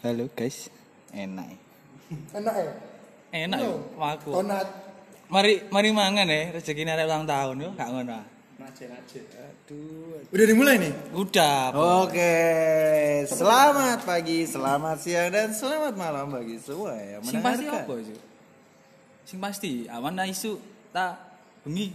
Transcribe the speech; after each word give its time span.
Halo 0.00 0.32
guys, 0.32 0.72
enak. 1.12 1.60
Enak 2.32 2.54
ya? 2.56 2.72
Enak 3.44 3.60
Yo. 3.60 3.68
yo, 3.68 4.00
aku. 4.00 4.32
Donat. 4.32 4.64
Mari 5.28 5.68
mari 5.68 5.92
mangan 5.92 6.24
ya, 6.24 6.56
rezeki 6.56 6.88
arek 6.88 7.04
ulang 7.04 7.28
tahun 7.28 7.60
yo, 7.60 7.70
gak 7.76 7.88
ngono. 7.92 8.16
ah. 8.16 8.24
Aduh. 8.64 10.24
Udah 10.32 10.46
dimulai 10.48 10.80
nih? 10.80 10.92
Udah. 11.12 11.76
Oke, 12.08 12.32
selamat 13.28 14.08
pagi, 14.08 14.48
selamat 14.48 14.96
siang, 15.04 15.28
dan 15.28 15.52
selamat 15.52 15.92
malam 15.92 16.32
bagi 16.32 16.56
semua 16.56 16.96
yang 16.96 17.20
Sing 17.20 17.44
pasti 17.44 17.68
apa 17.68 17.94
sih? 18.00 18.18
Sing 19.28 19.36
pasti 19.36 19.72
awan 19.84 20.16
isu 20.24 20.56
tak 20.96 21.20
bengi 21.60 21.92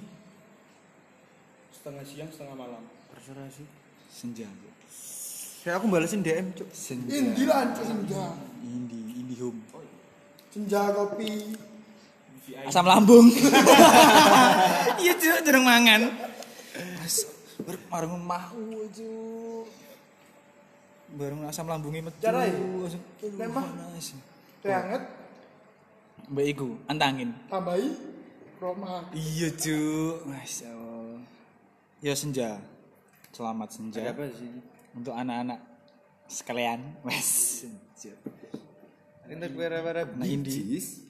Setengah 1.73 2.05
siang, 2.05 2.29
setengah 2.29 2.53
malam. 2.53 2.85
Terserah 3.17 3.49
sih. 3.49 3.65
senja. 4.13 4.45
Ya 5.65 5.81
aku 5.81 5.89
balesin 5.89 6.21
DM, 6.21 6.53
cuk. 6.53 6.69
Senja. 6.69 7.09
Indi 7.09 7.49
lah, 7.49 7.65
anjir, 7.65 7.89
senja. 7.89 8.37
Indi, 8.61 9.17
Indi 9.17 9.33
home. 9.41 9.57
Senja 10.53 10.93
kopi. 10.93 11.57
Asam 12.69 12.85
lambung. 12.85 13.33
Iya 15.01 15.13
cuk, 15.17 15.37
jarang 15.41 15.65
mangan. 15.65 16.01
Mas, 17.01 17.25
bar- 17.65 17.81
bareng 17.89 18.13
cuk. 18.93 19.65
Bareng 21.17 21.49
asam 21.49 21.65
lambungnya 21.65 22.13
metu. 22.13 22.21
Panas. 22.21 24.13
Teh 24.61 24.69
hangat. 24.69 25.01
Mbak 26.29 26.45
Iku, 26.45 26.77
antangin. 26.85 27.33
Tambahi. 27.49 27.89
Roma. 28.61 29.09
Iya 29.17 29.49
cuk, 29.49 30.29
masya 30.29 30.69
Allah. 30.69 31.25
Ya 32.05 32.13
senja, 32.13 32.61
selamat 33.33 33.73
senja 33.73 33.97
Ada 34.05 34.13
apa 34.13 34.29
sih? 34.29 34.74
Untuk 34.95 35.11
anak-anak 35.11 35.59
sekalian. 36.25 36.79
Wes. 37.03 37.63
Untuk 39.25 39.51
para-para 39.53 40.05
Nah, 40.07 40.23
bijis. 40.23 41.01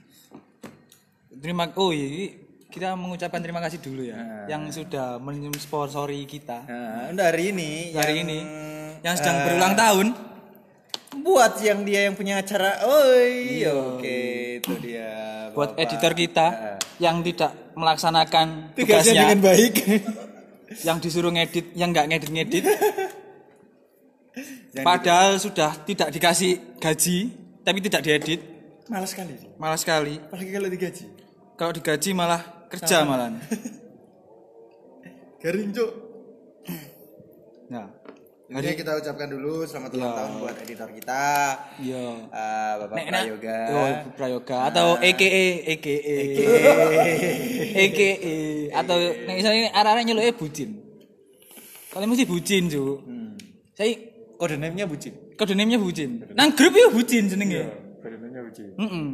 Terima 1.36 1.68
oh 1.76 1.92
iya, 1.92 2.08
ini 2.08 2.26
kita 2.66 2.96
mengucapkan 2.96 3.40
terima 3.40 3.60
kasih 3.60 3.80
dulu 3.80 4.02
ya 4.02 4.16
Nah. 4.16 4.46
yang 4.48 4.64
sudah 4.68 5.20
mensponsori 5.20 6.24
kita 6.24 6.64
Nah, 6.64 7.12
untuk 7.12 7.24
hari 7.24 7.52
ini, 7.52 7.92
hari 7.92 8.20
yang, 8.20 8.26
ini 8.26 8.40
yang 9.02 9.16
sedang 9.16 9.38
eh, 9.38 9.44
berulang 9.46 9.76
tahun. 9.76 10.08
Buat 11.16 11.60
yang 11.60 11.84
dia 11.84 12.08
yang 12.08 12.16
punya 12.16 12.40
acara, 12.40 12.84
oi, 12.84 13.64
oke, 13.64 14.20
itu 14.60 14.74
dia. 14.80 15.00
Iya. 15.00 15.12
Buat 15.52 15.72
Bapak. 15.72 15.84
editor 15.86 16.12
kita 16.14 16.48
Nah, 16.48 16.78
yang 16.98 17.20
tidak 17.22 17.52
melaksanakan 17.74 18.48
tugasnya 18.72 18.80
tugasnya, 19.12 19.22
dengan 19.28 19.40
baik. 19.42 19.74
yang 20.84 20.98
disuruh 21.00 21.32
ngedit, 21.32 21.72
yang 21.74 21.92
nggak 21.92 22.08
ngedit-ngedit, 22.10 22.64
Yang 24.72 24.84
padahal 24.84 25.30
sudah 25.38 25.70
tidak 25.82 26.10
dikasih 26.10 26.78
gaji, 26.78 27.18
tapi 27.62 27.78
tidak 27.80 28.02
diedit, 28.02 28.40
Malas 28.86 29.10
sekali 29.10 29.34
sih. 29.34 29.50
malah 29.56 29.76
sekali. 29.76 30.14
Apalagi 30.20 30.52
kalau 30.52 30.68
digaji. 30.68 31.06
Kalau 31.56 31.72
digaji 31.72 32.10
malah 32.12 32.42
kerja 32.68 33.02
malah. 33.02 33.32
Garing, 35.42 35.72
cuk. 35.72 35.92
Nah, 37.66 37.88
Jadi 38.46 38.78
kita 38.78 38.94
ucapkan 38.94 39.26
dulu 39.26 39.64
selamat 39.64 39.90
ulang 39.92 40.06
Ya. 40.06 40.16
tahun 40.16 40.32
buat 40.38 40.56
editor 40.60 40.90
kita, 40.94 41.24
iya. 41.82 42.04
eh, 42.30 42.74
Bapak 42.78 42.94
Nek. 42.94 43.06
Prayoga. 43.10 43.58
Oh, 43.66 43.88
Prayoga 44.14 44.58
atau 44.70 44.88
EKE 45.02 45.66
EKE 45.66 45.98
EKE 47.74 48.36
atau 48.70 48.96
nek 49.00 49.36
misalnya 49.36 49.72
arah-arah 49.74 50.04
nyeluke 50.04 50.38
bucin. 50.38 50.78
Kalian 51.90 52.06
mesti 52.06 52.28
bucin, 52.28 52.64
Cuk. 52.68 53.02
Hmm. 53.02 53.34
Saya 53.74 53.98
Kode 54.36 54.56
name-nya 54.60 54.86
bucin. 54.86 55.14
kode 55.36 55.54
name-nya 55.54 55.80
bucin. 55.80 56.10
Nang 56.36 56.52
grup 56.54 56.76
ya 56.76 56.88
bucin 56.90 57.28
jenenge. 57.28 57.62
Kode 58.04 58.16
name-nya 58.20 58.42
bucin. 58.44 58.68
Heeh. 58.76 59.06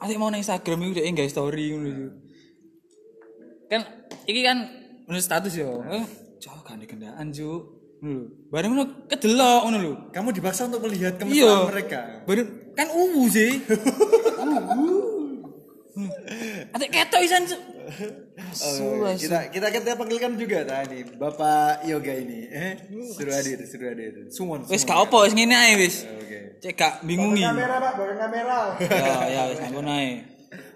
Asik 0.00 0.16
mau 0.16 0.28
nang 0.28 0.40
Instagram 0.40 0.80
iku 0.82 0.92
dhek 0.96 1.28
story 1.28 1.64
ngono 1.70 1.88
iku. 1.88 2.06
Kan 3.68 3.80
iki 4.24 4.40
kan 4.40 4.58
menurut 5.04 5.24
status 5.24 5.52
yo. 5.54 5.80
Eh, 5.86 6.04
Cok 6.40 6.64
gandhe 6.64 6.88
gendaan, 6.88 7.28
Cuk. 7.30 7.62
Ngono. 8.00 8.48
Bareng 8.48 8.70
ngono 8.72 8.84
kedelok 9.06 9.60
ngono 9.64 9.76
lho. 9.78 9.92
Kamu 10.08 10.28
dipaksa 10.32 10.68
untuk 10.68 10.84
melihat 10.84 11.20
Iya. 11.20 11.20
kemesraan 11.20 11.68
mereka. 11.68 12.00
Baru 12.24 12.42
kan 12.72 12.88
ungu 12.88 13.24
sih. 13.28 13.60
Atik 16.72 16.90
ketok 16.90 17.20
isan. 17.20 17.44
Asu, 18.40 18.82
Oh, 18.86 19.04
asu. 19.04 19.26
kita 19.26 19.38
kita 19.50 19.66
kita 19.70 19.92
panggilkan 19.98 20.32
juga 20.38 20.62
tadi 20.64 21.02
Bapak 21.18 21.84
Yoga 21.84 22.14
ini. 22.14 22.46
Eh, 22.48 22.72
suruh 23.12 23.34
hadir, 23.34 23.58
suruh 23.66 23.88
hadir. 23.90 24.12
Suwon. 24.30 24.64
Wis 24.70 24.86
gak 24.86 25.10
apa 25.10 25.16
wis 25.26 25.34
ngene 25.34 25.54
ae 25.54 25.72
wis. 25.76 26.06
Oke. 26.06 26.40
Cek 26.62 26.72
gak 26.74 26.94
bingungi. 27.02 27.42
Kamera, 27.42 27.76
Pak. 27.82 27.92
Bawa 27.98 28.14
kamera. 28.16 28.58
Ya 28.80 29.16
ya 29.28 29.42
wis 29.50 29.58
ampun 29.60 29.86
ae. 29.86 30.24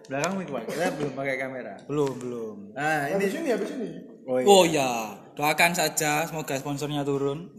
Belakang 0.05 0.33
mic, 0.37 0.49
Pak. 0.53 0.63
Kita 0.69 0.87
belum 1.01 1.13
pakai 1.17 1.37
kamera. 1.41 1.75
Belum 1.89 2.13
belum. 2.21 2.57
Nah, 2.77 3.09
ini 3.09 3.13
Habis 3.17 3.33
ini, 3.41 3.49
habis 3.49 3.71
ini. 3.73 3.89
Oh, 4.29 4.37
iya. 4.37 4.45
Oh 4.49 4.65
ya, 4.69 4.91
doakan 5.33 5.73
saja 5.73 6.25
semoga 6.29 6.57
sponsornya 6.61 7.05
turun. 7.05 7.53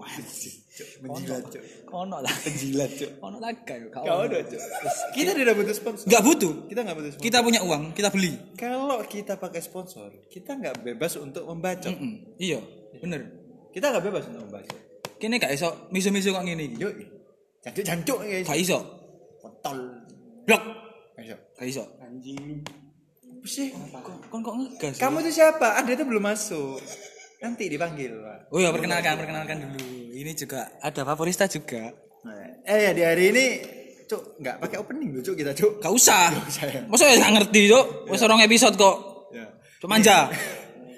Menjilat, 0.99 1.43
Cuk. 1.47 1.63
Ono 1.91 2.17
lah 2.19 2.33
penjilat, 2.43 2.91
Cuk. 2.99 3.11
Ono 3.25 3.37
lah 3.39 3.51
gak 3.63 3.77
Kau 3.95 4.03
ada, 4.03 4.39
Cuk. 4.43 4.61
Kita 5.15 5.31
tidak 5.31 5.53
butuh 5.55 5.75
sponsor. 5.75 6.05
Enggak 6.09 6.23
butuh. 6.27 6.53
Kita 6.67 6.79
nggak 6.83 6.95
butuh 6.99 7.11
sponsor. 7.15 7.25
Kita 7.25 7.37
punya 7.39 7.61
uang, 7.63 7.83
kita 7.95 8.09
beli. 8.11 8.33
Kalau 8.59 8.99
kita 9.07 9.33
pakai 9.39 9.61
sponsor, 9.63 10.09
kita 10.27 10.51
nggak 10.59 10.75
bebas 10.83 11.15
untuk 11.15 11.47
membacot. 11.47 11.95
Mm-mm. 11.95 12.35
Iya, 12.35 12.59
bener. 12.99 13.21
Kita 13.71 13.95
nggak 13.95 14.03
bebas 14.03 14.23
untuk 14.27 14.41
membacot. 14.51 14.79
Kene 15.15 15.39
gak 15.39 15.55
iso 15.55 15.87
miso-miso 15.95 16.35
kok 16.35 16.43
ngene 16.43 16.63
iki. 16.67 16.77
Yuk, 16.83 16.93
jancuk-jancuk 17.63 18.19
guys. 18.27 18.45
Gak 18.45 18.59
iso. 18.59 18.79
Kontol. 19.39 19.79
Blok. 20.43 20.63
Ayo. 21.15 21.35
Gak 21.55 21.67
iso. 21.71 21.83
Anjing. 22.03 22.59
Sih? 23.45 23.71
Kon 24.27 24.41
kok 24.43 24.55
ngegas. 24.57 24.99
Kamu 24.99 25.23
tuh 25.23 25.31
siapa? 25.31 25.79
Anda 25.79 25.95
tuh 25.95 26.07
belum 26.09 26.23
masuk. 26.25 26.81
Nanti 27.41 27.63
dipanggil, 27.67 28.11
Pak. 28.15 28.39
Oh 28.53 28.59
ya 28.59 28.69
perkenalkan, 28.71 29.19
perkenalkan 29.19 29.57
dulu. 29.65 29.79
Ini 30.15 30.31
juga 30.35 30.79
ada 30.79 31.01
favorista 31.03 31.45
juga. 31.51 31.91
Nah, 32.25 32.63
eh 32.65 32.89
ya 32.89 32.91
di 32.95 33.03
hari 33.03 33.23
ini 33.29 33.45
Cuk, 34.05 34.37
nggak 34.37 34.61
pakai 34.61 34.77
opening 34.77 35.17
loh, 35.17 35.23
Cuk, 35.25 35.35
kita, 35.35 35.51
Cuk. 35.57 35.81
Gak 35.81 35.93
usah. 35.93 36.29
usah 36.45 36.65
ya. 36.69 36.81
Masa 36.85 37.09
ya 37.09 37.25
ngerti, 37.25 37.61
Cuk? 37.73 37.85
Wis 38.09 38.21
orang 38.21 38.45
episode 38.45 38.77
kok. 38.77 38.97
Ya. 39.33 39.49
Cuma 39.81 39.97
manja. 39.97 40.29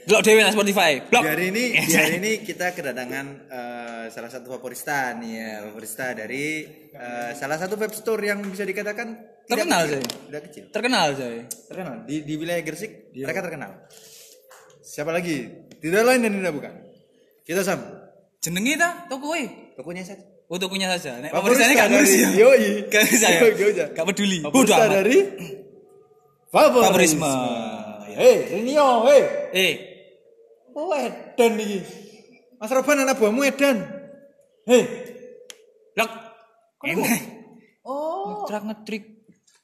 Delok 0.07 0.23
dhewe 0.23 0.39
nang 0.39 0.55
Spotify. 0.55 1.03
Blok. 1.03 1.23
Di 1.23 1.31
hari 1.35 1.45
ini, 1.51 1.63
di 1.91 1.95
hari 1.95 2.15
ini 2.19 2.31
kita 2.43 2.71
kedatangan 2.71 3.25
eh, 3.51 4.05
salah 4.07 4.31
satu 4.31 4.47
favorista 4.55 5.11
nih 5.19 5.31
ya, 5.35 5.51
favorista 5.67 6.15
dari 6.15 6.63
eh, 6.95 7.31
salah 7.35 7.59
satu 7.59 7.75
web 7.75 7.91
store 7.91 8.23
yang 8.23 8.39
bisa 8.47 8.63
dikatakan 8.63 9.35
Terkenal. 9.47 9.81
Zai. 9.87 10.03
Tidak 10.03 10.41
kecil. 10.51 10.63
Terkenal, 10.75 11.07
Coy. 11.15 11.39
Terkenal 11.47 11.95
di 12.03 12.15
di 12.27 12.33
wilayah 12.35 12.63
Gresik, 12.63 13.15
mereka 13.15 13.39
terkenal. 13.39 13.71
Siapa 14.83 15.11
lagi? 15.15 15.66
Tidak 15.77 16.01
lain 16.01 16.19
dan 16.21 16.33
tidak 16.35 16.53
bukan. 16.53 16.73
Kita 17.43 17.61
sambut. 17.61 17.93
Jenenge 18.37 18.73
ta 18.75 19.05
toko 19.07 19.33
e. 19.33 19.73
Tokonya 19.73 20.03
saja. 20.03 20.23
Oh 20.47 20.55
tokonya 20.55 20.87
saja. 20.93 21.19
Nek 21.19 21.29
Favorista 21.29 21.67
favoristanya 21.67 21.75
gak 21.75 21.87
dari- 21.87 21.93
ngurus 21.93 22.13
ya. 22.13 22.29
Bisa 23.03 23.27
ya. 23.27 23.39
Gak 23.51 23.67
usah. 23.67 23.87
Gak 23.93 24.05
peduli. 24.05 24.37
Bodoh 24.41 24.75
amat. 24.75 24.89
dari 24.93 25.17
Favorisme. 26.47 27.33
Hei, 28.17 28.35
Rinio, 28.49 29.05
hei. 29.05 29.21
Eh, 29.53 29.73
Oh, 30.73 30.93
Edan 30.93 31.57
nih. 31.57 31.81
Mas 32.57 32.69
Roban 32.69 33.01
anak 33.01 33.17
buahmu 33.17 33.41
Edan. 33.43 33.77
Hei. 34.65 34.81
blok. 35.93 36.11
Enak. 36.85 37.21
Oh. 37.81 38.45
Ngetrak 38.45 38.63
ngetrik. 38.69 39.03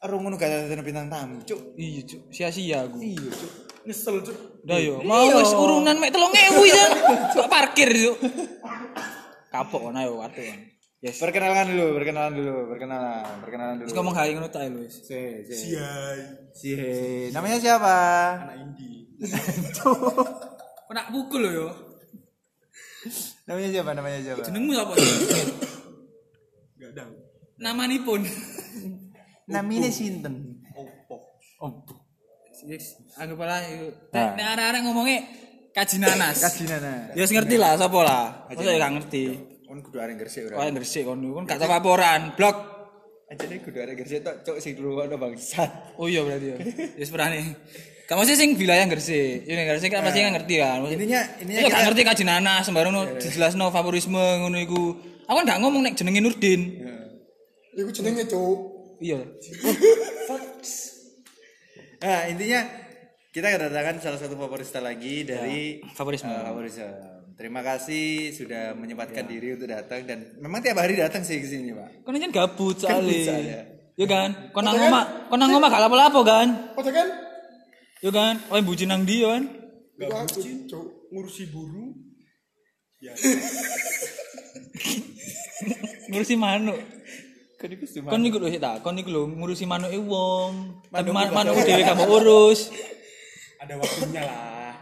Aduh 0.01 0.17
ngono 0.17 0.35
gak 0.35 0.49
ada 0.67 0.81
bintang 0.81 1.07
tamu, 1.07 1.39
Cuk. 1.45 1.77
Iya, 1.77 2.01
Cuk. 2.03 2.21
Sia-sia 2.33 2.83
aku. 2.83 2.97
Iya, 2.99 3.29
Cuk. 3.29 3.51
Nyesel, 3.83 4.23
Cuk. 4.23 4.37
Dah 4.63 4.79
yo, 4.79 5.03
mau 5.03 5.27
wis 5.27 5.51
urunan 5.51 5.95
mek 5.99 6.15
3000 6.15 6.71
ya. 6.71 6.85
Kok 7.35 7.47
parkir, 7.51 7.91
Cuk. 7.91 8.17
Kapok 9.51 9.91
kon 9.91 9.99
ayo 9.99 10.17
waduh. 10.17 10.39
kon. 10.39 10.59
Yes. 11.03 11.19
Perkenalan 11.19 11.67
dulu, 11.67 11.99
perkenalan 11.99 12.31
dulu, 12.31 12.55
perkenalan, 12.71 13.27
perkenalan 13.43 13.73
dulu. 13.75 13.87
Terus 13.91 13.97
ngomong 13.99 14.15
hai 14.15 14.31
ngono 14.31 14.47
tak 14.47 14.71
lho 14.71 14.87
wis. 14.87 15.03
Si, 15.03 15.19
si. 15.51 15.75
Si. 16.55 16.71
Namanya 17.35 17.59
siapa? 17.59 17.95
Anak 18.47 18.55
Indi. 18.63 19.11
Kok 19.83 20.93
nak 20.95 21.11
pukul 21.11 21.43
lho 21.43 21.51
yo. 21.51 21.67
Namanya 23.51 23.69
siapa? 23.75 23.91
Namanya 23.91 24.19
siapa? 24.23 24.47
Jenengmu 24.47 24.71
apa? 24.79 24.93
Enggak 26.79 26.91
tahu. 26.95 27.13
Namanipun. 27.59 28.21
Namanya 29.51 29.91
Sinten. 29.91 30.63
Opo. 30.71 31.15
Yes, 31.59 32.02
anggap 33.19 33.39
lah. 33.43 33.59
Nah. 34.13 34.29
Nek 34.35 34.45
arek-arek 34.55 34.81
ngomongnya 34.87 35.19
kaji 35.73 35.95
nanas. 35.99 36.37
Kaji 36.39 36.63
Nana. 36.69 36.93
Ya 37.17 37.25
ngerti 37.25 37.55
lah 37.59 37.71
sapa 37.75 37.99
lah. 38.05 38.25
Masa 38.47 38.61
ya 38.61 38.77
gak 38.79 38.93
ngerti. 39.01 39.23
Kon 39.67 39.79
kudu 39.81 39.97
areng 39.97 40.17
Gresik 40.21 40.53
ora. 40.53 40.69
ngresik 40.69 41.03
kon 41.03 41.19
kon 41.19 41.43
gak 41.49 41.57
tau 41.57 41.67
laporan. 41.69 42.37
Blok. 42.37 42.57
Aja 43.27 43.45
nih 43.49 43.59
kudu 43.65 43.77
areng 43.81 43.97
Gresik 43.97 44.21
tok, 44.21 44.35
Cuk 44.45 44.57
sing 44.61 44.77
dulu 44.77 45.01
ono 45.01 45.17
bangsat. 45.17 45.97
Oh 45.97 46.05
iya 46.05 46.21
berarti 46.21 46.47
ya. 46.53 46.57
Wis 46.99 47.09
berani. 47.09 47.41
Kamu 48.05 48.21
sih 48.27 48.37
sing 48.37 48.53
wilayah 48.53 48.85
Gresik. 48.85 49.49
Ini 49.49 49.61
Gresik 49.65 49.89
kan 49.89 50.05
pasti 50.05 50.21
kan 50.21 50.31
ngerti 50.37 50.55
kan. 50.61 50.77
Intinya 50.85 51.21
intinya 51.41 51.59
Iya 51.59 51.67
gak 51.67 51.73
kita 51.73 51.85
ngerti 51.89 52.01
kaji 52.05 52.23
nanas 52.29 52.61
sembarang 52.69 52.93
no 52.93 53.01
dijelasno 53.17 53.73
favorisme 53.73 54.45
ngono 54.45 54.57
iku. 54.61 54.81
Aku 55.25 55.35
kan 55.41 55.45
gak 55.49 55.59
ngomong 55.65 55.81
nek 55.81 55.97
jenenge 55.97 56.21
Nurdin. 56.21 56.61
Iku 57.73 57.89
jenenge 57.89 58.29
cuk. 58.29 58.57
Iya. 59.01 59.19
Nah, 62.03 62.27
intinya 62.27 62.59
kita 63.31 63.47
kedatangan 63.47 63.95
salah 63.97 64.19
satu 64.19 64.35
favorista 64.35 64.77
lagi 64.77 65.23
dari 65.23 65.79
Ya, 65.79 65.87
favorisme. 65.95 66.27
eh, 66.27 66.43
favorisme. 66.43 66.87
Terima 67.33 67.65
kasih 67.65 68.29
sudah 68.29 68.75
menyempatkan 68.75 69.25
diri 69.25 69.57
untuk 69.57 69.65
datang 69.65 70.05
dan 70.05 70.37
memang 70.37 70.61
tiap 70.61 70.77
hari 70.77 70.93
datang 70.93 71.25
sih 71.25 71.41
ke 71.41 71.47
sini, 71.47 71.73
Pak. 71.73 72.05
Kono 72.05 72.19
kan 72.19 72.29
gabut 72.29 72.77
soalnya. 72.77 73.25
soalnya. 73.25 73.61
Yo 73.93 74.05
kan, 74.05 74.51
kono 74.51 74.69
nang 74.69 74.85
omah, 74.85 75.05
kono 75.31 75.41
nang 75.41 75.57
omah 75.57 75.69
gak 75.69 75.81
lapo-lapo 75.81 76.19
kan? 76.21 76.47
Padha 76.75 76.91
kan? 76.91 77.07
Yo 78.03 78.11
kan, 78.11 78.37
oh 78.51 78.59
buci 78.59 78.85
nang 78.85 79.01
yo 79.05 79.31
kan? 79.31 79.43
Iku 79.95 80.11
aku 80.11 80.39
cuk. 80.67 80.85
ngurusi 81.09 81.43
burung 81.49 81.93
Ngurusi 86.09 86.35
manuk. 86.35 86.79
Kan 87.63 87.71
iku 87.71 87.87
cuma 87.87 88.11
Kon 88.11 88.19
niku 88.19 88.37
lho 88.43 88.51
tak, 88.59 88.83
kon 88.83 88.91
niku 88.91 89.07
lho 89.07 89.23
ngurusi 89.23 89.63
manuke 89.63 89.95
wong. 89.95 90.83
Tapi 90.91 91.07
Manuk 91.07 91.15
man- 91.15 91.47
juga. 91.47 91.55
manuk 91.55 91.55
dhewe 91.63 91.79
gak 91.79 91.95
mau 91.95 92.11
urus. 92.19 92.59
ada 93.55 93.79
waktunya 93.79 94.21
lah 94.27 94.75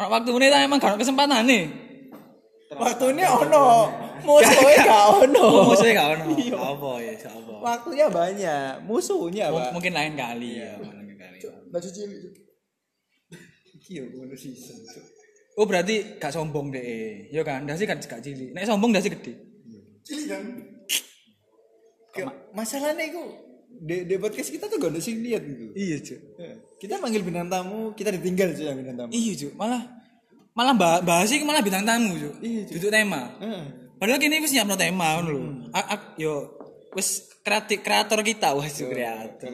Ono 0.00 0.08
waktu 0.08 0.28
ini 0.32 0.46
ta 0.48 0.64
emang 0.64 0.80
gak 0.80 0.96
ono 0.96 1.00
kesempatan 1.04 1.44
nih. 1.44 1.64
waktunya 2.72 3.28
ono, 3.28 3.64
musuhnya 4.24 4.84
gak 4.88 5.04
ono. 5.20 5.44
Oh, 5.44 5.62
musuhnya 5.68 5.92
gak 6.00 6.08
ono. 6.16 6.32
Apa 6.56 6.90
ya, 7.04 7.12
apa. 7.28 7.52
Waktunya 7.60 8.06
banyak, 8.08 8.72
musuhnya, 8.88 9.44
Pak. 9.52 9.76
Mungkin 9.76 9.92
lain 9.92 10.16
kali 10.16 10.64
ya, 10.64 10.80
lain 10.80 11.12
kali. 11.12 11.38
Lah 11.44 11.80
cilik. 11.80 12.32
Iya, 13.86 14.02
ngono 14.08 14.32
season. 14.32 14.80
Oh 15.56 15.68
berarti 15.68 16.16
gak 16.16 16.32
sombong 16.32 16.72
deh, 16.72 17.28
yo 17.28 17.44
kan? 17.44 17.68
Dasi 17.68 17.84
kan 17.84 18.00
gak 18.00 18.24
cilik. 18.24 18.56
Nek 18.56 18.64
sombong 18.64 18.96
dasi 18.96 19.12
gede. 19.12 19.32
Cilik 20.00 20.26
kan? 20.32 20.44
Masalahnya 22.52 23.04
itu 23.04 23.22
di, 23.76 24.08
di 24.08 24.16
podcast 24.16 24.48
kita 24.48 24.72
tuh 24.72 24.80
gak 24.80 24.96
ada 24.96 25.00
sing 25.02 25.20
lihat 25.20 25.42
gitu. 25.44 25.68
Iya 25.76 25.96
cuy. 26.00 26.18
Kita 26.80 26.96
manggil 26.96 27.20
bintang 27.20 27.48
tamu, 27.48 27.92
kita 27.92 28.08
ditinggal 28.08 28.56
sih 28.56 28.64
ya 28.64 28.72
bintang 28.72 28.96
tamu. 29.04 29.10
Iya 29.12 29.32
cuy. 29.36 29.52
Malah 29.52 29.82
malah 30.56 30.72
bah 30.72 30.98
bahas 31.04 31.28
iki 31.28 31.44
malah 31.44 31.60
bintang 31.60 31.84
tamu 31.84 32.16
cuy. 32.16 32.32
Iya, 32.40 32.62
Duduk 32.72 32.88
tema. 32.88 33.36
Heeh. 33.36 33.64
Padahal 33.96 34.20
kini 34.20 34.40
wis 34.40 34.52
nyiapno 34.52 34.76
tema 34.76 35.20
ngono 35.20 35.28
lho. 35.28 35.40
A- 35.72 35.88
a- 35.92 36.12
Yo 36.16 36.56
wis 36.96 37.28
kreatif 37.44 37.84
kreator 37.84 38.24
kita 38.24 38.56
wah 38.56 38.64
cuy 38.64 38.88
kreator. 38.88 39.48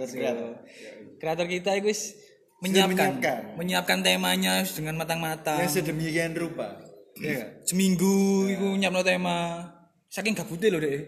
kreator, 1.19 1.47
cuy. 1.47 1.59
kita 1.59 1.71
iku 1.79 1.91
wis 1.91 2.15
menyiapkan, 2.63 3.19
menyiapkan. 3.19 3.41
menyiapkan 3.59 3.99
temanya 4.07 4.63
dengan 4.63 4.95
matang-matang. 4.95 5.59
Yang 5.59 5.83
sedemikian 5.83 6.31
rupa. 6.39 6.79
Iya? 7.19 7.59
Seminggu 7.67 8.47
iku 8.55 8.79
nyiapno 8.79 9.03
tema. 9.03 9.67
Saking 10.07 10.39
gabute 10.39 10.71
lho 10.71 10.79
deh. 10.79 11.03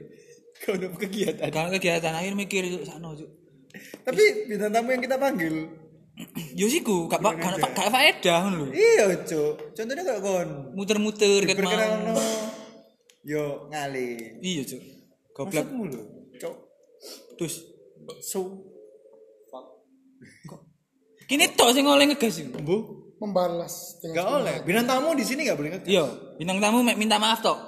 Kau 0.64 0.72
udah 0.74 0.88
kegiatan. 0.96 1.44
Kalau 1.52 1.68
kegiatan 1.70 2.12
akhir 2.16 2.32
mikir 2.32 2.64
itu 2.64 2.88
sakno 2.88 3.12
cuy. 3.12 3.28
Tapi 4.00 4.48
bintang 4.48 4.72
tamu 4.72 4.88
yang 4.90 5.02
kita 5.02 5.16
panggil, 5.20 5.54
Yo 6.58 6.70
siku 6.70 7.10
gak 7.10 7.18
gak 7.18 7.34
gak 7.42 7.74
gak 7.74 7.90
faedah 7.90 8.38
ngono 8.46 8.56
lho. 8.62 8.66
iya 8.70 9.10
cok. 9.18 9.74
Contohnya 9.74 10.02
kayak 10.06 10.22
kon. 10.22 10.48
Muter-muter 10.72 11.42
ket 11.42 11.58
mau. 11.58 12.14
Yo 13.26 13.66
ngali. 13.68 14.38
Iya 14.38 14.62
cuy. 14.62 14.82
Goblok. 15.34 15.66
Lho, 15.68 16.02
cok. 16.38 16.54
Terus 17.34 17.54
So, 18.20 18.40
kini 21.24 21.48
tok 21.56 21.72
sing 21.72 21.88
oleh 21.88 22.04
ngegas 22.04 22.36
iku. 22.36 22.60
bu, 22.60 22.76
Membalas 23.16 23.96
dengan 23.98 24.14
gak 24.14 24.28
oleh. 24.28 24.54
Bintang 24.62 24.86
tamu 24.86 25.16
di 25.16 25.24
sini 25.24 25.48
gak 25.48 25.56
boleh 25.56 25.70
ngegas. 25.72 25.88
Iya, 25.88 26.04
bintang 26.36 26.60
tamu 26.60 26.84
mek 26.84 27.00
minta 27.00 27.16
maaf 27.16 27.40
tok. 27.40 27.58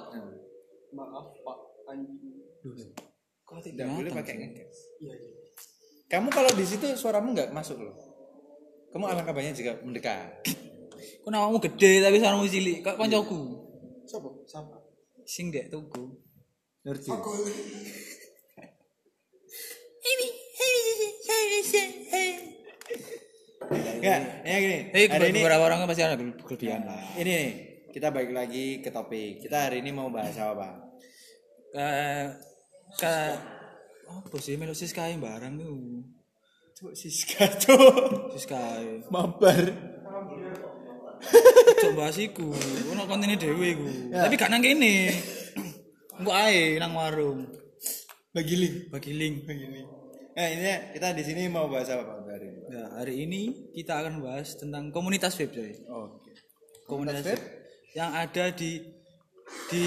maaf 0.93 1.25
Kok 3.47 3.63
Gak 3.63 3.87
boleh 3.87 4.11
pakai 4.11 4.33
ngegas. 4.35 4.77
iya 4.99 5.15
iya 5.15 5.31
Kamu 6.07 6.27
kalau 6.31 6.51
di 6.51 6.63
situ 6.67 6.87
suaramu 6.95 7.35
nggak 7.35 7.51
masuk 7.51 7.79
loh. 7.83 7.95
Kamu 8.91 9.07
alangkah 9.07 9.35
banyak 9.35 9.55
jika 9.55 9.79
mendekat. 9.83 10.43
Kok 11.23 11.29
namamu 11.31 11.59
gede 11.59 11.99
tapi 11.99 12.19
suaramu 12.19 12.47
cilik. 12.47 12.79
Kok 12.83 12.95
kancaku. 12.95 13.39
Siapa? 14.07 14.29
siapa 14.47 14.77
Sing 15.27 15.51
dek 15.51 15.67
tuku. 15.67 16.15
Ngerti? 16.87 17.11
Aku 17.11 17.31
Enggak, 23.97 24.21
ya 24.47 24.57
gini. 24.63 24.77
Hari 25.11 25.25
ini 25.33 25.39
beberapa 25.43 25.63
orang 25.67 25.83
kan 25.83 25.87
pasti 25.91 26.03
ada 26.05 26.15
kelebihan 26.15 26.87
lah. 26.87 27.01
ini 27.19 27.27
nih, 27.27 27.49
kita 27.91 28.07
balik 28.13 28.31
lagi 28.31 28.79
ke 28.79 28.87
topik. 28.87 29.43
Kita 29.43 29.67
hari 29.67 29.83
ini 29.83 29.91
mau 29.91 30.07
bahas 30.07 30.37
apa, 30.39 30.53
Bang? 30.55 30.75
Ke 31.75 31.87
ke 32.95 33.15
apa 34.07 34.35
sih 34.39 34.55
melu 34.55 34.71
Siskai 34.71 35.19
barang 35.19 35.53
tuh. 35.59 36.05
Cuk, 36.77 36.93
Siska, 36.93 37.49
cuk. 37.57 38.37
Siskai. 38.37 39.09
Mabar. 39.09 39.63
Coba 41.81 42.13
siku. 42.13 42.53
Ono 42.93 43.03
kontene 43.09 43.35
dhewe 43.35 43.73
iku. 43.73 43.87
Tapi 44.13 44.37
gak 44.37 44.53
nang 44.53 44.61
kene. 44.61 45.09
Engko 46.21 46.31
ae 46.31 46.77
nang 46.77 46.93
warung. 46.93 47.49
Bagi 48.29 48.55
link. 48.55 48.75
Bagi 48.93 49.11
link. 49.17 49.35
Nah, 50.37 50.47
ini 50.53 50.93
kita 50.93 51.17
di 51.17 51.23
sini 51.25 51.49
mau 51.49 51.65
bahas 51.65 51.89
apa, 51.89 52.05
Bang? 52.05 52.29
Hari 52.29 52.45
ini. 52.45 52.61
Nah, 52.69 52.87
hari 53.01 53.13
ini 53.25 53.41
kita 53.73 53.97
akan 53.97 54.21
bahas 54.21 54.53
tentang 54.53 54.93
komunitas 54.93 55.33
web, 55.41 55.49
coy. 55.49 55.73
Oke. 55.89 56.29
Komunitas 56.85 57.25
web? 57.25 57.41
web 57.41 57.41
yang 57.97 58.13
ada 58.13 58.53
di 58.53 58.85
di 59.73 59.85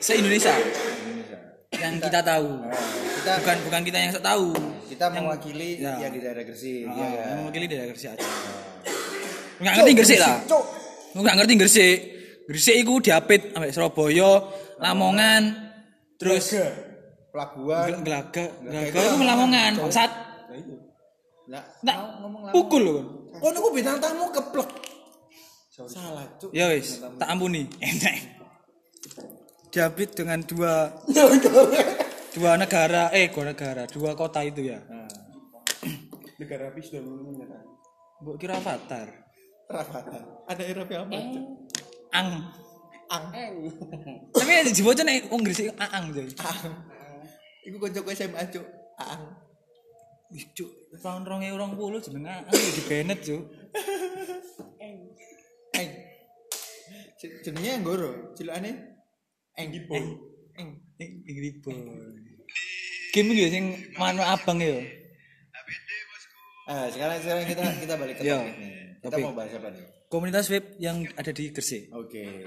se-Indonesia 0.00 0.56
Indonesia. 0.56 1.51
Yang 1.82 1.94
kita 1.98 2.20
tahu. 2.22 2.50
Nah, 2.60 2.72
kita 3.12 3.32
Bukan 3.38 3.56
bukan 3.66 3.80
kita 3.82 3.98
yang 3.98 4.12
tahu. 4.16 4.48
kita 4.86 5.06
mewakili 5.10 5.70
Ya. 5.78 5.94
yang 5.98 6.12
di 6.12 6.20
daerah 6.20 6.42
Gresik. 6.42 6.84
Ah, 6.84 6.94
ya, 6.94 7.06
ya. 7.08 7.22
yang 7.26 7.38
mewakili 7.42 7.64
daerah 7.66 7.86
Gresik 7.88 8.08
aja. 8.08 8.26
Enggak 9.58 9.74
ngerti 9.76 9.92
Gresik 9.94 10.18
lah. 10.18 10.36
Enggak 11.12 11.34
ngerti 11.36 11.54
Gresik. 11.56 11.96
Gresik 12.42 12.76
iku 12.76 12.94
diapit 12.98 13.40
ambek 13.52 13.70
Surabaya, 13.70 14.30
Lamongan, 14.78 15.42
terus 16.16 16.54
Pelabuhan. 17.30 17.86
Gel- 17.88 18.02
Gelaga, 18.02 18.44
Gelaga 18.60 18.98
itu 19.00 19.22
Lamongan, 19.22 19.72
bangsat. 19.78 20.10
Nah, 21.42 21.62
Nggak, 21.80 21.96
ngomong 22.20 22.42
pukul 22.50 22.82
loh. 22.82 23.00
Oh, 23.34 23.50
aku 23.50 23.68
bintang 23.72 23.98
tamu 23.98 24.30
keplek. 24.30 24.68
Salah, 25.72 26.22
cuk. 26.36 26.52
Ya 26.52 26.68
wis, 26.68 27.00
tak 27.16 27.28
ampuni. 27.28 27.64
Enak. 27.80 28.16
Diapit 29.72 30.12
dengan 30.12 30.44
dua 30.44 30.92
dua 32.36 32.52
negara, 32.60 33.08
eh 33.08 33.32
dua 33.32 33.56
negara, 33.56 33.88
dua 33.88 34.12
kota 34.12 34.44
itu 34.44 34.68
ya. 34.68 34.84
Nah, 34.84 35.08
negara 36.36 36.68
habis 36.68 36.92
sudah 36.92 37.00
menyerah 37.00 37.64
Mbok 38.20 38.36
kira 38.36 38.60
Avatar. 38.60 39.08
Rafathar. 39.72 40.22
Ada 40.46 40.62
Eropa 40.68 41.08
apa? 41.08 41.16
Cuk? 41.16 41.44
Ang. 42.12 42.28
Ang. 43.08 43.24
Tapi 44.36 44.52
nek 45.02 45.32
wong 45.32 45.42
Gresik 45.42 45.72
aang 45.80 46.12
jadi. 46.12 46.30
Ang. 46.36 46.76
Iku 47.64 47.76
kocok 47.80 48.12
SMA, 48.12 48.44
cuk. 48.52 48.66
Ang. 49.00 49.22
Cuk, 50.52 50.70
tahun 51.00 51.24
2020 51.24 52.06
jeneng 52.12 52.28
aang 52.28 52.44
di 52.52 52.82
Bennett, 52.84 53.24
cuk. 53.24 53.42
Eng. 54.84 55.90
C- 57.16 57.40
Jenenge 57.40 57.80
Anggoro, 57.80 58.36
cilokane 58.36 58.91
Eng. 59.56 59.70
Boy. 59.88 60.04
Angry 61.00 61.50
Boy. 61.60 61.76
Game 63.12 63.28
iki 63.36 63.44
sing 63.52 63.64
manu 64.00 64.24
abang 64.24 64.56
ya. 64.56 64.80
Ah, 66.64 66.88
sekarang 66.88 67.18
sekarang 67.20 67.44
kita 67.44 67.62
kita 67.84 67.94
balik 68.00 68.16
ke 68.16 68.22
Yo, 68.24 68.38
topik 68.40 68.56
nih. 68.56 68.72
Kita 69.02 69.16
mau 69.20 69.34
bahas 69.36 69.52
apa 69.52 69.68
nih? 69.74 69.84
Komunitas 70.08 70.46
web 70.48 70.64
yang 70.80 71.04
ada 71.18 71.32
di 71.34 71.52
Gresik. 71.52 71.92
Oke. 71.92 72.46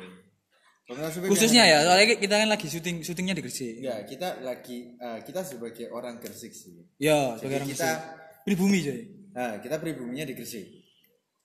Komunitas 0.87 1.13
web 1.19 1.29
Khususnya 1.29 1.67
ya, 1.69 1.85
soalnya 1.85 2.17
kita 2.17 2.35
kan 2.41 2.49
lagi 2.49 2.67
syuting 2.71 3.05
syutingnya 3.05 3.35
di 3.37 3.43
Gresik. 3.45 3.75
Ya, 3.83 4.01
kita 4.07 4.41
lagi 4.41 4.97
eh, 4.97 5.19
kita 5.21 5.45
sebagai 5.45 5.91
orang 5.93 6.17
Gresik 6.17 6.55
sih. 6.55 6.89
Ya, 6.97 7.37
sebagai 7.37 7.61
orang 7.61 7.69
kita 7.69 7.89
Gresik. 7.91 8.23
Pribumi 8.45 8.79
coy. 8.85 9.01
nah, 9.35 9.53
kita 9.61 9.75
pribuminya 9.77 10.25
di 10.25 10.33
Gresik. 10.33 10.65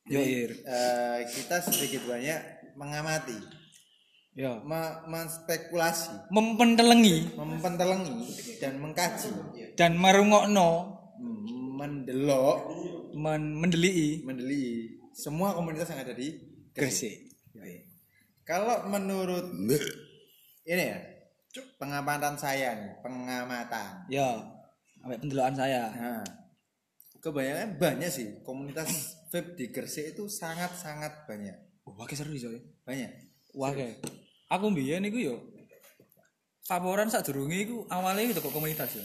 Yo. 0.09 0.21
Eh, 0.25 1.19
kita 1.29 1.61
sedikit 1.61 2.09
banyak 2.09 2.73
mengamati, 2.79 3.37
Ya. 4.41 4.57
me- 4.65 5.05
menspekulasi, 5.05 6.33
Mempentelengi 6.33 7.37
mempentelengi 7.37 8.25
dan 8.57 8.81
mengkaji, 8.81 9.37
dan 9.77 10.01
merungokno, 10.01 10.97
hmm, 11.21 11.77
mendelok, 11.77 12.59
men 13.21 13.53
mendelii 13.61 14.25
mendeli 14.25 14.97
semua 15.13 15.53
komunitas 15.53 15.93
yang 15.93 16.09
ada 16.09 16.17
di 16.17 16.41
Gresik. 16.73 17.37
Gresik. 17.53 17.85
Kalau 18.49 18.89
menurut 18.89 19.53
ini 20.65 20.85
ya, 20.89 20.99
pengamatan 21.77 22.41
saya 22.41 22.81
nih, 22.81 22.93
pengamatan. 23.05 24.09
Ya, 24.09 24.41
sampai 25.05 25.21
pendelokan 25.21 25.53
saya. 25.53 25.93
Nah, 25.93 26.25
kebanyakan 27.21 27.77
banyak 27.77 28.09
sih 28.09 28.41
komunitas 28.41 29.21
vape 29.29 29.53
di 29.61 29.69
Gresik 29.69 30.17
itu 30.17 30.33
sangat-sangat 30.33 31.29
banyak. 31.29 31.85
Wah, 31.85 32.09
kayak 32.09 32.25
seru 32.25 32.33
coy. 32.33 32.57
Banyak. 32.89 33.11
Wah, 33.53 33.75
kayak 33.75 33.99
aku 34.51 34.65
mbiyen 34.75 35.07
iku 35.07 35.19
yo 35.23 35.37
Favoran 36.71 37.11
saat 37.11 37.27
durunge 37.27 37.67
iku 37.67 37.83
awalnya 37.91 38.31
itu 38.31 38.39
kok 38.39 38.55
komunitas 38.55 38.95
ya. 38.95 39.03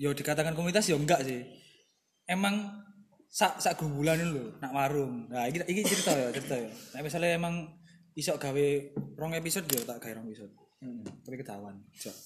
Yo 0.00 0.16
dikatakan 0.16 0.56
komunitas 0.56 0.88
ya 0.88 0.96
enggak 0.96 1.20
sih. 1.20 1.44
Emang 2.24 2.72
sak 3.28 3.60
sak 3.60 3.76
gumbulan 3.76 4.16
lho 4.16 4.56
nak 4.64 4.72
warung. 4.72 5.28
Nah, 5.28 5.44
iki 5.44 5.60
iki 5.68 5.84
cerita 5.84 6.16
ya, 6.16 6.32
cerita 6.32 6.56
ya. 6.56 6.72
Nah, 6.72 7.00
misalnya 7.04 7.36
emang 7.36 7.68
iso 8.16 8.32
gawe 8.40 8.66
rong 9.20 9.36
episode 9.36 9.68
yo 9.68 9.84
tak 9.84 10.00
gawe 10.00 10.12
rong 10.16 10.32
episode. 10.32 10.56
Hmm, 10.80 11.04
tapi 11.20 11.36
ketahuan. 11.36 11.84
Cok. 11.92 12.16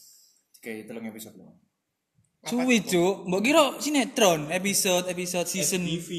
Kayak 0.63 0.87
telung 0.87 1.11
episode 1.11 1.35
loh. 1.35 1.67
Suwi 2.47 2.79
cuk, 2.87 3.27
mbok 3.27 3.43
kira 3.43 3.65
sinetron 3.83 4.55
episode 4.55 5.11
episode 5.11 5.51
season 5.51 5.83
TV. 5.83 6.11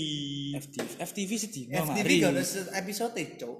FTV 0.60 0.88
FTV 1.08 1.32
sedino 1.39 1.88
FTV 1.88 2.10
gak 2.20 2.36
ada 2.36 2.44
episode 2.84 3.16
cok. 3.16 3.58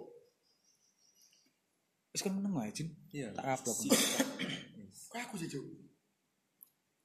Wis 2.18 2.26
kan 2.26 2.34
meneng 2.34 2.58
wae, 2.58 2.74
Jin. 2.74 2.90
Iya. 3.14 3.30
Tak 3.38 3.62
upload. 3.62 3.94
Kok 5.14 5.22
aku 5.22 5.38
sih, 5.38 5.54
Cuk? 5.54 5.62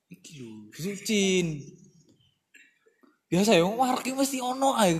Iki 0.09 0.33
lho, 0.41 0.73
Cin. 1.05 1.61
Biasa 3.29 3.61
ya, 3.61 3.69
warung 3.69 4.01
iki 4.01 4.17
mesti 4.17 4.41
ono 4.41 4.73
ae. 4.73 4.97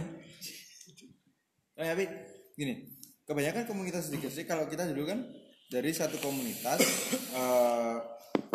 Eh, 1.81 1.87
tapi 1.97 2.05
gini, 2.53 2.93
kebanyakan 3.25 3.65
komunitas 3.65 4.13
di 4.13 4.21
Gresik 4.21 4.45
kalau 4.45 4.69
kita 4.69 4.85
dulu 4.93 5.09
kan 5.09 5.25
dari 5.73 5.97
satu 5.97 6.21
komunitas 6.21 6.85
eh, 7.41 7.97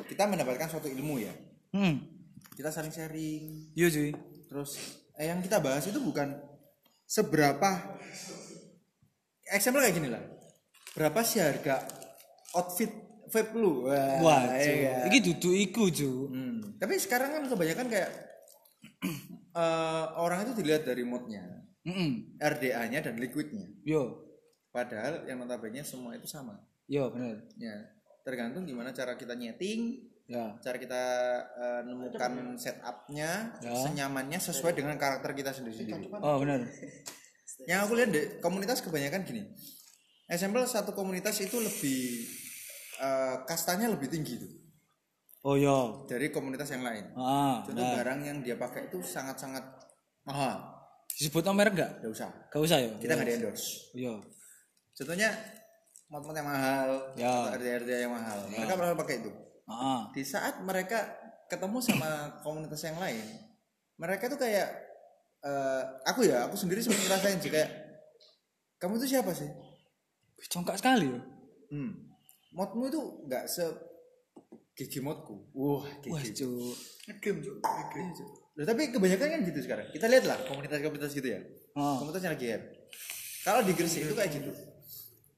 kita 0.05 0.29
mendapatkan 0.29 0.69
suatu 0.69 0.93
ilmu 0.93 1.25
ya. 1.25 1.33
Hmm. 1.73 2.05
Kita 2.53 2.69
saling 2.69 2.93
sharing. 2.93 3.73
Iya 3.73 3.89
cuy. 3.89 4.13
Terus 4.45 4.77
eh, 5.17 5.33
yang 5.33 5.41
kita 5.41 5.57
bahas 5.57 5.89
itu 5.89 5.97
bukan 5.97 6.37
seberapa 7.09 7.97
example 9.49 9.81
kayak 9.81 9.97
gini 9.97 10.13
lah. 10.13 10.36
Berapa 10.97 11.21
sih 11.21 11.37
harga 11.37 11.85
outfit 12.57 12.89
vape 13.29 13.53
lu? 13.53 13.85
Wah, 13.85 14.17
Wah, 14.25 14.43
iya? 14.57 15.05
Iki 15.05 15.19
duduk 15.29 15.53
iku, 15.53 15.83
cuy. 15.93 16.33
Hmm. 16.33 16.73
Tapi 16.81 16.97
sekarang 16.97 17.29
kan 17.37 17.43
kebanyakan 17.45 17.85
kayak 17.85 18.09
eh, 19.61 20.05
orang 20.17 20.49
itu 20.49 20.57
dilihat 20.57 20.89
dari 20.89 21.05
moodnya, 21.05 21.45
Heeh. 21.85 22.33
RDA-nya 22.41 23.05
dan 23.05 23.21
liquidnya. 23.21 23.69
Yo. 23.85 24.25
Padahal 24.73 25.25
yang 25.29 25.37
notabene 25.37 25.85
semua 25.85 26.17
itu 26.17 26.25
sama. 26.25 26.57
Yo, 26.89 27.13
bener. 27.13 27.45
Ya, 27.61 27.93
tergantung 28.25 28.65
gimana 28.65 28.89
cara 28.89 29.13
kita 29.13 29.37
nyeting, 29.37 30.01
Ya. 30.27 30.59
cara 30.59 30.75
kita 30.81 31.03
eh, 31.55 31.81
nemukan 31.87 32.57
setupnya, 32.57 33.53
Ya. 33.61 33.73
senyamannya 33.85 34.41
sesuai 34.41 34.73
dengan 34.73 34.97
karakter 34.97 35.31
kita 35.37 35.53
sendiri-sendiri. 35.53 36.09
Oh, 36.19 36.41
bener. 36.41 36.67
Yang 37.69 37.79
aku 37.85 37.93
lihat 37.95 38.09
deh, 38.11 38.25
komunitas 38.41 38.81
kebanyakan 38.81 39.23
gini. 39.23 39.45
Example 40.27 40.67
satu 40.67 40.91
komunitas 40.91 41.39
itu 41.39 41.55
lebih 41.57 42.27
eh, 42.99 43.35
kastanya 43.47 43.87
lebih 43.87 44.11
tinggi 44.11 44.35
tuh 44.37 44.51
Oh, 45.47 45.55
yo. 45.55 46.03
dari 46.11 46.27
komunitas 46.27 46.67
yang 46.75 46.83
lain. 46.83 47.07
Ah, 47.15 47.63
Contoh 47.63 47.79
nah. 47.79 47.95
barang 47.95 48.19
yang 48.19 48.37
dia 48.43 48.59
pakai 48.59 48.91
itu 48.91 48.99
sangat-sangat 48.99 49.63
mahal. 50.27 50.59
Disebut 51.07 51.39
nomor 51.47 51.71
enggak? 51.71 52.03
Gak 52.03 52.11
usah. 52.11 52.29
Gak 52.51 52.61
usah 52.67 52.77
ya. 52.83 52.91
Kita 52.99 53.15
nggak 53.15 53.27
di 53.31 53.35
endorse. 53.39 53.95
Yo. 53.95 54.19
Contohnya 54.91 55.31
mod-mod 56.11 56.35
yang 56.35 56.51
mahal, 56.51 56.89
Ya. 57.15 57.53
RD-RD 57.55 57.87
yang 57.87 58.11
mahal. 58.11 58.43
Mereka 58.51 58.75
pernah 58.75 58.97
pakai 58.99 59.15
itu. 59.23 59.31
Ah. 59.71 60.11
Di 60.11 60.23
saat 60.27 60.59
mereka 60.67 61.15
ketemu 61.47 61.79
sama 61.79 62.43
komunitas 62.43 62.83
yang 62.83 62.99
lain, 62.99 63.23
mereka 63.95 64.27
tuh 64.27 64.41
kayak 64.41 64.67
eh, 65.47 65.83
aku 66.11 66.27
ya, 66.27 66.51
aku 66.51 66.59
sendiri 66.59 66.83
sempat 66.83 67.07
ngerasain 67.07 67.39
sih 67.39 67.51
kayak 67.53 67.71
kamu 68.83 68.99
itu 68.99 69.15
siapa 69.15 69.31
sih? 69.31 69.47
Congkak 70.45 70.77
sekali 70.77 71.09
yo. 71.09 71.19
Hmm. 71.73 72.13
Modmu 72.53 72.87
itu 72.87 73.01
nggak 73.25 73.45
se 73.49 73.65
gigi 74.77 75.01
modku. 75.01 75.49
Wah, 75.57 75.83
Wah, 75.83 76.21
gigi. 76.21 76.45
cuy. 76.45 76.73
Ngegame, 77.09 77.39
Cuk. 77.41 77.57
Ngegame, 77.65 78.11
Cuk. 78.13 78.29
Loh, 78.57 78.65
tapi 78.65 78.81
kebanyakan 78.93 79.27
kan 79.33 79.41
gitu 79.45 79.59
sekarang. 79.65 79.87
Kita 79.93 80.05
lihat 80.09 80.25
lah 80.25 80.37
komunitas-komunitas 80.49 81.13
gitu 81.13 81.27
ya. 81.29 81.39
Ah. 81.77 81.97
Komunitas 82.01 82.21
yang 82.25 82.33
lagi. 82.37 82.47
Kalau 83.45 83.61
di 83.63 83.73
Gresik 83.73 84.05
itu 84.05 84.13
kayak 84.17 84.31
gitu. 84.33 84.51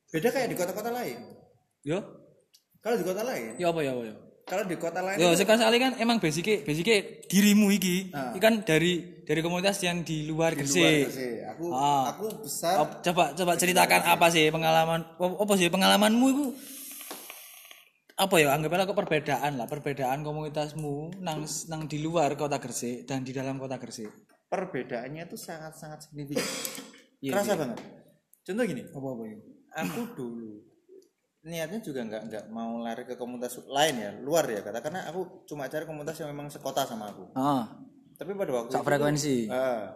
Beda 0.09 0.29
kayak 0.33 0.47
di 0.49 0.55
kota-kota 0.57 0.89
lain. 0.89 1.19
Yo. 1.83 1.99
Kalau 2.79 2.95
di 2.95 3.03
kota 3.03 3.21
lain, 3.27 3.59
Yo 3.59 3.75
apa 3.75 3.83
ya 3.83 3.91
apa 3.91 4.03
ya? 4.07 4.15
Kalau 4.49 4.65
di 4.65 4.75
kota 4.81 4.99
lain 5.05 5.21
Yo, 5.21 5.29
sekali 5.37 5.77
kan 5.77 5.93
emang 6.01 6.17
basicnya 6.17 6.65
basicnya 6.65 6.97
dirimu 7.29 7.69
iki. 7.69 8.09
Ah. 8.09 8.33
Iki 8.33 8.39
kan 8.41 8.53
dari 8.65 9.21
dari 9.21 9.39
komunitas 9.45 9.77
yang 9.85 10.01
di 10.01 10.25
luar 10.25 10.57
di 10.57 10.65
luar 10.65 10.65
Gresik. 10.65 11.05
Aku 11.53 11.65
Ah. 11.69 12.09
aku 12.09 12.25
besar 12.41 12.81
Oh, 12.81 12.87
coba 13.05 13.37
coba 13.37 13.53
ceritakan 13.53 14.01
apa 14.09 14.27
sih 14.33 14.49
pengalaman 14.49 15.05
apa 15.21 15.53
sih 15.53 15.69
pengalamanmu 15.69 16.25
itu 16.33 16.45
apa 18.19 18.35
ya 18.35 18.51
anggaplah 18.51 18.83
ke 18.83 18.95
perbedaan 18.97 19.55
lah 19.55 19.67
perbedaan 19.69 20.25
komunitasmu 20.25 21.23
nang 21.23 21.47
nang 21.71 21.81
di 21.87 22.03
luar 22.03 22.35
kota 22.35 22.59
Gresik 22.59 23.07
dan 23.07 23.23
di 23.23 23.31
dalam 23.31 23.55
kota 23.55 23.79
Gresik 23.79 24.11
perbedaannya 24.49 25.29
itu 25.29 25.37
sangat-sangat 25.37 26.09
signifikan. 26.09 26.43
Iya, 27.21 27.31
Kerasa 27.37 27.53
iya. 27.53 27.59
banget. 27.61 27.79
Contoh 28.49 28.63
gini, 28.65 28.83
apa 28.89 29.07
apa 29.13 29.23
itu 29.29 29.49
aku 29.69 30.01
dulu 30.17 30.51
niatnya 31.39 31.79
juga 31.79 32.03
nggak 32.03 32.23
nggak 32.27 32.43
mau 32.51 32.83
lari 32.83 33.07
ke 33.07 33.15
komunitas 33.15 33.63
lain 33.63 33.95
ya, 33.95 34.11
luar 34.19 34.43
ya 34.51 34.59
kata 34.59 34.83
karena 34.83 35.07
aku 35.07 35.47
cuma 35.47 35.71
cari 35.71 35.87
komunitas 35.87 36.19
yang 36.19 36.35
memang 36.35 36.51
sekota 36.51 36.83
sama 36.83 37.15
aku. 37.15 37.31
ah. 37.39 37.67
Tapi 38.19 38.35
pada 38.35 38.51
waktu 38.51 38.75
sak 38.75 38.83
itu 38.83 38.87
frekuensi. 38.91 39.37
Ah, 39.47 39.95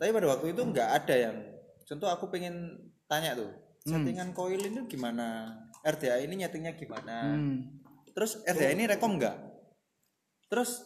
tapi 0.00 0.08
pada 0.16 0.26
waktu 0.32 0.56
itu 0.56 0.62
nggak 0.64 0.88
ada 0.88 1.14
yang 1.28 1.36
contoh 1.84 2.08
aku 2.08 2.32
pengen 2.32 2.80
tanya 3.04 3.36
tuh 3.36 3.52
settingan 3.84 4.32
koil 4.32 4.56
ini 4.56 4.88
gimana? 4.88 5.52
RDA 5.84 6.24
ini 6.24 6.44
nyetingnya 6.44 6.72
gimana? 6.74 7.36
Hmm. 7.36 7.56
terus 8.16 8.40
RDA 8.48 8.72
ini 8.72 8.88
rekom 8.88 9.20
nggak? 9.20 9.36
Terus 10.48 10.82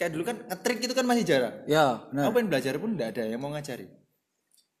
kayak 0.00 0.16
dulu 0.16 0.24
kan 0.24 0.36
ngetrik 0.48 0.80
itu 0.80 0.94
kan 0.96 1.04
masih 1.04 1.24
jarang. 1.28 1.60
Ya 1.68 2.00
aku 2.00 2.16
benar 2.16 2.32
pengen 2.32 2.48
belajar 2.48 2.74
pun 2.80 2.90
nggak 2.96 3.08
ada 3.14 3.22
yang 3.28 3.40
mau 3.44 3.52
ngajari. 3.52 3.86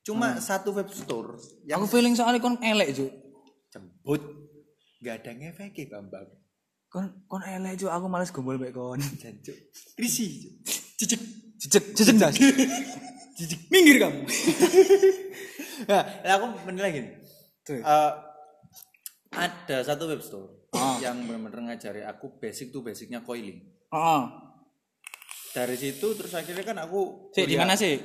Cuma 0.00 0.40
satu 0.40 0.72
web 0.72 0.88
store 0.88 1.36
yang 1.68 1.84
aku 1.84 2.00
feeling 2.00 2.16
soalnya 2.16 2.40
kon 2.40 2.56
elek 2.64 2.96
juk 2.96 3.12
jemput 3.70 4.22
nggak 5.00 5.14
ada 5.24 5.30
ngefek 5.32 5.88
bambang. 5.88 6.28
Kon 6.90 7.06
kon 7.30 7.42
elek 7.46 7.78
juk 7.78 7.90
aku 7.90 8.06
males 8.10 8.34
gombal 8.34 8.58
mek 8.58 8.74
kon. 8.74 8.98
Jancuk 9.22 9.56
risih 9.96 10.58
cicik 10.98 11.20
cicik 11.56 11.84
cicik 11.96 12.16
das 12.18 12.34
cicik 13.38 13.60
minggir 13.72 13.96
kamu. 14.02 14.26
Nah 15.80 16.04
aku 16.36 16.44
menilai 16.68 16.92
gini. 16.92 17.08
Eh, 17.72 18.12
ada 19.32 19.76
satu 19.80 20.12
web 20.12 20.20
store 20.20 20.60
Ah. 20.70 21.02
yang 21.02 21.26
benar-benar 21.26 21.74
ngajari 21.74 22.06
aku 22.06 22.38
basic 22.38 22.70
tuh 22.70 22.84
basicnya 22.84 23.24
coiling. 23.26 23.58
Ah. 23.90 24.28
Dari 25.50 25.74
situ 25.74 26.14
terus 26.14 26.30
akhirnya 26.30 26.62
kan 26.62 26.78
aku 26.78 27.32
sih 27.34 27.42
di 27.42 27.58
mana 27.58 27.74
sih 27.74 27.98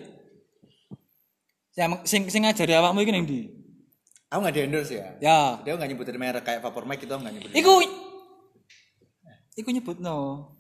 yang 1.78 2.02
sing 2.08 2.26
sing 2.32 2.42
ngajari 2.42 2.74
awakmu 2.74 3.06
iki 3.06 3.12
ning 3.14 3.26
ndi 3.30 3.40
aku 4.36 4.40
nggak 4.42 4.52
di 4.52 4.62
endorse 4.62 4.94
ya 4.94 5.08
ya 5.18 5.40
dia 5.64 5.72
nggak 5.74 5.90
nyebutin 5.90 6.20
merek 6.20 6.44
kayak 6.44 6.60
Vapor 6.60 6.84
Mic 6.84 7.00
itu 7.00 7.08
aku 7.08 7.24
nggak 7.24 7.34
nyebutin 7.34 7.56
Iku 7.56 7.74
Iku 9.56 9.70
nyebut 9.72 9.98
no. 9.98 10.52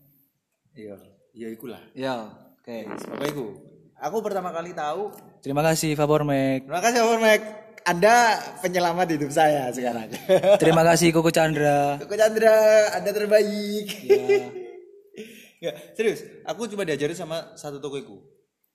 iya 0.72 0.96
iya 1.32 1.52
ikulah 1.52 1.84
Ya, 1.92 2.32
oke. 2.56 2.88
apa 2.88 3.24
itu 3.28 3.46
aku 3.94 4.18
pertama 4.22 4.50
kali 4.50 4.72
tahu 4.72 5.12
Terima 5.44 5.60
kasih 5.62 5.94
Vapor 5.94 6.24
Mac. 6.24 6.64
terima 6.64 6.80
kasih 6.80 7.04
Vapor 7.04 7.20
Mic 7.20 7.42
anda 7.84 8.16
penyelamat 8.64 9.08
hidup 9.14 9.30
saya 9.30 9.68
sekarang 9.70 10.10
Terima 10.64 10.82
kasih 10.82 11.12
Koko 11.12 11.30
Chandra. 11.30 12.00
Koko 12.00 12.16
Chandra 12.16 12.56
anda 12.96 13.12
terbaik 13.12 13.88
Ya. 14.08 14.48
Nggak, 15.62 15.76
serius 15.94 16.20
aku 16.44 16.66
cuma 16.66 16.82
diajarin 16.82 17.14
sama 17.14 17.52
satu 17.54 17.78
toko 17.78 17.98
itu 17.98 18.16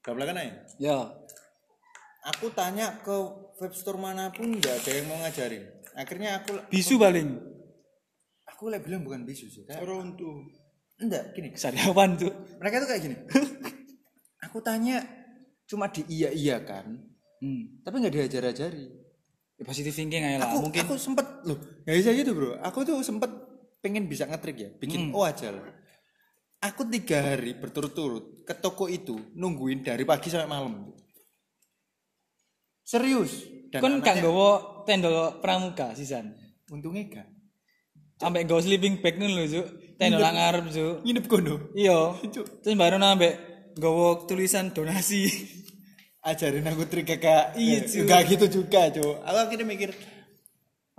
belakang 0.02 0.36
aja 0.36 0.52
Ya. 0.76 0.96
aku 2.22 2.52
tanya 2.52 3.00
ke 3.00 3.16
web 3.60 3.72
store 3.72 3.96
mana 3.96 4.28
pun 4.28 4.50
nggak 4.50 4.74
ada 4.74 4.90
yang 4.90 5.06
mau 5.06 5.18
ngajarin 5.18 5.64
akhirnya 5.92 6.40
aku 6.40 6.50
Bisu 6.66 6.96
paling. 6.96 7.28
aku 8.46 8.64
lah 8.66 8.78
bilang 8.78 9.00
bukan 9.00 9.22
bisu 9.22 9.46
sih 9.46 9.62
kayak 9.62 9.80
Toronto. 9.80 10.48
enggak 10.96 11.32
gini 11.32 11.52
Sariawan 11.54 12.16
tuh. 12.16 12.32
mereka 12.56 12.80
tuh 12.80 12.88
kayak 12.88 13.02
gini 13.02 13.16
aku 14.46 14.58
tanya 14.60 15.04
cuma 15.64 15.86
di 15.86 16.02
iya 16.08 16.30
iya 16.30 16.58
kan 16.60 17.06
Hmm. 17.40 17.80
tapi 17.80 18.04
nggak 18.04 18.12
diajar 18.14 18.44
ajari 18.46 18.84
Ya, 19.56 19.64
positive 19.64 19.92
thinking 19.92 20.20
aja 20.20 20.40
lah. 20.40 20.56
Mungkin 20.56 20.84
aku 20.84 20.96
sempet 20.96 21.24
loh 21.40 21.56
nggak 21.84 21.96
bisa 21.96 22.12
gitu 22.12 22.32
bro 22.32 22.60
aku 22.60 22.84
tuh 22.84 23.00
sempet 23.00 23.32
pengen 23.78 24.04
bisa 24.04 24.24
ngetrik 24.24 24.56
ya 24.56 24.68
bikin 24.74 25.08
oh 25.10 25.24
aja 25.24 25.48
lah 25.48 25.64
aku 26.60 26.84
tiga 26.86 27.32
hari 27.32 27.52
berturut-turut 27.54 28.44
ke 28.44 28.52
toko 28.52 28.88
itu 28.88 29.16
nungguin 29.32 29.80
dari 29.80 30.04
pagi 30.04 30.28
sampai 30.28 30.44
malam 30.46 30.92
serius 32.90 33.46
dan 33.70 33.78
kon 33.78 34.02
gak 34.02 34.18
nggawa 34.18 34.82
tenda 34.82 35.38
pramuka 35.38 35.94
sisan. 35.94 36.34
untungnya 36.66 37.06
gak 37.06 37.28
Ambek 38.20 38.44
nggawa 38.44 38.60
sleeping 38.60 39.00
bag 39.00 39.16
nih 39.16 39.32
lho, 39.32 39.44
Juk. 39.48 39.66
Tenda 39.96 40.20
nang 40.20 40.36
ngarep, 40.36 40.64
Juk. 40.76 40.96
nginep 41.08 41.24
kono 41.24 41.56
Iya. 41.72 42.12
Terus 42.60 42.76
baru 42.76 43.00
ambek 43.00 43.34
nggawa 43.80 44.28
tulisan 44.28 44.74
donasi. 44.76 45.24
ajarin 46.20 46.68
aku 46.68 46.84
trik 46.84 47.08
kakak 47.08 47.56
Iya, 47.56 47.80
juga 47.88 48.20
gitu 48.28 48.46
juga 48.60 48.92
cuy 48.92 49.16
aku 49.24 49.38
akhirnya 49.40 49.64
mikir 49.64 49.90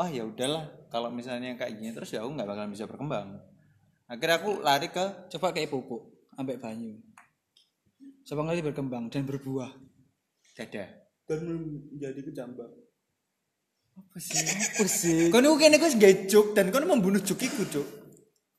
oh 0.02 0.10
ya 0.10 0.26
udahlah 0.26 0.66
kalau 0.90 1.14
misalnya 1.14 1.54
kayak 1.54 1.78
gini 1.78 1.94
terus 1.94 2.10
ya 2.10 2.26
aku 2.26 2.34
nggak 2.34 2.50
bakalan 2.50 2.74
bisa 2.74 2.90
berkembang 2.90 3.38
akhirnya 4.10 4.36
aku 4.42 4.52
lari 4.66 4.90
ke 4.90 5.30
Coba 5.32 5.54
kayak 5.56 5.72
pupuk 5.72 6.10
ambek 6.36 6.58
banyu. 6.58 6.98
Sabang 8.26 8.50
kali 8.50 8.66
berkembang 8.66 9.08
dan 9.14 9.24
berbuah. 9.24 9.72
dada 10.52 11.01
Dan 11.32 11.48
menjadi 11.48 12.20
kecambah. 12.28 12.68
apa 13.92 14.18
sih 14.20 14.40
Apa 14.44 14.84
sih? 14.84 15.32
kau 15.32 15.40
nih 15.40 15.52
kene 15.56 15.76
kau 15.80 15.92
juk 16.28 16.52
dan 16.52 16.68
kau 16.72 16.84
membunuh 16.84 17.24
juk 17.24 17.40
iku 17.40 17.64
cuk 17.72 17.88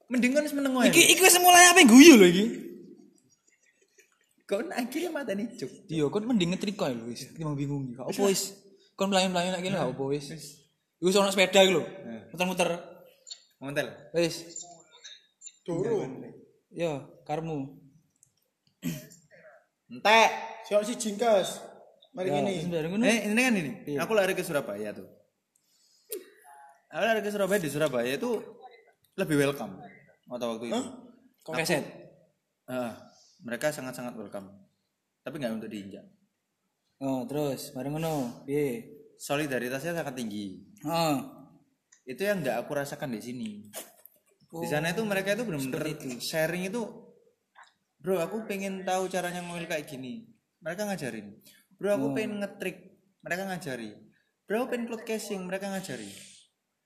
mending 0.08 0.32
kau 0.32 0.44
meneng 0.56 0.72
wae 0.76 0.88
Iki 0.88 1.02
iki 1.16 1.20
mulai 1.40 1.68
apa 1.68 1.84
guyu 1.84 2.16
lho 2.16 2.24
iki. 2.28 2.44
kau 4.48 4.60
akhirnya 4.72 5.08
mata 5.12 5.32
nih 5.36 5.48
juk 5.56 5.68
Iya, 5.88 6.08
kon 6.08 6.24
mending 6.24 6.52
ngetrika 6.56 6.88
lho 6.92 7.08
wis. 7.08 7.28
Timbang 7.32 7.56
bingung 7.56 7.92
iki. 7.92 8.00
Apa 8.00 8.22
wis? 8.28 8.56
Kon 8.96 9.08
melayu-melayu 9.12 9.56
kene 9.60 9.76
gak 9.76 9.92
apa 9.92 10.04
wis. 10.08 10.24
Iku 11.00 11.08
sono 11.12 11.28
sepeda 11.32 11.60
lho. 11.64 11.84
Muter-muter. 12.32 12.70
montel 13.60 13.88
Wis. 14.16 14.64
Turu. 15.64 16.04
Yo, 16.72 17.20
karmu. 17.28 17.80
entek 19.92 20.30
Siapa 20.68 20.84
si 20.88 20.96
jingkas? 20.96 21.71
Mari 22.12 22.28
Ya, 22.28 22.44
gini. 22.44 23.04
Eh, 23.08 23.18
ini 23.32 23.40
kan 23.40 23.54
ini. 23.56 23.72
Aku 23.96 24.12
lari 24.12 24.36
ke 24.36 24.44
Surabaya 24.44 24.92
tuh. 24.92 25.08
Aku 26.92 27.04
lari 27.08 27.24
ke 27.24 27.32
Surabaya 27.32 27.60
di 27.60 27.72
Surabaya 27.72 28.12
itu 28.12 28.36
lebih 29.16 29.36
welcome 29.40 29.80
waktu 30.28 30.44
waktu 30.44 30.64
itu. 30.68 30.82
Kok 31.42 31.54
keset? 31.56 31.84
Ah, 32.68 32.92
mereka 33.40 33.72
sangat-sangat 33.72 34.12
welcome. 34.16 34.52
Tapi 35.24 35.40
nggak 35.40 35.56
untuk 35.56 35.72
diinjak. 35.72 36.04
Oh, 37.00 37.24
terus 37.24 37.72
bareng 37.72 37.96
ngono. 37.96 38.44
Piye? 38.44 39.00
Solidaritasnya 39.16 39.96
sangat 39.96 40.14
tinggi. 40.14 40.60
Oh. 40.84 41.16
Itu 42.04 42.28
yang 42.28 42.44
nggak 42.44 42.60
aku 42.60 42.76
rasakan 42.76 43.16
di 43.16 43.20
sini. 43.24 43.50
Di 44.52 44.68
sana 44.68 44.92
itu 44.92 45.00
mereka 45.00 45.32
itu 45.32 45.48
benar-benar 45.48 45.96
sharing 46.20 46.68
itu 46.68 46.84
Bro, 48.02 48.18
aku 48.18 48.42
pengen 48.50 48.82
tahu 48.82 49.06
caranya 49.06 49.46
ngoil 49.46 49.62
kayak 49.70 49.86
gini. 49.86 50.26
Mereka 50.58 50.90
ngajarin. 50.90 51.38
Bro, 51.82 51.98
aku 51.98 52.06
pengen 52.14 52.38
ngetrik. 52.38 52.76
Mereka 53.26 53.42
ngajari. 53.50 53.90
Bro, 54.46 54.54
aku 54.54 54.66
pengen 54.70 54.86
cloud 54.86 55.02
casing. 55.02 55.42
Mereka 55.42 55.66
ngajari. 55.66 56.06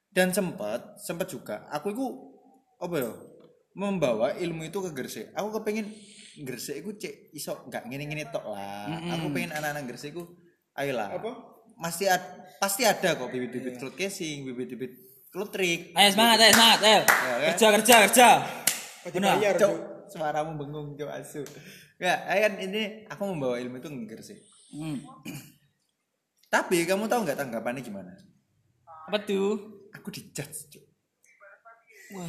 Dan 0.09 0.33
sempat, 0.33 0.97
sempat 1.05 1.29
juga. 1.29 1.69
Aku 1.69 1.93
itu 1.93 2.05
apa 2.81 2.97
ya? 2.97 3.13
Membawa 3.77 4.33
ilmu 4.41 4.65
itu 4.65 4.81
ke 4.81 4.97
Gresik. 4.97 5.37
Aku 5.37 5.53
kepengen 5.53 5.93
Gresik 6.41 6.81
itu 6.81 6.97
cek 6.97 7.37
iso 7.37 7.69
nggak 7.69 7.85
ngene-ngene 7.93 8.33
tok 8.33 8.49
lah. 8.49 8.89
Aku 9.21 9.29
pengen 9.37 9.53
anak-anak 9.53 9.85
Gresik 9.85 10.17
itu 10.17 10.25
ayolah. 10.73 11.13
Apa? 11.21 11.31
Pasti 11.77 12.09
ad- 12.09 12.57
pasti 12.57 12.89
ada 12.89 13.21
kok 13.21 13.29
bibit-bibit 13.29 13.77
cloud 13.77 13.93
casing, 13.93 14.49
bibit-bibit 14.49 14.97
cloud 15.29 15.53
trick. 15.53 15.93
Ayo 15.93 16.09
semangat, 16.09 16.41
ayo 16.41 16.53
semangat, 16.57 16.79
ayo. 16.81 17.01
kan? 17.05 17.53
Kerja, 17.53 17.67
kerja, 17.77 17.95
kerja. 18.09 18.29
Benar. 19.13 19.35
Cok, 19.61 19.73
suaramu 20.09 20.57
bengung 20.57 20.97
cok 20.97 21.11
asu. 21.13 21.45
Enggak, 22.01 22.19
kan 22.25 22.53
ini 22.65 22.83
aku 23.13 23.23
membawa 23.29 23.61
ilmu 23.61 23.77
itu 23.77 23.89
ngeger 23.93 24.21
sih. 24.25 24.41
Hmm. 24.77 24.99
Tapi 26.53 26.85
kamu 26.85 27.09
tahu 27.09 27.25
nggak 27.25 27.39
tanggapannya 27.41 27.81
gimana? 27.81 28.13
Apa 29.09 29.19
tuh? 29.25 29.57
Aku 29.97 30.13
dijudge, 30.13 30.69
cok. 30.69 30.85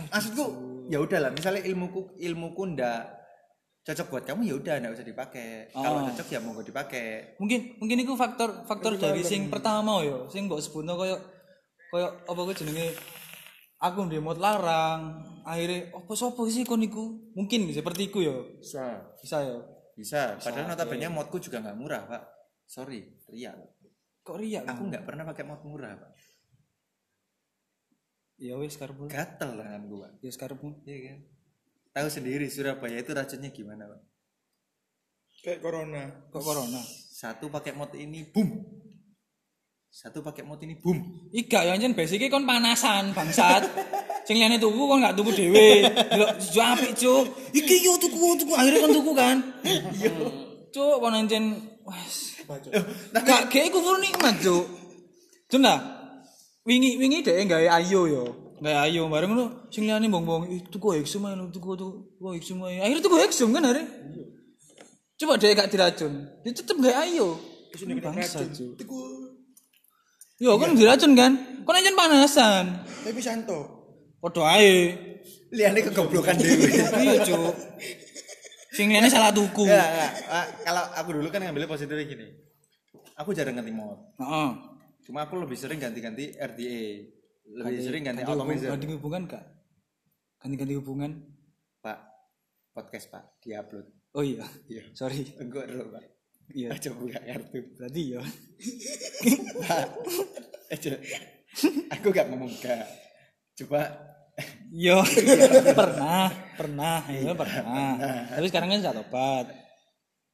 Maksudku, 0.09 0.45
ya 0.89 0.97
udahlah, 0.97 1.29
misalnya 1.29 1.61
ilmuku 1.67 2.17
ilmuku 2.17 2.63
ndak 2.73 3.13
cocok 3.85 4.07
buat 4.09 4.23
kamu 4.25 4.41
ya 4.49 4.55
udah 4.57 4.73
ndak 4.81 4.93
usah 4.99 5.05
dipakai. 5.05 5.69
Kalau 5.71 6.01
Oh. 6.01 6.07
cocok 6.09 6.27
ya 6.27 6.39
mau 6.41 6.59
dipakai. 6.59 7.37
Mungkin 7.39 7.77
mungkin 7.79 7.97
itu 8.03 8.13
faktor 8.17 8.65
faktor 8.65 8.97
dari 8.97 9.21
sing 9.23 9.47
pertama 9.47 10.01
yo, 10.03 10.27
sing 10.27 10.49
mbok 10.49 10.59
sebutno 10.59 10.97
koyo 10.97 11.15
koyo 11.93 12.07
apa 12.25 12.39
ku 12.41 12.51
jenenge 12.51 12.97
aku 13.79 14.09
ndek 14.09 14.19
mod 14.23 14.41
larang. 14.41 15.23
Akhirnya 15.47 15.93
apa 15.95 16.11
sapa 16.19 16.41
sih 16.51 16.67
kon 16.67 16.83
iku? 16.83 17.31
Mungkin 17.37 17.71
seperti 17.71 18.11
iku 18.11 18.19
yo. 18.19 18.59
Bisa. 18.59 19.07
Bisa 19.23 19.45
yo. 19.45 19.63
Bisa. 19.95 20.35
Padahal 20.35 20.67
notabene 20.67 21.07
modku 21.07 21.39
juga 21.39 21.63
nggak 21.63 21.77
murah, 21.79 22.03
Pak. 22.05 22.23
Sorry, 22.67 22.99
ria. 23.31 23.55
Kok 24.27 24.35
riak? 24.35 24.67
Aku 24.67 24.91
nggak 24.91 25.07
pernah 25.07 25.23
pakai 25.23 25.47
mod 25.47 25.63
murah, 25.63 25.95
Pak. 25.95 26.11
Ya 28.37 28.53
wis 28.59 28.75
karepmu. 28.75 29.07
Gatel 29.07 29.55
tangan 29.55 29.83
gua. 29.87 30.11
Ya 30.19 30.27
wis 30.27 30.35
karepmu. 30.37 30.83
Iya 30.83 30.97
kan? 31.15 31.19
Tahu 31.95 32.07
sendiri 32.11 32.45
Surabaya 32.51 32.99
itu 33.01 33.15
racunnya 33.15 33.49
gimana, 33.49 33.87
Pak? 33.87 34.01
Kayak 35.41 35.63
corona. 35.63 36.03
Kok 36.29 36.43
corona? 36.43 36.81
Satu 37.17 37.49
pakai 37.49 37.71
mod 37.71 37.95
ini, 37.95 38.27
boom. 38.29 38.51
Satu 39.89 40.21
pakai 40.21 40.43
mod 40.45 40.61
ini, 40.61 40.75
boom. 40.77 41.31
Ika 41.31 41.65
ya 41.65 41.73
anjen 41.73 41.95
basicnya 41.95 42.29
kon 42.29 42.45
panasan 42.45 43.15
bangsat. 43.15 43.63
Sing 44.27 44.37
liyane 44.37 44.61
tuku 44.61 44.77
kon 44.77 45.01
gak 45.01 45.15
tuku 45.17 45.31
dhewe. 45.33 45.87
Delok 45.87 46.37
jo 46.37 46.61
apik, 46.61 46.93
Cuk. 46.93 47.25
Iki 47.55 47.75
yo 47.79 47.95
tuku 47.97 48.43
tuku 48.43 48.53
akhirnya 48.53 48.85
kon 48.85 48.93
tuku 49.01 49.11
kan. 49.17 49.37
Iya. 49.65 50.11
Cuk 50.69 50.95
kon 51.01 51.15
anjen 51.15 51.57
wes. 51.87 52.36
Gak 53.11 53.51
kayak 53.51 53.69
kufur 53.75 53.99
nikmat, 53.99 54.39
Cuk. 54.39 54.65
Cuk 55.51 55.59
nah. 55.59 55.79
Wingi 56.67 56.99
wingi 56.99 57.23
dhek 57.23 57.47
gawe 57.47 57.67
ayo 57.79 58.01
yo. 58.07 58.23
Gawe 58.59 58.87
ayo 58.87 59.07
bareng 59.07 59.31
ngono 59.31 59.71
sing 59.71 59.87
liyane 59.87 60.11
bong-bong 60.11 60.51
"Ih, 60.51 60.63
tuku 60.67 60.99
Hexum 60.99 61.23
ae 61.27 61.35
lho, 61.35 61.47
tuku 61.47 61.79
tuku 61.79 62.27
Hexum 62.35 62.59
ae. 62.67 62.83
Akhirnya 62.83 63.03
tuku 63.03 63.15
Hexum 63.23 63.49
kan 63.55 63.63
hari. 63.63 63.83
Coba 65.17 65.39
dhek 65.39 65.55
gak 65.55 65.69
diracun. 65.71 66.13
Dia 66.43 66.51
tetep 66.51 66.75
gawe 66.79 66.95
ayo. 67.07 67.39
Bangsat, 68.03 68.51
Cuk. 68.51 68.79
Iku 68.83 68.97
Yo 70.37 70.53
kan 70.61 70.77
diracun 70.77 71.17
kan? 71.17 71.31
Kon 71.65 71.73
anjen 71.73 71.97
panasan. 71.97 72.65
tapi 73.01 73.19
santo. 73.23 73.57
Podo 74.21 74.45
ae. 74.45 74.93
Liane 75.51 75.79
kegoblokan 75.81 76.35
dewe. 76.35 76.67
Iya, 76.67 77.23
Cuk. 77.23 77.53
Sing 78.77 78.93
liyane 78.93 79.09
salah 79.09 79.33
tuku. 79.33 79.65
ya, 79.65 79.81
ya. 79.81 80.07
Kalau 80.61 80.83
aku 80.93 81.09
dulu 81.17 81.33
kan 81.33 81.41
ngambilnya 81.41 81.65
positifnya 81.65 82.05
gini. 82.05 82.27
Aku 83.17 83.33
jarang 83.33 83.57
ganti 83.57 83.73
mod. 83.73 83.97
Heeh. 84.21 84.49
Cuma 85.01 85.25
aku 85.25 85.41
lebih 85.41 85.57
sering 85.57 85.81
ganti-ganti 85.81 86.37
RDA. 86.37 86.85
Lebih 87.57 87.79
sering 87.81 88.05
ganti 88.05 88.21
Ganti 88.21 88.37
atomizer. 88.37 88.69
ganti 88.69 88.85
hubungan 88.93 89.23
kak? 89.25 89.41
Ganti-ganti 90.37 90.77
hubungan? 90.77 91.11
Pak, 91.81 91.97
podcast 92.69 93.09
Pak, 93.09 93.41
diupload. 93.41 93.87
Oh 94.13 94.21
iya. 94.21 94.45
Iya. 94.69 94.85
Sorry. 94.93 95.25
Enggak 95.41 95.73
dulu 95.73 95.97
Pak. 95.97 96.03
Iya. 96.53 96.69
Aja 96.77 96.89
buka 96.93 97.17
kartu. 97.17 97.59
Berarti 97.73 98.01
ya. 98.13 98.21
Pak, 99.65 99.87
aja. 100.69 100.93
Aku 101.97 102.07
gak 102.13 102.29
ngomong 102.29 102.53
gak. 102.61 102.85
Coba 103.57 104.06
Iya. 104.71 104.97
pernah, 105.79 106.27
pernah, 106.59 106.97
iya 107.07 107.31
pernah. 107.33 107.89
Tapi 108.35 108.45
sekarang 108.51 108.67
kan 108.71 108.79
sudah 108.83 108.95
tobat. 108.99 109.45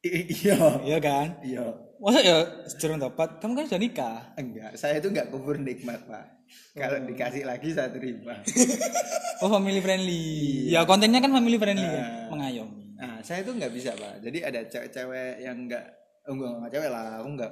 iya. 0.04 0.58
Iya 0.84 0.98
kan? 1.00 1.28
Iya. 1.46 1.66
Masa 2.04 2.20
ya 2.20 2.44
sejurung 2.68 3.00
tobat? 3.00 3.40
Kamu 3.40 3.54
kan 3.56 3.66
sudah 3.70 3.82
nikah. 3.82 4.20
Enggak, 4.36 4.76
saya 4.76 5.00
itu 5.00 5.08
enggak 5.08 5.32
kubur 5.32 5.56
nikmat, 5.56 6.04
Pak. 6.04 6.26
Kalau 6.76 6.98
dikasih 7.08 7.48
lagi 7.48 7.74
saya 7.74 7.90
terima. 7.90 8.38
Oh 9.44 9.52
family 9.52 9.84
friendly. 9.84 10.72
Ya 10.72 10.88
kontennya 10.88 11.20
kan 11.20 11.28
family 11.36 11.60
friendly 11.60 11.84
kan. 11.84 12.32
Mengayomi. 12.32 12.96
Nah, 12.96 13.20
saya 13.20 13.44
itu 13.44 13.52
nggak 13.52 13.76
bisa, 13.76 13.92
Pak. 13.92 14.24
Jadi 14.24 14.40
ada 14.40 14.64
cewek-cewek 14.72 15.44
yang 15.44 15.68
enggak 15.68 15.84
Oh, 15.84 16.03
enggak, 16.32 16.52
enggak 16.56 16.72
cewek 16.72 16.90
lah, 16.92 17.08
aku 17.20 17.28
enggak 17.36 17.52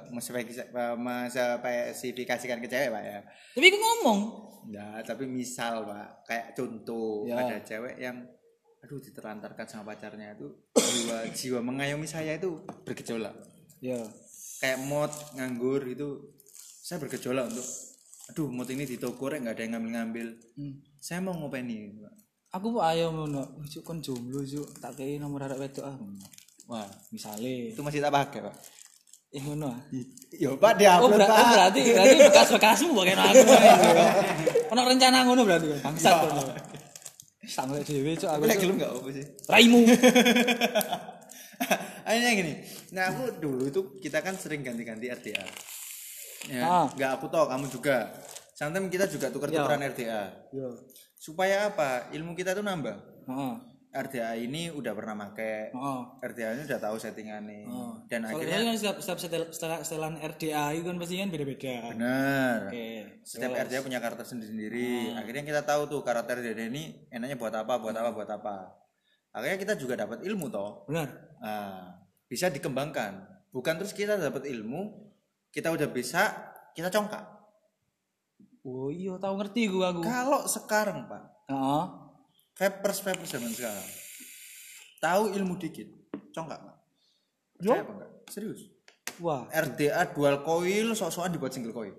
spesifikasikan 1.60 2.58
ke 2.64 2.68
cewek, 2.72 2.88
Pak 2.88 3.02
ya. 3.04 3.20
Tapi 3.52 3.66
aku 3.68 3.78
ngomong. 3.78 4.18
Enggak, 4.68 4.98
tapi 5.04 5.24
misal, 5.28 5.84
Pak, 5.84 6.08
kayak 6.24 6.46
contoh 6.56 7.28
Ya. 7.28 7.36
ada 7.42 7.58
cewek 7.60 8.00
yang 8.00 8.16
aduh 8.82 8.98
diterlantarkan 8.98 9.62
sama 9.70 9.94
pacarnya 9.94 10.34
itu 10.34 10.50
jiwa 10.74 11.22
jiwa 11.30 11.60
mengayomi 11.62 12.08
saya 12.10 12.34
itu 12.34 12.66
bergejolak. 12.82 13.30
Ya. 13.78 14.02
Kayak 14.58 14.82
mod 14.90 15.12
nganggur 15.38 15.86
itu 15.86 16.34
saya 16.82 16.98
bergejolak 16.98 17.46
untuk 17.46 17.62
aduh 18.34 18.50
mod 18.50 18.66
ini 18.74 18.82
di 18.82 18.98
toko 18.98 19.30
rek 19.30 19.46
nggak 19.46 19.54
ada 19.54 19.62
yang 19.62 19.72
ngambil-ngambil. 19.78 20.34
Hmm. 20.58 20.82
Saya 20.98 21.22
mau 21.22 21.34
ngopeni, 21.34 21.94
Pak. 21.94 22.14
Aku 22.58 22.78
ayo 22.82 23.14
ngono. 23.14 23.54
Cuk 23.70 23.82
kon 23.86 24.02
jomblo, 24.02 24.42
Cuk. 24.42 24.66
Tak 24.82 24.98
kei 24.98 25.16
nomor 25.16 25.46
arek 25.46 25.62
wedok 25.62 25.86
ah. 25.86 25.96
Wah, 26.66 26.86
Misale. 27.10 27.74
itu 27.74 27.80
masih 27.80 27.98
tak 27.98 28.10
pakai, 28.10 28.42
Pak. 28.42 28.54
Eh 29.32 29.40
ngono 29.40 29.72
ah. 29.72 29.78
Yo, 30.30 30.54
Pak, 30.56 30.76
dia 30.76 31.00
Oh, 31.00 31.08
ber- 31.08 31.18
oh, 31.18 31.26
berarti 31.26 31.80
berarti 31.88 32.16
bekas-bekasmu 32.20 32.92
bukan 32.92 33.16
aku. 33.16 33.40
Ono 34.70 34.80
rencana 34.84 35.24
ngono 35.24 35.40
berarti. 35.42 35.66
Bangsat 35.80 36.12
ngono. 36.22 36.42
Sampai 37.42 37.82
dhewe 37.82 38.12
cuk 38.14 38.28
aku. 38.28 38.42
Cuk. 38.44 38.60
gelem 38.60 38.76
enggak 38.76 38.90
apa 38.92 39.08
sih? 39.10 39.24
Raimu. 39.48 39.80
Akhirnya 42.02 42.30
gini. 42.34 42.52
Nah, 42.92 43.08
aku 43.08 43.22
dulu 43.38 43.62
itu 43.66 43.80
kita 43.98 44.20
kan 44.20 44.34
sering 44.34 44.60
ganti-ganti 44.60 45.06
RDA. 45.08 45.44
Ya, 46.50 46.60
Ah. 46.62 46.86
enggak 46.90 47.10
aku 47.16 47.26
tahu 47.28 47.46
kamu 47.46 47.66
juga. 47.70 48.10
Sometimes 48.52 48.90
kita 48.90 49.06
juga 49.06 49.30
tukar-tukaran 49.30 49.80
RDA. 49.80 50.50
Yo. 50.52 50.68
Supaya 51.16 51.70
apa? 51.70 52.10
Ilmu 52.12 52.34
kita 52.34 52.52
tuh 52.52 52.60
nambah. 52.60 53.24
Heeh. 53.24 53.54
RDA 53.92 54.40
ini 54.40 54.72
udah 54.72 54.92
pernah 54.92 55.12
make 55.14 55.68
Oh. 55.70 56.16
RDA 56.18 56.56
ini 56.56 56.64
udah 56.64 56.80
tahu 56.80 56.96
settingannya 56.96 57.68
dan 58.06 58.24
Soalnya 58.24 58.32
akhirnya 58.34 58.58
kan 58.64 58.74
setiap, 58.74 58.96
setiap 58.98 59.18
setel, 59.18 59.42
setelan, 59.48 59.80
setelan 59.82 60.14
RDA 60.18 60.64
itu 60.72 60.82
kan 60.82 60.96
pasti 60.96 61.14
kan 61.14 61.28
beda-beda. 61.28 61.74
bener 61.92 62.58
Oke. 62.66 62.86
setiap 63.22 63.52
RDA 63.52 63.78
punya 63.80 63.98
karakter 63.98 64.24
sendiri-sendiri 64.24 65.12
akhirnya 65.14 65.44
kita 65.44 65.60
tahu 65.62 65.82
tuh 65.86 66.00
karakter 66.00 66.40
RDA 66.40 66.66
ini 66.66 67.04
enaknya 67.08 67.36
buat 67.36 67.52
apa 67.52 67.76
buat 67.76 67.92
apa 67.92 68.10
buat 68.10 68.30
apa 68.30 68.56
akhirnya 69.30 69.58
kita 69.58 69.74
juga 69.76 69.94
dapat 69.98 70.20
ilmu 70.22 70.48
toh 70.48 70.84
Benar. 70.84 71.08
Nah, 71.38 71.92
bisa 72.26 72.48
dikembangkan 72.48 73.12
bukan 73.48 73.76
terus 73.76 73.92
kita 73.92 74.16
dapat 74.16 74.48
ilmu 74.48 75.12
kita 75.48 75.68
udah 75.68 75.86
bisa 75.86 76.32
kita 76.72 76.88
congkak 76.88 77.28
Oh 78.62 78.88
iya, 78.88 79.18
tahu 79.18 79.36
ngerti 79.36 79.66
gua 79.66 79.90
aku. 79.90 80.00
kalau 80.00 80.46
sekarang 80.46 81.04
pak 81.04 81.22
Heeh. 81.50 81.84
Vapers 82.56 82.98
vapers 83.00 83.30
zaman 83.30 83.52
sekarang. 83.52 83.88
Tahu 85.02 85.22
ilmu 85.34 85.58
dikit. 85.58 85.88
Congkak 86.32 86.58
pak 86.62 86.76
Yo. 87.62 87.72
Percaya 87.72 87.82
apa 87.84 87.92
enggak? 87.94 88.10
Serius? 88.32 88.60
Wah. 89.20 89.46
RDA 89.52 90.02
dual 90.16 90.40
coil 90.42 90.86
sok-sokan 90.96 91.30
dibuat 91.30 91.52
single 91.52 91.74
coil. 91.76 91.94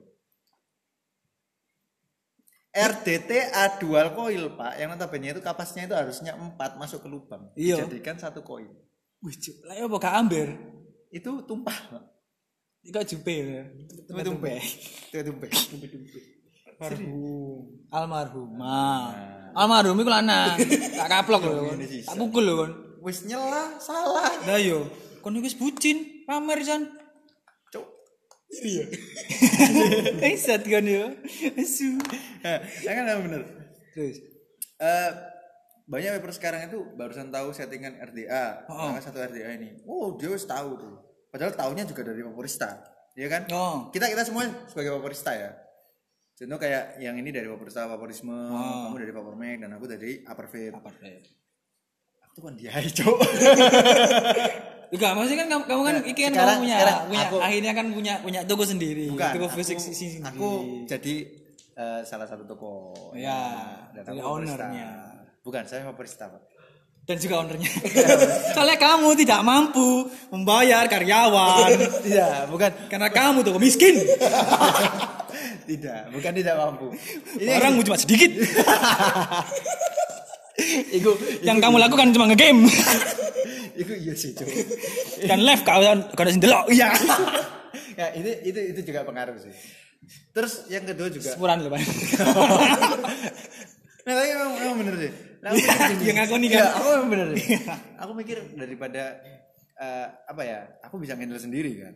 RDTA 2.73 3.77
dual 3.77 4.17
coil 4.17 4.43
pak. 4.57 4.81
Yang 4.81 4.89
notabene 4.97 5.27
itu 5.37 5.41
kapasnya 5.45 5.85
itu 5.85 5.95
harusnya 5.95 6.33
4 6.33 6.57
masuk 6.81 7.05
ke 7.05 7.07
lubang. 7.07 7.53
Iya. 7.53 7.85
dijadikan 7.85 8.17
satu 8.17 8.41
koin 8.41 8.71
Wih, 9.23 9.35
lah 9.63 9.79
ya 9.79 9.87
gak 9.87 10.15
amber? 10.19 10.49
itu 11.07 11.29
tumpah 11.47 11.77
pak 11.93 12.03
Iku 12.83 12.99
jupe 13.07 13.31
ya. 13.31 13.63
itu 13.87 14.01
tumpah 14.03 14.19
itu 14.19 15.23
tumpah 15.31 15.53
Almarhum. 16.79 17.61
Almarhumah. 17.89 19.05
Almarhum 19.53 19.97
iku 19.97 20.11
lanang. 20.11 20.57
Tak 21.03 21.07
kaplok 21.09 21.41
lho. 21.43 21.61
kon. 21.69 21.77
Tak 21.81 22.15
pukul 22.17 22.43
lho 22.43 22.53
kon. 22.57 22.71
wis 23.03 23.27
nyela 23.27 23.75
salah 23.83 24.31
Lah 24.47 24.55
yo, 24.55 24.87
kon 25.19 25.35
iki 25.35 25.43
wis 25.43 25.57
bucin, 25.59 26.23
pamer 26.23 26.63
jan. 26.63 26.87
Cuk. 27.69 27.83
Iya. 28.63 28.87
Isat 30.33 30.63
kan 30.63 30.87
yo. 30.87 31.11
Asu. 31.59 31.99
Nah, 32.41 32.59
ya 32.81 32.91
kan 32.95 33.03
bener 33.21 33.43
Terus. 33.91 34.17
Eh, 34.79 35.11
banyak 35.83 36.15
paper 36.17 36.31
sekarang 36.31 36.61
itu 36.65 36.79
barusan 36.95 37.27
tahu 37.27 37.51
settingan 37.51 37.99
RDA 37.99 38.65
Oh. 38.71 38.87
sama 38.89 39.03
satu 39.03 39.19
RDA 39.19 39.59
ini 39.59 39.83
oh 39.83 40.15
dia 40.15 40.31
harus 40.31 40.47
tahu 40.47 40.79
tuh 40.79 40.95
padahal 41.27 41.51
tahunya 41.51 41.83
juga 41.83 42.07
dari 42.07 42.23
Vaporista 42.23 42.79
ya 43.13 43.27
kan 43.27 43.43
Oh. 43.51 43.91
kita 43.91 44.07
kita 44.07 44.23
semua 44.23 44.47
sebagai 44.65 44.95
Vaporista 44.95 45.35
ya 45.35 45.51
contoh 46.33 46.57
kayak 46.57 46.83
yang 46.97 47.15
ini 47.15 47.29
dari 47.29 47.45
Vaporista 47.45 47.85
Vaporisme 47.85 48.33
Oh. 48.49 48.89
kamu 48.89 48.97
dari 48.99 49.11
Vapormac 49.11 49.55
dan 49.59 49.69
aku 49.71 49.85
dari 49.87 50.11
Upper 50.21 50.47
Vape 50.47 50.73
deh? 50.99 51.21
aku 52.25 52.39
kan 52.41 52.53
dia 52.53 52.73
cok 52.97 53.17
Enggak, 54.89 55.11
maksudnya 55.11 55.39
kan 55.39 55.49
kamu, 55.51 55.63
kamu 55.65 55.81
kan 55.81 55.95
iki 56.03 56.21
kan 56.23 56.31
Sekarang- 56.31 56.37
kamu 56.47 56.61
punya 56.61 56.77
sekarang 56.77 56.99
punya 57.03 57.23
aku- 57.23 57.41
akhirnya 57.41 57.71
kan 57.73 57.85
punya 57.89 58.13
punya 58.19 58.39
toko 58.43 58.63
sendiri. 58.63 59.05
bukan 59.07 59.29
toko 59.31 59.47
aku, 59.47 59.57
fisik 59.57 59.77
sendiri. 59.79 60.21
aku 60.21 60.49
jadi 60.85 61.15
eh, 61.73 62.01
salah 62.03 62.27
satu 62.29 62.43
toko 62.43 62.71
Ya, 63.13 63.39
dan 63.91 64.03
aku 64.03 64.13
Vaporista. 64.15 64.29
ownernya. 64.61 64.89
bukan 65.41 65.63
saya 65.63 65.81
Vaporista 65.83 66.25
Pak. 66.27 66.41
dan 67.03 67.17
juga 67.17 67.35
ownernya. 67.37 67.67
Soalnya 68.53 68.77
kamu 68.79 69.09
tidak 69.17 69.41
mampu 69.41 69.89
membayar 70.29 70.85
karyawan 70.87 71.73
tidak 71.99 72.47
bukan 72.47 72.69
karena 72.87 73.09
kamu 73.09 73.41
tuh 73.41 73.57
miskin. 73.57 73.97
tidak 75.67 75.99
bukan 76.11 76.31
tidak 76.35 76.55
mampu 76.59 76.87
ini 77.41 77.51
Orang 77.57 77.79
cuma 77.83 77.97
sedikit. 77.99 78.31
Iku, 80.93 81.17
Yang 81.41 81.57
kamu 81.65 81.75
lakukan 81.81 82.13
cuma 82.13 82.29
nge-game 82.29 82.69
iku 83.81 83.93
iya 83.97 84.13
sih 84.13 84.37
cok 84.37 84.45
dan 85.25 85.41
live 85.41 85.63
kau 85.65 85.81
kau 86.13 86.23
ada 86.23 86.31
delok. 86.37 86.69
Iya. 86.69 86.93
ya 87.97 88.07
itu 88.13 88.29
itu 88.53 88.59
itu 88.69 88.79
juga 88.85 89.01
pengaruh 89.01 89.33
sih 89.41 89.49
terus 90.29 90.69
yang 90.69 90.85
kedua 90.85 91.09
juga 91.09 91.33
Sepuran 91.33 91.57
loh, 91.65 91.73
Pak. 91.73 91.81
nah 94.05 94.13
tapi 94.13 94.29
emang, 94.29 94.51
emang 94.61 94.77
bener 94.85 94.95
sih 94.99 95.11
nah, 95.41 95.49
aku 95.49 95.57
gini. 95.95 96.03
Yang 96.05 96.19
aku 96.21 96.33
nih 96.37 96.49
kan. 96.53 96.59
Iya, 96.59 96.67
aku 96.69 96.87
emang 96.93 97.09
bener 97.09 97.27
sih 97.33 97.47
aku 97.97 98.11
mikir 98.13 98.37
daripada 98.53 99.03
eh, 99.81 100.07
apa 100.29 100.41
ya 100.45 100.59
aku 100.85 100.95
bisa 101.01 101.17
handle 101.17 101.41
sendiri 101.41 101.71
kan 101.81 101.93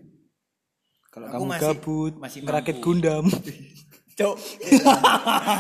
Kalau 1.08 1.28
kamu 1.28 1.46
masih- 1.48 1.64
gabut, 1.64 2.14
masih 2.18 2.40
ngerakit 2.42 2.76
mampu. 2.78 2.86
Gundam. 2.86 3.26
cok 4.18 4.34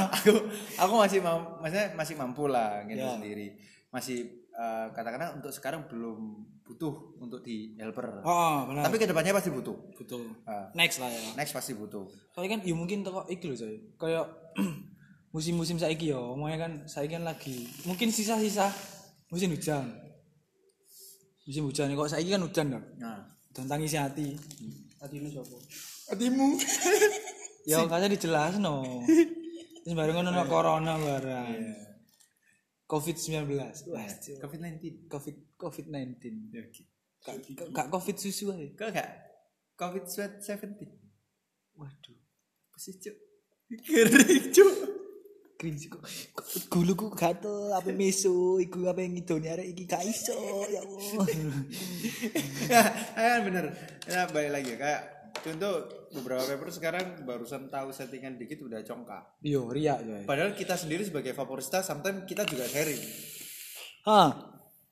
aku 0.09 0.33
aku 0.75 0.93
masih 0.97 1.19
mam, 1.21 1.61
maksudnya 1.61 1.93
masih 1.93 2.17
mampu 2.17 2.49
lah 2.49 2.81
gitu 2.85 2.97
Ya. 2.99 3.13
sendiri 3.13 3.53
masih 3.87 4.17
eh, 4.49 4.85
katakanlah 4.91 5.37
untuk 5.37 5.53
sekarang 5.53 5.85
belum 5.85 6.17
butuh 6.65 6.89
untuk 7.17 7.39
di 7.39 7.77
helper 7.77 8.25
Oh, 8.25 8.65
benar. 8.65 8.83
tapi 8.83 8.97
ke 8.97 9.05
depannya 9.05 9.31
pasti 9.31 9.47
butuh 9.47 9.77
betul. 9.93 10.33
Ah. 10.43 10.73
Next 10.73 10.97
lah 10.97 11.07
ya. 11.07 11.21
next 11.37 11.53
pasti 11.53 11.71
butuh 11.71 12.09
Soalnya 12.33 12.57
kan 12.57 12.61
ya 12.65 12.73
mungkin 12.73 13.05
toko 13.05 13.23
iki 13.27 13.45
lho 13.45 13.55
coy. 13.55 13.77
Kayak 13.95 14.25
musim-musim 15.33 15.77
saiki 15.77 16.09
yo, 16.09 16.33
omongnya 16.33 16.57
kan 16.59 16.71
saiki 16.83 17.13
kan 17.13 17.23
lagi 17.23 17.69
mungkin 17.85 18.09
sisa-sisa 18.09 18.73
musim 19.29 19.53
hujan. 19.53 19.85
Musim 21.45 21.63
hujan 21.63 21.93
kok 21.93 22.09
saiki 22.09 22.33
kan 22.33 22.41
hujan 22.41 22.73
dong. 22.73 22.85
nah 22.97 23.21
Dan 23.53 23.69
tangisi 23.69 23.95
hati. 23.95 24.33
Hati 24.33 24.86
lu 25.15 25.29
sapa? 25.31 25.57
Hatimu. 26.11 26.47
Ya 27.67 27.83
dijelas 28.11 28.59
no. 28.59 29.03
Terus 29.83 29.93
bareng 29.99 30.15
ngono 30.19 30.29
no 30.35 30.43
corona 30.47 30.99
barang. 30.99 31.87
Covid-19. 32.87 33.51
Wah, 33.91 34.07
Cuk. 34.07 34.39
covid 34.39 34.59
19 34.63 35.11
Covid 35.11 35.35
COVID-19. 35.59 36.23
Gak, 37.23 37.67
gak 37.75 37.87
Covid 37.91 38.15
susu 38.15 38.55
aja. 38.55 38.63
kok 38.75 38.87
enggak 38.95 39.27
covid 39.77 40.03
sweat 40.09 40.41
17 40.41 40.73
Waduh. 41.77 42.17
apa 42.67 42.77
sih 42.81 42.97
cuk 42.97 43.15
kering 43.85 44.45
cuk 44.49 44.73
Cringe 45.57 45.89
kok. 45.89 46.05
kok 46.31 46.45
Guluku 46.69 47.09
gatel 47.11 47.73
apa 47.73 47.89
meso 47.91 48.31
iku 48.57 48.85
apa 48.85 49.01
yang 49.01 49.13
ngidoni 49.13 49.47
arek 49.47 49.67
iki 49.67 49.83
gak 49.83 50.05
iso 50.05 50.37
ya 50.67 50.79
Allah. 50.79 51.25
ya 53.17 53.41
bener 53.41 53.65
ya 54.05 54.21
balik 54.27 54.51
lagi 54.53 54.73
kayak 54.73 55.01
contoh 55.35 55.73
beberapa 56.09 56.45
paper 56.45 56.69
sekarang 56.69 57.05
barusan 57.23 57.67
tahu 57.67 57.89
settingan 57.89 58.35
dikit 58.35 58.61
udah 58.61 58.81
congkak 58.81 59.23
Yo 59.41 59.67
ria 59.67 59.97
ya. 59.97 60.23
padahal 60.23 60.53
kita 60.53 60.73
sendiri 60.73 61.03
sebagai 61.03 61.33
favorista 61.33 61.81
sometimes 61.81 62.23
kita 62.23 62.41
juga 62.43 62.65
sharing 62.65 63.01
Hah. 64.03 64.31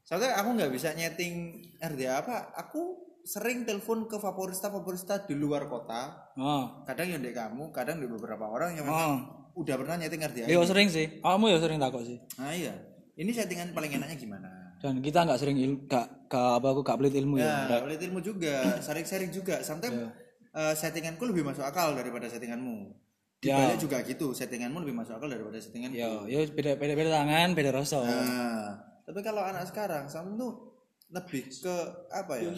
soalnya 0.02 0.36
aku 0.36 0.50
nggak 0.52 0.72
bisa 0.72 0.92
nyeting 0.92 1.34
RDA 1.80 2.20
apa 2.20 2.36
aku 2.54 3.00
sering 3.22 3.64
telepon 3.64 4.06
ke 4.06 4.18
favorista 4.18 4.70
favorista 4.70 5.18
di 5.20 5.34
luar 5.34 5.66
kota 5.66 6.34
Oh. 6.36 6.84
kadang 6.84 7.10
yang 7.10 7.22
di 7.22 7.32
kamu 7.32 7.72
kadang 7.72 7.98
di 7.98 8.06
beberapa 8.06 8.46
orang 8.46 8.76
yang 8.76 8.86
Oh. 8.86 9.45
Udah 9.56 9.76
pernah 9.76 9.96
nyeting 9.98 10.22
Yo 10.46 10.60
ini. 10.60 10.68
sering 10.68 10.88
sih. 10.88 11.06
Kamu 11.20 11.46
ya 11.48 11.58
sering 11.58 11.80
takut 11.80 12.04
sih. 12.04 12.20
nah 12.36 12.52
iya 12.52 12.76
ini 13.16 13.32
settingan 13.32 13.72
paling 13.72 13.92
enaknya 13.92 14.16
gimana 14.16 14.50
Dan 14.78 15.00
kita 15.00 15.24
nggak 15.24 15.40
sering 15.40 15.56
ilmu, 15.58 15.88
gak, 15.88 16.28
gak 16.28 16.60
apa 16.60 16.68
aku 16.70 16.84
gak 16.84 17.00
pelit 17.00 17.16
ilmu 17.16 17.40
ya. 17.40 17.66
ya 17.66 17.80
pelit 17.82 18.02
ilmu 18.02 18.20
juga 18.20 18.78
sharing-sharing 18.78 19.32
juga 19.32 19.60
sometimes 19.60 20.12
eh, 20.52 20.74
settinganku 20.74 21.24
lebih 21.24 21.42
masuk 21.42 21.64
akal 21.64 21.92
daripada 21.92 22.28
settinganmu 22.28 23.04
Ya. 23.40 23.62
dibalik 23.62 23.78
juga 23.80 23.98
gitu 24.02 24.28
settinganmu 24.32 24.82
lebih 24.82 24.96
masuk 24.96 25.16
akal 25.16 25.30
daripada 25.30 25.56
settinganku 25.56 25.94
Yo, 25.94 26.26
yo 26.26 26.40
beda 26.50 26.76
beda 26.76 26.94
beda 26.94 27.10
tangan, 27.14 27.48
beda 27.54 27.70
rasa. 27.72 28.00
nah 28.02 28.66
tapi 29.02 29.22
kalau 29.22 29.40
anak 29.40 29.64
sekarang 29.66 30.06
sama 30.06 30.34
tuh 30.34 30.76
lebih 31.08 31.46
ke 31.48 31.76
apa 32.10 32.42
ya 32.42 32.50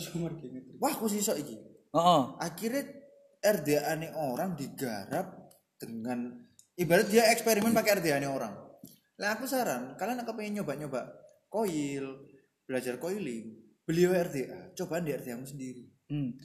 wah 0.80 0.90
aku 0.90 1.06
sih 1.06 1.20
sok 1.20 1.38
iki 1.38 1.60
Heeh. 1.92 2.22
akhirnya 2.40 2.84
RDA 3.38 3.92
nih 3.96 4.12
orang 4.16 4.56
digarap 4.56 5.28
dengan 5.76 6.47
ibarat 6.78 7.10
dia 7.10 7.28
eksperimen 7.34 7.74
pakai 7.74 8.00
RDA 8.00 8.24
orang 8.30 8.54
lah 9.18 9.30
aku 9.34 9.50
saran 9.50 9.98
kalian 9.98 10.22
akan 10.22 10.34
pengen 10.38 10.62
nyoba-nyoba 10.62 11.10
coil 11.50 12.24
belajar 12.70 13.02
coiling 13.02 13.58
beliau 13.84 14.14
RDA 14.14 14.78
cobaan 14.78 15.04
di 15.04 15.12
RDA 15.18 15.36
mu 15.36 15.48
sendiri 15.50 15.98
Hmm. 16.08 16.40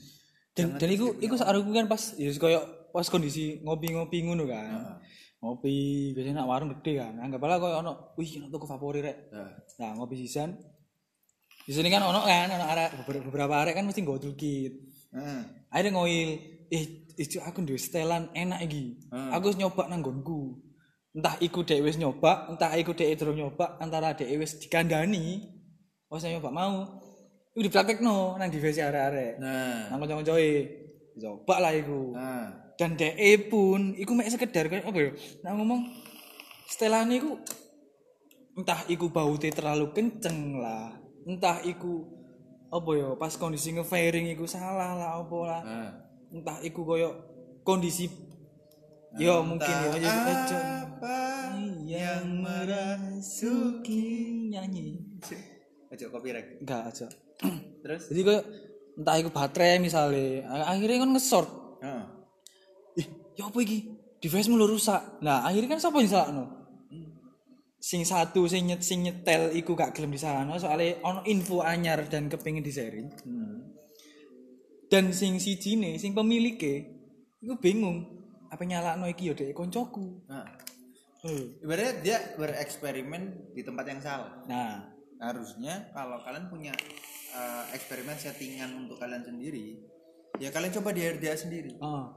Dan 0.53 0.77
dan 0.77 0.89
iku 0.91 1.17
iku 1.17 1.33
saat 1.39 1.55
aku 1.55 1.71
kan 1.73 1.87
pas 1.89 2.13
ya 2.19 2.29
koyo 2.37 2.61
pas 2.93 3.07
kondisi 3.09 3.63
ngopi-ngopi 3.63 4.21
ngono 4.21 4.45
kan. 4.45 5.01
Ngopi 5.39 6.11
biasanya 6.13 6.43
nak 6.43 6.49
warung 6.51 6.69
gede 6.77 6.99
kan. 7.01 7.17
Anggaplah 7.17 7.57
koyo 7.57 7.75
ono 7.81 8.13
wih 8.19 8.37
ono 8.37 8.51
toko 8.53 8.69
favorit 8.69 9.01
rek. 9.01 9.17
nah, 9.33 9.49
Nah, 9.81 9.91
ngopi 9.97 10.19
sisan. 10.19 10.53
Di 11.63 11.71
sini 11.71 11.89
kan 11.89 12.03
ono 12.05 12.21
kan 12.27 12.51
ono 12.53 12.65
arek 12.69 12.89
beberapa, 13.07 13.65
arek 13.65 13.73
kan 13.73 13.87
mesti 13.87 14.03
nggo 14.03 14.19
toolkit. 14.19 14.73
nah, 15.15 15.41
Akhirnya 15.73 15.95
ngoil, 15.95 16.29
eh 16.69 17.02
itu 17.15 17.37
aku 17.39 17.61
duwe 17.61 17.77
setelan 17.77 18.29
enak 18.33 18.63
iki. 18.65 18.97
Aku 19.11 19.53
wis 19.53 19.57
nyoba 19.57 19.87
nang 19.87 20.01
nggonku. 20.01 20.57
Entah 21.13 21.37
iku 21.37 21.61
dhek 21.61 21.85
wis 21.85 22.01
nyoba, 22.01 22.49
entah 22.49 22.73
iku 22.73 22.97
dhek 22.97 23.13
durung 23.21 23.37
nyoba, 23.37 23.77
antara 23.77 24.17
dhek 24.17 24.33
wis 24.37 24.57
dikandani. 24.57 25.45
Wis 26.09 26.25
nyoba 26.25 26.49
mau. 26.49 27.01
Iku 27.53 27.69
dipraktekno 27.69 28.37
nang 28.41 28.49
divisi 28.49 28.81
arek-arek. 28.81 29.37
nah, 29.37 29.93
Nang 29.93 30.01
kanca-kancoe. 30.01 30.51
Coba 31.21 31.55
lah 31.61 31.73
iku. 31.77 32.17
nah. 32.17 32.49
Dan 32.73 32.97
dhek 32.97 33.53
pun 33.53 33.93
iku 33.93 34.17
mek 34.17 34.33
sekedar 34.33 34.65
kayak 34.65 34.89
apa 34.89 34.97
ya? 34.97 35.11
Nah 35.45 35.53
ngomong 35.53 35.85
setelane 36.65 37.21
iku 37.21 37.37
entah 38.57 38.81
iku 38.89 39.13
baute 39.13 39.49
terlalu 39.53 39.93
kenceng 39.93 40.57
lah 40.57 40.93
entah 41.25 41.61
iku 41.65 42.05
apa 42.69 42.89
ya 42.97 43.09
pas 43.13 43.33
kondisi 43.37 43.73
nge-fairing 43.73 44.33
iku 44.33 44.49
salah 44.49 44.97
lah 44.97 45.11
apa 45.21 45.37
lah 45.45 45.61
Nah. 45.63 45.91
Entah 46.33 46.57
iku 46.65 46.81
koyo 46.81 47.09
kondisi 47.61 48.09
ya 49.21 49.37
mungkin 49.45 49.69
ya 49.69 49.89
aja 49.93 50.09
aja 50.09 50.57
apa 50.89 51.21
yang 51.85 52.41
merasuki. 52.41 54.01
Nyanyi. 54.49 54.97
Ojo 55.93 56.05
copyright. 56.09 56.57
enggak 56.65 56.89
aja 56.89 57.07
Terus? 57.85 58.09
jadi 58.09 58.21
koyo 58.25 58.41
entah 58.97 59.15
iku 59.21 59.29
baterai 59.29 59.77
misalnya 59.77 60.49
akhirnya 60.65 61.05
kan 61.05 61.09
nge-short. 61.13 61.49
Heeh. 61.85 62.05
ih 62.97 63.07
ya 63.37 63.45
apa 63.45 63.57
iki? 63.61 63.93
Device 64.17 64.49
mu 64.49 64.57
lu 64.57 64.65
rusak. 64.65 65.21
Nah 65.21 65.45
akhirnya 65.45 65.77
kan 65.77 65.79
siapa 65.81 66.01
yang 66.01 66.09
salahno 66.09 66.63
sing 67.83 68.07
satu 68.07 68.47
sing 68.47 68.71
nyet 68.71 68.79
sing 68.79 69.03
nyetel 69.03 69.51
iku 69.51 69.75
gak 69.75 69.91
gelem 69.91 70.15
disalahno 70.15 70.55
soalnya 70.55 71.03
ono 71.03 71.19
info 71.27 71.59
anyar 71.59 72.07
dan 72.07 72.31
kepengin 72.31 72.63
di 72.63 72.71
sharing 72.71 73.11
dan 74.93 75.09
sing 75.09 75.41
siji 75.41 75.73
nih 75.81 75.97
sing 75.97 76.13
pemiliknya 76.13 76.85
iku 77.41 77.57
bingung 77.57 78.05
apa 78.53 78.61
nyalakno 78.61 79.09
iki 79.09 79.29
ya 79.29 79.33
dek 79.33 79.57
koncoku 79.57 80.21
Nah, 80.29 80.45
Hmm. 81.23 81.55
ibaratnya 81.63 81.93
dia 82.03 82.17
bereksperimen 82.35 83.55
di 83.55 83.63
tempat 83.63 83.87
yang 83.87 84.03
salah. 84.03 84.43
nah 84.43 84.91
Harusnya 85.23 85.87
kalau 85.95 86.19
kalian 86.19 86.51
punya 86.51 86.75
eh, 87.31 87.63
eksperimen 87.71 88.19
settingan 88.19 88.75
untuk 88.75 88.99
kalian 88.99 89.23
sendiri, 89.23 89.79
ya 90.35 90.51
kalian 90.51 90.75
coba 90.75 90.91
di 90.91 90.99
RDA 90.99 91.33
sendiri, 91.39 91.79
ah 91.79 92.11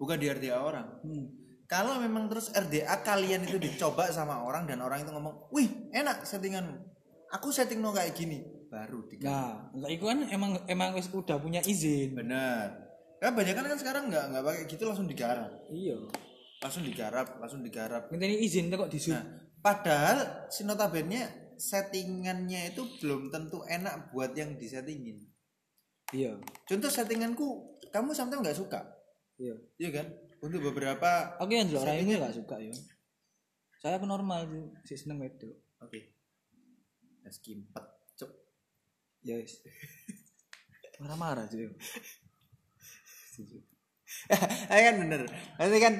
bukan 0.00 0.16
di 0.16 0.32
RDA 0.32 0.56
orang. 0.56 0.88
hmm. 1.04 1.26
Kalau 1.68 2.00
memang 2.00 2.32
terus 2.32 2.48
RDA 2.50 3.04
kalian 3.04 3.44
itu 3.44 3.60
dicoba 3.60 4.08
sama 4.08 4.40
orang 4.40 4.64
dan 4.64 4.80
orang 4.80 5.04
itu 5.04 5.12
ngomong, 5.12 5.52
wih 5.52 5.68
enak 5.92 6.24
settinganmu, 6.24 6.80
aku 7.28 7.52
setting 7.52 7.84
no 7.84 7.92
kayak 7.92 8.16
gini, 8.16 8.40
baru 8.68 9.04
di 9.08 9.16
nah 9.24 9.72
iku 9.88 10.12
kan 10.12 10.28
emang 10.28 10.60
emang 10.68 10.92
wis 10.94 11.08
udah 11.08 11.40
punya 11.40 11.64
izin 11.64 12.12
Benar. 12.14 12.88
Kan 13.18 13.34
banyak 13.34 13.50
kan 13.50 13.74
sekarang 13.74 14.14
nggak 14.14 14.30
nggak 14.30 14.44
pakai 14.46 14.62
gitu 14.70 14.86
langsung 14.86 15.10
digarap, 15.10 15.50
iya 15.74 15.98
langsung 16.62 16.86
digarap, 16.86 17.26
langsung 17.42 17.66
digarap. 17.66 18.06
minta 18.14 18.30
izin 18.30 18.70
kok 18.70 18.90
disut 18.90 19.14
Nah, 19.14 19.26
padahal 19.58 20.46
si 20.50 20.62
notabene 20.62 21.50
settingannya 21.58 22.70
itu 22.70 22.86
belum 23.02 23.34
tentu 23.34 23.66
enak 23.66 24.14
buat 24.14 24.38
yang 24.38 24.54
disettingin. 24.54 25.18
iya 26.14 26.38
Contoh 26.62 26.86
settinganku, 26.86 27.78
kamu 27.90 28.14
sometimes 28.14 28.42
nggak 28.46 28.58
suka, 28.62 28.86
iya 29.34 29.54
iya 29.82 29.90
kan? 29.98 30.06
Untuk 30.38 30.70
beberapa, 30.70 31.34
Aku 31.42 31.50
yang 31.50 31.66
jelek 31.66 31.82
orang 31.82 31.98
ini 31.98 32.14
gak 32.14 32.38
suka 32.38 32.62
ya. 32.62 32.70
Saya 33.82 33.98
penormal 33.98 34.46
sih, 34.46 34.62
si 34.86 34.94
seneng 34.94 35.18
wedok. 35.18 35.50
oke, 35.82 35.98
es 37.26 37.42
kimpet, 37.42 37.82
cuk. 37.82 37.97
Ya 39.28 39.36
wis. 39.36 39.60
Marah-marah 41.04 41.44
sih. 41.52 41.68
Eh 44.72 44.80
kan 44.82 44.96
bener. 44.98 45.28
Nanti 45.60 45.78
kan 45.78 45.94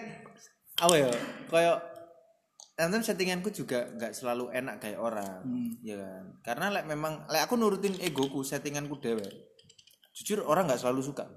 apa 0.80 0.94
ya? 0.96 1.12
Kayak 1.52 1.78
nanti 2.80 3.04
settinganku 3.04 3.52
juga 3.52 3.84
nggak 3.94 4.16
selalu 4.16 4.48
enak 4.48 4.80
kayak 4.80 4.98
orang, 4.98 5.44
ya 5.84 6.00
kan? 6.00 6.24
Karena 6.40 6.66
lek 6.72 6.84
memang 6.88 7.28
lek 7.28 7.44
aku 7.46 7.54
nurutin 7.60 7.94
egoku, 8.00 8.40
settinganku 8.42 8.96
dewe. 8.98 9.28
Jujur 10.16 10.42
orang 10.48 10.66
nggak 10.66 10.80
selalu 10.82 11.04
suka. 11.04 11.28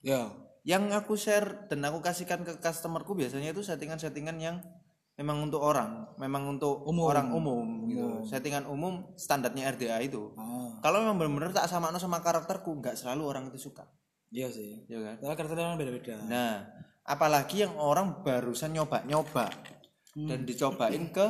Ya. 0.00 0.32
Yang 0.62 0.84
aku 0.94 1.18
share 1.18 1.66
dan 1.66 1.82
aku 1.82 1.98
kasihkan 1.98 2.46
ke 2.46 2.62
customerku 2.62 3.18
biasanya 3.18 3.50
itu 3.50 3.66
settingan-settingan 3.66 4.38
yang 4.38 4.62
memang 5.12 5.44
untuk 5.44 5.60
orang, 5.60 6.08
memang 6.16 6.48
untuk 6.48 6.82
Umum. 6.82 7.04
orang 7.04 7.28
umum 7.30 7.66
gitu. 7.86 8.06
Settingan 8.24 8.64
umum 8.64 9.12
standarnya 9.14 9.70
RDA 9.70 9.98
itu. 10.02 10.32
Ah, 10.34 10.80
Kalau 10.80 11.00
memang 11.00 11.16
benar-benar 11.16 11.52
tak 11.52 11.68
sama 11.68 11.92
sama 11.96 12.18
karakterku, 12.18 12.72
nggak 12.74 12.96
selalu 12.96 13.22
orang 13.22 13.44
itu 13.46 13.60
suka, 13.60 13.84
iya 14.28 14.48
sih. 14.48 14.82
ya 14.86 14.98
kan? 14.98 15.14
Soalnya 15.20 15.36
karakter 15.36 15.56
orang 15.58 15.76
beda-beda. 15.76 16.16
Nah, 16.24 16.64
apalagi 17.02 17.62
yang 17.62 17.76
orang 17.76 18.22
barusan 18.22 18.72
nyoba-nyoba 18.72 19.46
dan 20.14 20.42
dicobain 20.42 21.04
ke 21.08 21.26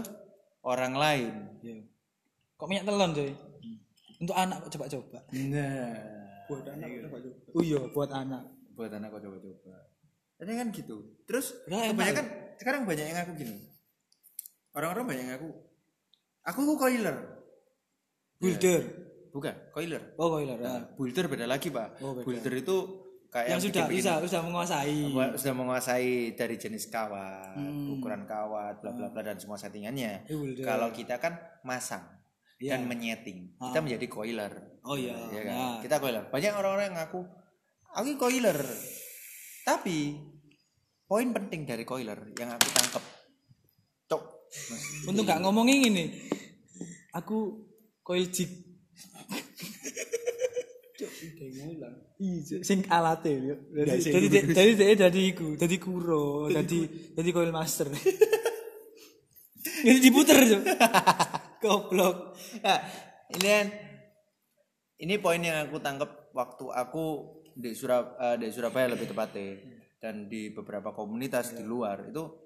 orang 0.62 0.95
lain. 0.95 1.33
Iya. 1.61 1.83
Kok 2.55 2.66
minyak 2.66 2.87
telon, 2.87 3.11
coy? 3.11 3.31
Untuk 4.23 4.37
anak 4.38 4.62
kok 4.62 4.73
coba-coba. 4.73 5.18
Nah, 5.35 5.95
Buat 6.47 6.66
anak 6.71 6.88
coba 7.03 7.18
coba. 7.18 7.37
Oh 7.53 7.62
iya, 7.62 7.81
buat 7.90 8.11
anak. 8.11 8.42
buat 8.73 8.88
anak 8.88 9.09
kok 9.11 9.23
coba-coba. 9.23 9.75
Jadi 10.38 10.53
kan 10.55 10.66
gitu. 10.71 10.97
Terus 11.23 11.47
enak. 11.66 11.90
kebanyakan 11.92 12.27
sekarang 12.57 12.81
banyak 12.83 13.05
yang 13.05 13.18
aku 13.21 13.33
gini. 13.35 13.57
Orang-orang 14.73 15.05
banyak 15.05 15.25
yang 15.27 15.37
aku 15.37 15.49
aku 16.43 16.61
ku 16.65 16.75
coiler. 16.77 17.17
Builder. 18.37 18.83
Bukan, 19.33 19.55
coiler. 19.73 20.03
Oh, 20.21 20.29
koiler. 20.29 20.59
Nah, 20.61 20.77
Ah. 20.77 20.83
builder 20.93 21.25
beda 21.25 21.47
lagi, 21.47 21.73
Pak. 21.73 22.05
Oh, 22.05 22.13
beda. 22.13 22.27
builder 22.27 22.53
itu 22.55 22.77
kayak 23.33 23.49
Yang 23.49 23.63
sudah 23.73 23.85
bisa, 23.89 24.13
sudah 24.21 24.43
menguasai. 24.45 24.97
Sudah 25.41 25.55
menguasai 25.57 26.11
dari 26.37 26.57
jenis 26.61 26.93
kawat, 26.93 27.57
Hmm. 27.57 27.97
ukuran 27.97 28.29
kawat, 28.29 28.85
bla 28.85 28.93
bla 28.93 29.09
bla 29.09 29.23
dan 29.23 29.41
semua 29.41 29.57
settingannya. 29.57 30.29
Builder. 30.29 30.65
Kalau 30.67 30.89
kita 30.93 31.17
kan 31.17 31.33
masang 31.63 32.05
Iya. 32.61 32.77
dan 32.77 32.85
menyeting, 32.85 33.57
kita 33.57 33.79
menjadi 33.81 34.07
coiler. 34.07 34.53
Oh 34.85 35.01
iya. 35.01 35.17
Ya 35.33 35.41
kan? 35.43 35.55
Nah. 35.55 35.79
Kita 35.81 35.97
coiler. 35.97 36.29
Banyak 36.29 36.53
orang-orang 36.53 36.85
yang 36.93 36.97
ngaku 37.01 37.21
aku 37.89 38.11
coiler. 38.19 38.59
Tapi 39.63 40.19
poin 41.07 41.29
penting 41.31 41.65
dari 41.65 41.85
coiler 41.85 42.19
yang 42.37 42.51
aku 42.51 42.69
tangkep. 42.69 43.05
Untung 45.09 45.25
gak 45.25 45.41
ngomongin 45.41 45.88
ini. 45.88 46.05
Aku 47.17 47.69
coil 48.05 48.29
jig. 48.29 48.49
Iya, 52.23 52.62
sing 52.62 52.87
alate 52.87 53.35
yo. 53.35 53.57
Jadi 53.75 53.99
jadi 53.99 54.27
jadi 54.55 54.71
jadi 54.79 54.93
jadi 55.11 55.21
iku, 55.35 55.59
jadi 55.59 55.77
kuro, 55.83 56.47
jadi 56.47 56.79
jadi 57.19 57.29
coil 57.35 57.51
master. 57.51 57.91
Jadi 59.83 59.99
diputer 59.99 60.38
yo. 60.47 60.59
Goblok. 61.62 62.38
Nah, 62.62 62.79
ini 63.35 63.49
kan 63.51 63.67
ini 65.03 65.15
poin 65.19 65.43
yang 65.43 65.67
aku 65.67 65.83
tangkep 65.83 66.31
waktu 66.35 66.65
aku 66.71 67.05
di 67.59 67.75
Surab 67.75 68.15
eh, 68.19 68.37
di 68.38 68.49
Surabaya 68.55 68.95
lebih 68.95 69.11
tepatnya 69.11 69.59
dan 69.99 70.27
di 70.31 70.51
beberapa 70.51 70.95
komunitas 70.95 71.55
di 71.55 71.62
luar 71.62 72.11
itu 72.11 72.42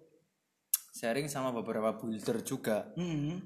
sharing 0.96 1.28
sama 1.28 1.52
beberapa 1.52 1.92
builder 1.92 2.40
juga 2.40 2.88
Heeh. 2.96 3.36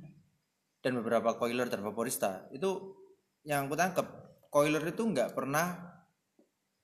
dan 0.79 0.93
beberapa 0.95 1.35
coiler 1.35 1.67
dan 1.67 1.83
vaporista 1.83 2.47
itu 2.55 2.95
yang 3.43 3.67
aku 3.67 3.75
tangkep 3.75 4.07
coiler 4.47 4.85
itu 4.87 5.03
nggak 5.03 5.35
pernah 5.35 5.75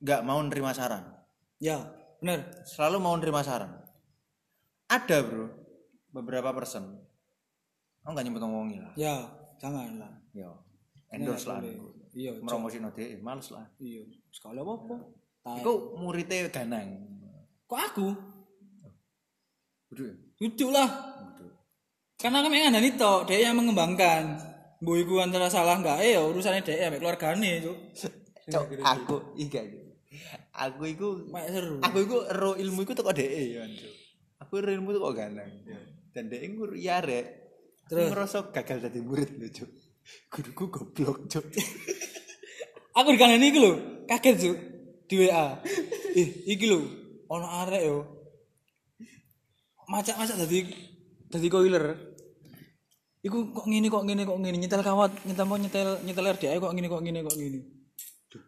nggak 0.02 0.20
mau 0.26 0.42
nerima 0.42 0.74
saran 0.74 1.14
Ya, 1.56 1.80
benar. 2.20 2.66
selalu 2.66 2.96
mau 2.98 3.14
nerima 3.14 3.40
saran 3.40 3.78
ada 4.90 5.18
bro 5.22 5.46
beberapa 6.10 6.50
person 6.50 6.98
aku 8.02 8.10
nggak 8.10 8.26
nyebut 8.26 8.42
ngomongin 8.42 8.82
lah 8.82 8.94
Ya, 8.98 9.14
janganlah. 9.56 10.10
yo 10.34 10.50
endorse 11.14 11.46
lah. 11.46 11.62
Iya, 12.16 12.32
promosi 12.42 12.80
deh 12.80 13.20
males 13.20 13.52
lah 13.52 13.68
iya. 13.76 14.00
Sekali 14.32 14.56
apa-apa. 14.56 14.96
Tai. 15.44 15.60
Iku 15.60 16.00
muridnya 16.00 16.48
ganang 16.48 17.04
Kok 17.68 17.80
aku? 17.92 18.08
Duduk 19.96 20.70
lah. 20.70 20.88
waduh. 21.16 21.50
Karena 22.20 22.44
kami 22.44 22.60
ngandani 22.60 22.90
tok, 22.94 23.24
dia 23.26 23.48
yang 23.48 23.56
mengembangkan. 23.56 24.36
Bu 24.76 25.00
iku 25.00 25.24
antara 25.24 25.48
salah 25.48 25.80
enggak 25.80 26.04
eh 26.04 26.14
ya 26.14 26.20
urusannya 26.20 26.60
dia 26.60 26.86
ambek 26.86 27.00
keluargane, 27.00 27.64
Cuk. 27.64 27.76
Cok, 28.46 28.64
aku 28.78 29.16
iya 29.34 29.64
aku 30.54 30.82
iku 30.86 31.08
Mek 31.28 31.50
seru. 31.50 31.76
aku 31.82 31.98
iku 31.98 32.16
ero 32.30 32.54
ilmu 32.54 32.86
iku 32.86 32.94
teko 32.94 33.10
dhek 33.10 33.26
ya 33.26 33.66
Cok. 33.66 33.92
aku 34.38 34.52
ero 34.62 34.70
ilmu 34.72 34.94
teko 34.94 35.10
ganang 35.12 35.50
dan 36.14 36.24
dhek 36.30 36.40
iku 36.46 36.70
ya 36.72 37.02
rek 37.02 37.26
Terus? 37.90 38.08
ngerasa 38.08 38.54
gagal 38.54 38.86
dadi 38.86 39.02
murid 39.02 39.34
lho 39.34 39.48
cuk 39.50 39.70
guruku 40.30 40.64
goblok 40.70 41.26
cuk 41.26 41.44
Aku 42.96 43.12
dikandani 43.12 43.52
iku 43.52 43.58
lho, 43.60 43.72
kaget, 44.08 44.34
Cuk. 44.40 44.58
Di 45.04 45.14
WA. 45.20 45.60
Eh, 46.16 46.48
iki 46.48 46.64
lho, 46.64 46.80
ono 47.28 47.44
arek 47.44 47.82
yo. 47.84 48.15
Macak-macak 49.86 50.36
dadi 50.38 50.58
dadi 51.30 51.48
coiler. 51.50 51.84
Iku 53.22 53.50
kok 53.50 53.66
ngene 53.66 53.90
kok 53.90 54.04
ngene 54.06 54.22
kok 54.22 54.38
ngene 54.38 54.58
nyetel 54.58 54.82
kawat, 54.86 55.10
nyetel 55.26 55.46
mau 55.46 55.58
nyetel 55.58 55.98
nyetel 56.06 56.26
RDA 56.38 56.58
kok 56.62 56.72
ngene 56.74 56.88
kok 56.90 57.02
ngene 57.02 57.20
kok 57.26 57.36
ngene. 57.38 57.60
Duh. 58.30 58.44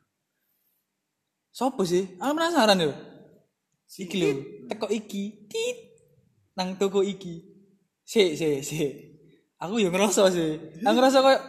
Sopo 1.51 1.83
sih? 1.83 2.19
Aku 2.19 2.33
penasaran 2.35 2.79
yo. 2.79 2.95
Iki 3.89 4.17
lho, 4.21 4.31
teko 4.71 4.87
iki. 4.87 5.51
Tit. 5.51 5.79
Nang 6.55 6.79
toko 6.79 7.03
iki. 7.03 7.43
Sik, 8.07 8.39
sik, 8.39 8.63
sik. 8.63 8.93
Aku 9.59 9.83
yo 9.83 9.91
ngerasa 9.91 10.31
sih. 10.31 10.79
Aku 10.87 10.95
ngerasa 10.95 11.19
kayak 11.19 11.43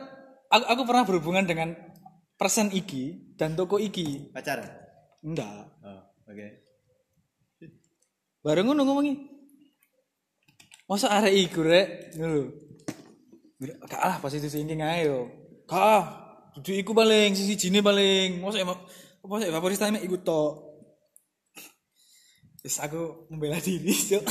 aku, 0.49 0.65
aku 0.65 0.82
pernah 0.89 1.04
berhubungan 1.06 1.45
dengan 1.45 1.69
persen 2.39 2.73
iki 2.73 3.36
dan 3.38 3.54
toko 3.54 3.78
iki. 3.78 4.34
pacaran 4.34 4.65
Enggak. 5.19 5.67
oh 5.84 6.02
oke 6.25 6.47
Bareng 8.39 8.71
ngono 8.71 8.88
ngomongi. 8.88 9.13
Masa 10.89 11.13
arek 11.13 11.34
iku 11.38 11.62
rek? 11.62 12.17
Lho. 12.17 12.49
kalah 13.86 14.17
positif 14.17 14.49
thinking 14.49 14.82
ae 14.82 15.06
yo. 15.06 15.30
Kalah 15.69 16.34
dudu 16.58 16.73
iku 16.82 16.97
paling 16.97 17.38
sisi 17.38 17.54
jine 17.54 17.86
paling. 17.86 18.41
Mosok 18.41 18.65
emang 18.65 18.80
mosok 19.21 19.54
favoris 19.54 19.78
time 19.78 20.02
iku 20.02 20.17
tok. 20.25 20.54
Terus 22.65 22.82
aku 22.82 23.30
membela 23.30 23.62
diri 23.62 23.93
Cuk. 24.10 24.25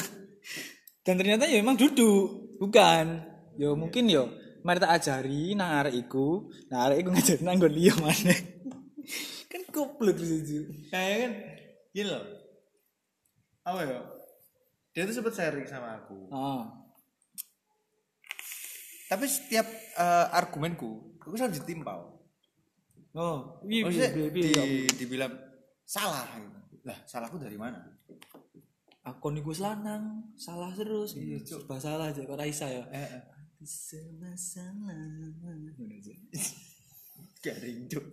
dan 1.06 1.14
ternyata 1.16 1.46
ya 1.46 1.62
emang 1.62 1.78
duduk 1.78 2.58
bukan? 2.58 3.22
Yo 3.54 3.78
mungkin 3.78 4.10
yo 4.10 4.26
mari 4.66 4.82
tak 4.82 4.98
ajari 4.98 5.54
nang 5.54 5.78
arek 5.78 5.94
iku. 5.94 6.50
Nah 6.74 6.90
arek 6.90 7.06
iku 7.06 7.08
ngajari 7.14 7.42
nang 7.46 7.54
nggon 7.62 7.70
liya 7.70 7.94
maneh 8.02 8.38
kan 9.52 9.62
goblok 9.70 10.18
itu 10.18 10.66
kayak 10.90 11.16
kan 11.22 11.32
gini 11.94 12.10
loh. 12.10 12.26
Apa 13.62 13.80
ya 13.86 14.17
dia 14.98 15.06
tuh 15.06 15.14
sempet 15.14 15.38
sharing 15.38 15.70
sama 15.70 16.02
aku. 16.02 16.26
Ah. 16.34 16.66
Tapi 19.06 19.24
setiap 19.30 19.70
eh, 19.94 20.26
argumenku 20.34 21.08
aku 21.28 21.36
selalu 21.36 21.60
ditimpal 21.60 22.08
oh 23.12 23.60
iya 23.68 23.84
maksudnya 23.84 24.10
iya 24.16 24.28
di, 24.32 24.40
iya. 24.48 24.88
dibilang 24.96 25.36
salah 25.84 26.24
gitu. 26.40 26.56
lah 26.88 26.96
salahku 27.04 27.36
dari 27.36 27.60
mana? 27.60 27.84
Aku 29.04 29.28
niku 29.32 29.56
lanang 29.56 30.36
salah 30.36 30.68
terus. 30.76 31.16
Iya 31.16 31.40
coba 31.40 31.80
salah 31.80 32.12
aja 32.12 32.20
kok 32.20 32.36
Raisa 32.36 32.68
ya? 32.68 32.84
Eh, 32.92 33.00
eh. 33.00 33.24
salah. 34.36 34.92
Garing 37.44 37.88
cuk. 37.88 38.04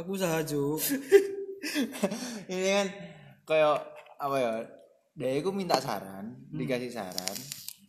Aku 0.00 0.16
usaha 0.16 0.40
Cuk. 0.40 0.80
ini 2.52 2.68
kan 2.72 2.88
kayak 3.44 3.84
apa 4.16 4.36
ya 4.40 4.64
dia 5.18 5.34
itu 5.34 5.50
minta 5.50 5.82
saran 5.82 6.46
dikasih 6.48 6.94
saran. 6.94 7.36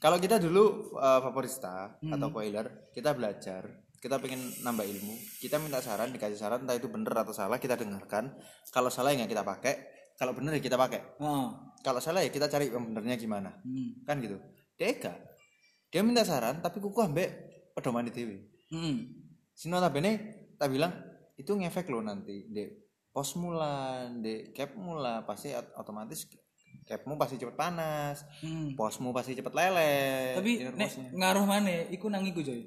Kalau 0.02 0.18
kita 0.18 0.42
dulu 0.42 0.96
uh, 0.98 1.22
favorista 1.22 2.02
atau 2.02 2.28
coiler 2.34 2.90
kita 2.90 3.14
belajar 3.14 3.86
kita 4.00 4.18
pengen 4.18 4.42
nambah 4.66 4.88
ilmu. 4.88 5.14
Kita 5.38 5.62
minta 5.62 5.84
saran 5.84 6.10
dikasih 6.10 6.40
saran 6.40 6.66
entah 6.66 6.74
itu 6.74 6.90
bener 6.90 7.14
atau 7.14 7.36
salah 7.36 7.62
kita 7.62 7.78
dengarkan. 7.78 8.34
Kalau 8.74 8.90
salah 8.90 9.14
ya 9.14 9.30
kita 9.30 9.46
pakai 9.46 9.76
kalau 10.18 10.34
bener 10.34 10.58
ya 10.58 10.62
kita 10.64 10.76
pakai. 10.80 11.22
Ah 11.22 11.70
kalau 11.80 12.02
salah 12.02 12.26
ya 12.26 12.34
kita 12.34 12.50
cari 12.50 12.74
yang 12.74 12.90
benernya 12.90 13.16
gimana. 13.16 13.54
Hmm. 13.62 14.02
kan 14.10 14.18
gitu. 14.20 14.42
Dia 14.80 14.90
enggak. 14.90 15.18
Dia 15.94 16.02
minta 16.02 16.26
saran 16.26 16.66
tapi 16.66 16.82
kuku 16.82 16.98
ambek 16.98 17.30
pedoman 17.80 18.04
di 18.04 18.12
TV 18.12 18.30
hmm. 18.76 18.98
Sino 19.56 19.80
tabene 19.80 20.12
tak 20.60 20.70
bilang 20.72 20.92
itu 21.40 21.56
ngefek 21.56 21.88
lo 21.88 22.04
nanti 22.04 22.52
di 22.52 22.68
pos 23.10 23.40
mula 23.40 24.06
di 24.20 24.52
cap 24.52 24.76
mula 24.76 25.24
pasti 25.24 25.56
ot- 25.56 25.72
otomatis 25.80 26.28
capmu 26.90 27.14
pasti 27.22 27.38
cepet 27.38 27.54
panas 27.54 28.26
hmm. 28.42 28.74
posmu 28.74 29.14
pasti 29.14 29.38
cepet 29.38 29.54
lele 29.54 29.94
tapi 30.42 30.52
nek 30.74 31.14
ngaruh 31.14 31.46
mana 31.46 31.86
iku 31.94 32.10
nang 32.10 32.26
iku 32.26 32.42
coy 32.42 32.66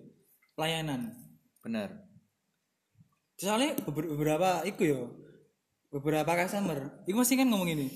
pelayanan 0.54 1.10
bener 1.58 2.06
soalnya 3.34 3.74
beber- 3.82 4.14
beberapa 4.14 4.62
iku 4.62 4.82
yo 4.86 5.00
beberapa 5.90 6.38
customer 6.38 7.02
iku 7.10 7.18
masih 7.18 7.34
kan 7.34 7.50
ngomong 7.50 7.74
ini 7.74 7.90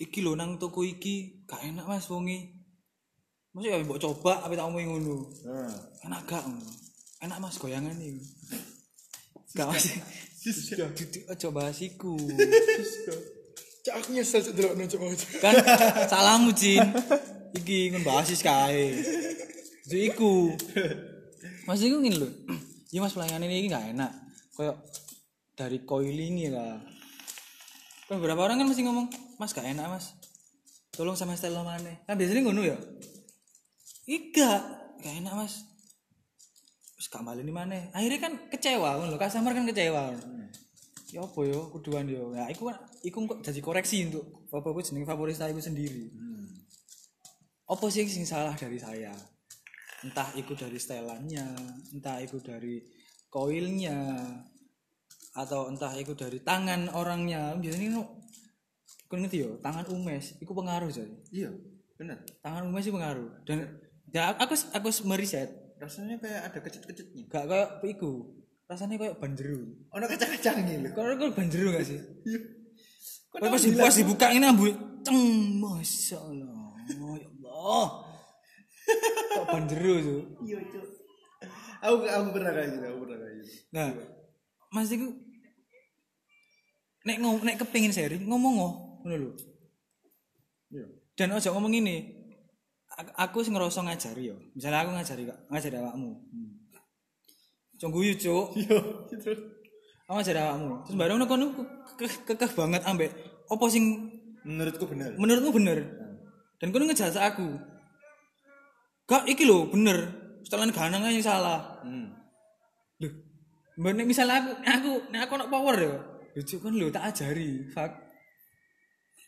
iki 0.00 0.24
lho 0.24 0.32
nang 0.32 0.56
toko 0.56 0.80
iki 0.80 1.44
gak 1.44 1.64
enak 1.64 1.84
mas 1.84 2.08
wongi 2.08 2.56
Maksudnya 3.56 3.80
ya 3.80 3.88
mbok 3.88 4.00
coba 4.04 4.44
apa 4.44 4.52
tak 4.52 4.68
omongin 4.68 4.88
ngono 4.92 5.32
enak 6.04 6.28
gak 6.28 6.44
enak 7.24 7.38
mas 7.40 7.56
goyangan 7.56 7.96
iki 7.96 8.20
gak 9.56 9.68
mas 9.72 9.84
duduk 10.92 11.24
aja 11.28 11.48
bahas 11.48 11.78
iku 11.80 12.16
Cak 13.86 14.02
aku 14.02 14.18
nyesel 14.18 14.42
cuk 14.42 14.54
delok 14.58 14.74
nang 14.74 14.90
mau. 14.98 15.14
kan 15.38 15.54
salahmu 16.10 16.50
Jin. 16.50 16.82
Iki 17.54 17.94
ngon 17.94 18.02
basis 18.02 18.42
kae. 18.42 18.98
Itu 19.86 19.94
iku. 20.10 20.50
Mas 21.70 21.78
iku 21.86 22.02
ngene 22.02 22.18
lho. 22.18 22.28
Iya 22.90 22.98
mas 23.06 23.14
pelayanan 23.14 23.46
ini 23.46 23.70
gak 23.70 23.94
enak. 23.94 24.10
Koyo 24.58 24.74
dari 25.54 25.86
koil 25.86 26.18
ini 26.18 26.50
lah 26.50 26.82
kan 28.10 28.22
beberapa 28.22 28.46
orang 28.46 28.62
kan 28.62 28.66
masih 28.66 28.90
ngomong 28.90 29.06
mas 29.38 29.54
gak 29.54 29.70
enak 29.70 29.86
mas. 29.86 30.18
Tolong 30.90 31.14
sama 31.14 31.38
style 31.38 31.54
mana? 31.62 32.02
Kan 32.10 32.18
biasanya 32.18 32.42
ngono 32.42 32.66
ya? 32.66 32.78
Iga, 34.10 34.52
gak 34.98 35.14
enak 35.14 35.34
mas. 35.38 35.62
Terus 36.98 37.06
gak 37.06 37.22
malah 37.22 37.46
mana 37.46 37.86
akhirnya 37.94 38.18
kan 38.18 38.50
kecewa 38.50 38.98
ngono 38.98 39.14
lho. 39.14 39.18
Customer 39.22 39.54
kan 39.54 39.62
kecewa 39.62 40.10
ya 41.16 41.24
apa 41.24 41.40
yo 41.48 41.72
kuduan 41.72 42.04
yo? 42.04 42.36
Ya 42.36 42.44
iku 42.52 42.68
kan 42.68 42.76
iku 43.00 43.24
kok 43.24 43.40
jadi 43.40 43.60
koreksi 43.64 44.12
untuk 44.12 44.44
apa 44.52 44.68
apa 44.68 44.80
jenenge 44.84 45.08
favorit 45.08 45.32
saya 45.32 45.56
sendiri. 45.56 46.12
Apa 47.66 47.88
sih 47.88 48.04
sing 48.04 48.28
salah 48.28 48.52
dari 48.52 48.76
saya? 48.76 49.16
Entah 50.04 50.28
itu 50.36 50.52
dari 50.52 50.76
setelannya 50.76 51.56
entah 51.96 52.20
itu 52.20 52.36
dari 52.44 52.84
koilnya 53.32 54.12
atau 55.32 55.72
entah 55.72 55.96
itu 55.96 56.12
dari 56.12 56.44
tangan 56.44 56.92
orangnya. 56.92 57.56
Biasanya 57.56 58.04
kau 59.08 59.16
ngerti 59.16 59.40
yo? 59.40 59.56
Tangan 59.64 59.88
umes 59.88 60.36
itu 60.36 60.52
pengaruh 60.52 60.92
jadi 60.92 61.16
iya 61.32 61.50
bener. 61.96 62.20
Tangan 62.44 62.68
umes 62.68 62.84
itu 62.84 62.92
pengaruh. 62.92 63.40
Dan 63.48 63.72
ya 64.12 64.36
aku 64.36 64.52
aku 64.52 64.88
meriset. 65.08 65.48
Rasanya 65.80 66.20
kayak 66.20 66.52
ada 66.52 66.58
kecet-kecetnya. 66.60 67.24
Gak 67.32 67.44
kayak 67.48 67.68
iku 67.88 68.36
rasanya 68.66 68.98
kayak 68.98 69.16
banjeru. 69.22 69.62
Oh 69.94 69.98
no 70.02 70.06
kacang-kacang 70.10 70.66
gitu 70.66 70.90
kalau 70.90 71.14
kau 71.14 71.30
banjeru 71.30 71.70
gak 71.70 71.86
sih? 71.86 72.02
Kok 73.30 73.38
Pas 73.38 73.62
pas 73.62 73.94
dibuka 73.94 74.26
ini 74.34 74.46
ambu 74.46 74.66
ceng 75.06 75.18
masya 75.62 76.18
Allah 76.18 76.74
ya 76.90 76.94
Allah. 76.98 77.86
Kok 79.38 79.46
banjeru 79.46 79.92
tuh 80.02 80.22
iya 80.42 80.58
cuk. 80.66 80.86
Aku 81.86 81.94
aku 82.02 82.28
pernah 82.34 82.50
kayak 82.50 82.68
gitu 82.74 82.84
aku 82.90 82.98
pernah 83.06 83.18
kayak 83.22 83.34
gitu. 83.38 83.50
Nah 83.70 83.86
mas 84.74 84.90
iku 84.90 85.08
nek 87.06 87.16
ngom 87.22 87.38
nek 87.46 87.56
kepengin 87.62 87.94
sharing 87.94 88.26
ngomong 88.26 88.54
oh 88.58 88.74
ngono 89.06 89.14
lho. 89.14 89.30
Iya. 90.74 90.86
Dan 91.14 91.38
ojo 91.38 91.48
ngomong 91.54 91.70
ini 91.78 91.96
aku, 92.90 93.46
aku 93.46 93.54
ngerasa 93.54 93.86
ngajari 93.86 94.34
yo. 94.34 94.36
Misalnya 94.58 94.82
aku 94.82 94.90
ngajari 94.90 95.22
kak 95.30 95.38
ngajari 95.54 95.76
awakmu. 95.78 96.10
Hmm. 96.18 96.55
Cok 97.76 97.90
guyu 97.92 98.12
cuk. 98.16 98.46
Iya 98.60 98.78
terus 99.20 99.40
aku 100.06 100.14
ngajari 100.20 100.40
awakmu. 100.40 100.74
Terus 100.86 100.96
bareng 100.96 101.26
kono 101.26 101.46
kekeh 101.98 102.50
banget 102.54 102.82
ambek 102.86 103.10
opo 103.50 103.66
sing 103.68 104.12
menurutku 104.46 104.84
bener. 104.86 105.14
Menurutmu 105.18 105.50
bener? 105.54 105.78
Dan 106.62 106.72
kau 106.72 106.80
ngejasa 106.80 107.20
aku. 107.26 107.48
Gak 109.06 109.26
iki 109.30 109.44
lho 109.46 109.66
bener. 109.70 110.10
Setelan 110.46 110.70
ganang 110.70 111.02
aja 111.02 111.34
salah. 111.34 111.82
Hmm. 111.82 112.14
Loh, 113.02 113.12
mbak 113.76 114.06
misalnya 114.06 114.40
aku 114.40 114.52
aku 114.62 114.92
nek 115.10 115.20
aku 115.26 115.32
nak 115.36 115.50
power 115.50 115.76
ya. 115.76 115.94
Lucu 116.38 116.56
kan 116.62 116.72
lho 116.74 116.86
tak 116.88 117.12
ajari. 117.12 117.66
Fuck. 117.74 117.92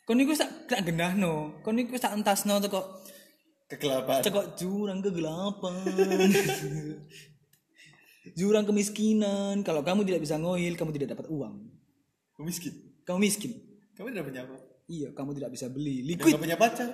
Kau 0.09 0.17
niku 0.17 0.33
tak 0.33 0.49
tak 0.65 0.89
gendahno 0.89 1.61
kau 1.61 1.69
niku 1.69 2.01
tak 2.01 2.17
entasno 2.17 2.57
teko 2.65 2.81
kegelapan. 3.69 4.25
teko 4.25 4.41
jurang 4.57 5.05
kegelapan 5.05 5.85
jurang 8.35 8.65
kemiskinan. 8.67 9.63
Kalau 9.63 9.81
kamu 9.81 10.05
tidak 10.05 10.25
bisa 10.25 10.37
ngoil 10.37 10.75
kamu 10.75 10.91
tidak 10.97 11.17
dapat 11.17 11.27
uang. 11.31 11.55
Aku 12.35 12.43
miskin? 12.45 12.75
Kamu 13.07 13.19
miskin. 13.23 13.53
Kamu 13.95 14.15
udah 14.15 14.25
punya 14.25 14.43
apa? 14.47 14.57
Iya 14.89 15.09
kamu 15.13 15.31
tidak 15.37 15.51
bisa 15.53 15.67
beli 15.69 16.01
liquid. 16.01 16.33
gak 16.33 16.43
punya 16.43 16.57
pacar? 16.57 16.89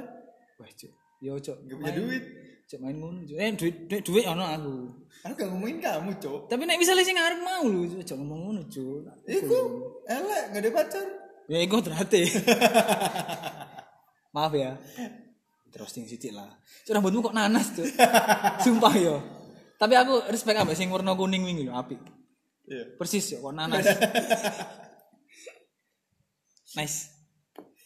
Wah 0.59 0.71
cok 0.71 0.93
yo 1.23 1.39
cok 1.39 1.59
gak 1.69 1.77
punya 1.79 1.95
duit? 1.95 2.25
Cok 2.65 2.81
main 2.81 2.97
ngono 2.97 3.23
cok 3.23 3.37
eh 3.39 3.53
duit 3.55 3.77
duit 3.87 4.03
duit 4.03 4.25
ono 4.27 4.43
aku. 4.43 4.75
Aku 5.25 5.35
gak 5.39 5.49
ngomongin 5.53 5.79
kamu 5.79 6.11
cok 6.19 6.51
Tapi 6.51 6.63
nek 6.67 6.81
misalnya 6.81 7.05
sing 7.07 7.17
ngarep 7.17 7.41
mau 7.45 7.65
lho, 7.65 7.87
aja 7.97 8.15
ngomong 8.19 8.41
ngono, 8.45 8.61
Cuk. 8.67 9.05
Iku 9.25 9.59
elek 10.05 10.43
gak 10.53 10.63
ada 10.65 10.71
pacar. 10.75 11.07
Ya 11.45 11.59
iku 11.61 11.77
terhati. 11.85 12.25
Maaf 14.35 14.53
ya. 14.57 14.81
Terus 15.71 15.91
ting 15.93 16.09
sithik 16.09 16.33
lah. 16.33 16.51
Cuk 16.83 16.93
rambutmu 16.97 17.21
kok 17.21 17.37
nanas, 17.37 17.69
Cuk. 17.77 17.87
Sumpah 18.65 18.95
yo. 18.97 19.44
Tapi 19.75 19.95
aku 19.95 20.15
respect 20.31 20.57
ambek 20.57 20.75
sing 20.75 20.89
warna 20.89 21.13
kuning 21.13 21.43
wingi 21.43 21.67
lho, 21.67 21.75
apik. 21.75 21.99
iya 22.65 22.85
Persis 22.97 23.35
yo 23.35 23.45
kok 23.45 23.53
nanas. 23.59 23.85
nice. 26.75 27.13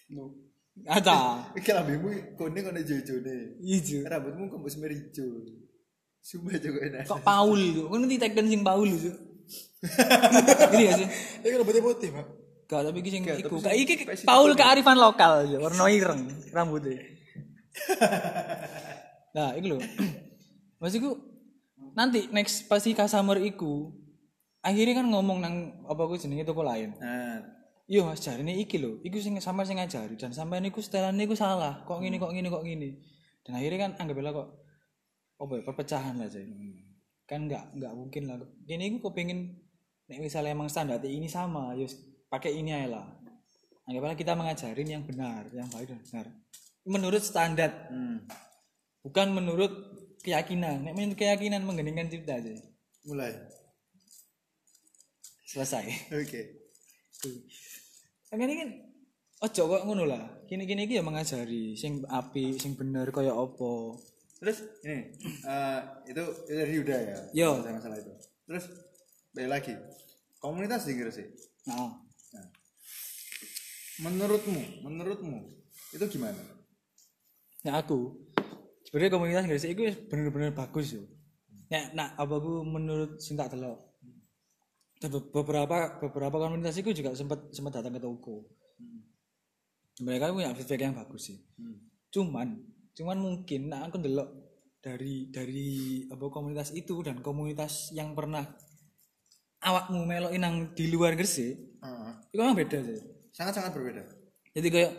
no 0.09 0.33
Ada. 0.87 1.43
iki 1.59 1.71
lambemu 1.75 2.39
kuning 2.39 2.63
kok 2.63 2.75
jojo 2.87 3.15
nih 3.21 3.41
Iya, 3.59 3.79
Cuk. 3.83 4.03
rambutmu 4.07 4.45
kembus 4.49 4.79
merijo 4.79 5.27
sumpah 6.23 6.55
juga 6.61 6.79
enak 6.87 7.03
Kok 7.09 7.21
Paul 7.25 7.59
lho. 7.75 7.85
Kan 7.91 7.99
nanti 8.05 8.17
tagden 8.17 8.47
sing 8.47 8.63
Paul 8.63 8.87
Cuk. 8.87 9.17
Gini 10.73 10.83
gak 10.87 10.97
sih? 11.03 11.09
Iki 11.43 11.51
kan 11.51 11.63
putih 11.65 12.11
Pak. 12.13 12.27
Gak, 12.69 12.81
tapi 12.85 12.99
iki 13.01 13.11
sing 13.11 13.23
iku. 13.25 13.57
Kayak 13.59 13.79
iki 13.81 13.95
Paul 14.23 14.53
kearifan 14.53 15.01
lokal 15.01 15.49
yo, 15.49 15.59
warna 15.65 15.89
ireng 15.89 16.21
rambutnya. 16.53 17.01
nah, 19.33 19.51
iku 19.59 19.67
lho. 19.73 19.79
Maksudku 20.79 21.11
nanti 21.99 22.31
next 22.31 22.71
pasti 22.71 22.95
customer 22.95 23.43
iku 23.43 23.91
akhirnya 24.63 25.03
kan 25.03 25.07
ngomong 25.11 25.39
nang 25.43 25.55
apa 25.91 26.03
ku 26.07 26.15
jenenge 26.15 26.47
toko 26.47 26.63
lain. 26.63 26.95
nah 27.03 27.59
Iya 27.89 28.05
Mas 28.05 28.21
jarine 28.21 28.53
iki 28.53 28.77
lho, 28.77 29.01
iku 29.01 29.17
sing 29.17 29.41
sampe 29.41 29.65
sing 29.65 29.81
ngajari 29.81 30.13
dan 30.21 30.29
sampean 30.29 30.61
iku 30.69 30.85
setelane 30.85 31.25
iku 31.25 31.33
salah. 31.33 31.81
Kok 31.89 32.05
ngene 32.05 32.21
kok 32.21 32.37
ngene 32.37 32.53
kok 32.53 32.61
ngene. 32.61 33.01
Dan 33.41 33.57
akhirnya 33.57 33.89
kan 33.89 33.91
anggap 33.97 34.29
kok 34.29 34.49
apa 35.39 35.53
ya 35.55 35.63
perpecahan 35.63 36.15
lah 36.19 36.27
cuy 36.27 36.47
kan 37.29 37.45
nggak 37.47 37.65
nggak 37.79 37.93
mungkin 37.95 38.23
lah 38.27 38.37
ini 38.67 38.99
gue 38.99 39.03
kepengen 39.05 39.55
nek 40.11 40.19
misalnya 40.19 40.57
emang 40.57 40.67
standar 40.73 40.99
ini 41.05 41.29
sama 41.31 41.77
ya 41.79 41.87
pakai 42.27 42.59
ini 42.59 42.75
aja 42.75 42.99
lah 42.99 43.07
anggaplah 43.87 44.17
kita 44.19 44.33
mengajarin 44.35 44.89
yang 44.89 45.05
benar 45.05 45.47
yang 45.55 45.69
baik 45.71 45.93
dan 45.93 46.01
benar 46.03 46.27
menurut 46.89 47.23
standar 47.23 47.71
Hmm. 47.93 48.25
bukan 49.05 49.31
menurut 49.31 49.71
keyakinan 50.25 50.85
nek 50.85 50.95
menurut 50.95 51.19
keyakinan 51.19 51.63
menggeningkan 51.65 52.11
cipta 52.11 52.39
aja 52.39 52.53
Mulai. 53.07 53.33
selesai 55.49 56.13
Oke. 56.13 56.43
kan 58.29 58.37
ini 58.45 58.55
kan 58.61 58.71
ojo 59.49 59.63
kok 59.65 59.83
ngono 59.89 60.05
lah 60.05 60.45
kini 60.45 60.69
kini 60.69 60.85
iki 60.85 61.01
ya 61.01 61.05
mengajari 61.07 61.73
sing 61.73 62.05
api 62.05 62.61
sing 62.61 62.77
bener 62.77 63.09
kaya 63.09 63.33
apa 63.33 63.97
Terus 64.39 64.63
ini 64.87 65.19
eh, 65.43 65.79
itu 66.07 66.23
itu 66.47 66.55
dari 66.55 66.73
Yuda 66.79 66.95
ya. 66.95 67.19
Yo. 67.35 67.59
Masalah, 67.59 67.75
masalah 67.75 67.97
itu. 67.99 68.13
Terus 68.47 68.65
balik 69.35 69.51
lagi. 69.51 69.75
Komunitas 70.39 70.87
di 70.87 70.95
Gresik. 70.95 71.27
nah 71.67 71.91
Nah, 72.31 72.47
menurutmu, 73.99 74.87
menurutmu 74.87 75.43
itu 75.91 76.05
gimana? 76.07 76.39
ya 77.67 77.83
aku 77.83 78.28
sebenarnya 78.89 79.13
komunitas 79.13 79.45
Gresik 79.45 79.77
itu 79.77 79.83
bener-bener 80.09 80.57
bagus 80.57 80.97
yo. 80.97 81.05
Ya 81.69 81.93
nah 81.93 82.17
apa 82.17 82.41
aku 82.41 82.65
menurut 82.65 83.21
sing 83.21 83.37
tak 83.37 83.53
delok? 83.53 83.77
Dan 84.97 85.13
be- 85.13 85.29
beberapa 85.29 86.01
beberapa 86.01 86.41
komunitas 86.41 86.81
itu 86.81 86.97
juga 86.97 87.13
sempat 87.13 87.53
sempat 87.53 87.77
datang 87.77 87.93
ke 87.95 88.01
toko. 88.01 88.49
Mereka 90.01 90.33
punya 90.33 90.57
feedback 90.57 90.81
yang 90.89 90.97
bagus 90.97 91.29
sih. 91.29 91.39
Cuman 92.09 92.65
cuman 92.97 93.19
mungkin 93.21 93.69
nah 93.69 93.85
aku 93.87 94.01
delok 94.01 94.27
dari 94.81 95.29
dari 95.29 96.03
apa 96.09 96.25
komunitas 96.33 96.73
itu 96.73 97.05
dan 97.05 97.21
komunitas 97.21 97.93
yang 97.93 98.17
pernah 98.17 98.43
awakmu 99.61 100.07
melokin 100.07 100.41
nang 100.41 100.57
di 100.73 100.87
luar 100.89 101.13
Gresik 101.19 101.59
Heeh. 101.83 102.13
itu 102.33 102.39
memang 102.41 102.57
beda 102.57 102.79
sih. 102.81 102.99
Sangat-sangat 103.35 103.71
berbeda. 103.77 104.03
jadi 104.57 104.69
kayak 104.73 104.93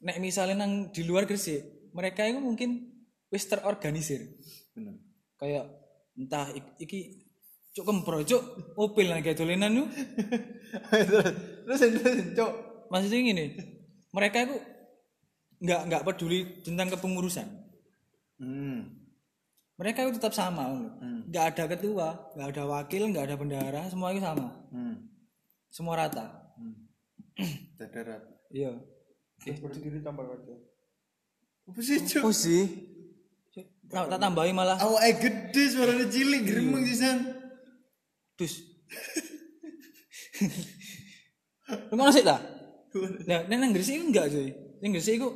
nek 0.00 0.16
misalnya 0.22 0.64
nang 0.64 0.88
di 0.94 1.02
luar 1.04 1.24
Gresik 1.28 1.90
mereka 1.92 2.24
itu 2.24 2.38
mungkin 2.40 2.89
wis 3.30 3.44
terorganisir 3.44 4.26
Benar. 4.70 4.94
kayak 5.36 5.64
entah 6.12 6.50
ik- 6.50 6.76
iki 6.78 6.98
cuk 7.70 7.84
kempro 7.84 8.20
cuk 8.20 8.42
opil 8.76 9.06
lagi 9.06 9.32
dolenan 9.32 9.72
lu 9.72 9.84
terus 11.64 11.80
terus 11.80 12.16
cok. 12.34 12.52
maksudnya 12.88 13.20
gini 13.24 13.44
mereka 14.10 14.42
itu 14.42 14.56
nggak 15.60 15.80
nggak 15.86 16.02
peduli 16.04 16.38
tentang 16.60 16.90
kepengurusan 16.90 17.48
Hmm. 18.36 19.04
mereka 19.76 20.00
itu 20.02 20.16
tetap 20.16 20.32
sama 20.32 20.64
loh. 20.66 20.96
nggak 21.28 21.44
ada 21.52 21.64
ketua 21.68 22.08
nggak 22.32 22.48
ada 22.50 22.64
wakil 22.66 23.02
nggak 23.06 23.22
ada 23.22 23.36
bendahara 23.36 23.82
semua 23.86 24.10
itu 24.10 24.18
sama 24.18 24.48
Hmm. 24.68 24.96
semua 25.68 25.94
rata 25.96 26.26
Darat. 27.78 28.24
iya 28.50 28.72
berdiri 29.40 30.00
tambah 30.00 30.24
aja 30.26 30.56
Apa 31.64 31.80
sih 31.80 32.00
cok? 32.00 32.22
oh 32.22 32.32
sih 32.34 32.89
tak 33.90 34.06
tak 34.06 34.20
tambahin 34.22 34.54
malah. 34.54 34.78
Awake 34.78 35.18
gede 35.18 35.62
suaranya 35.74 36.06
cilik 36.06 36.42
gremeng 36.46 36.84
sisan. 36.86 37.18
dus. 38.38 38.62
Mau 41.92 42.10
sih 42.10 42.24
tak 42.24 42.40
nah 43.30 43.46
neng 43.46 43.62
nang 43.62 43.70
Gresik 43.70 44.02
enggak 44.02 44.30
cuy. 44.34 44.50
Nang 44.82 44.90
Gresik 44.90 45.22
itu 45.22 45.28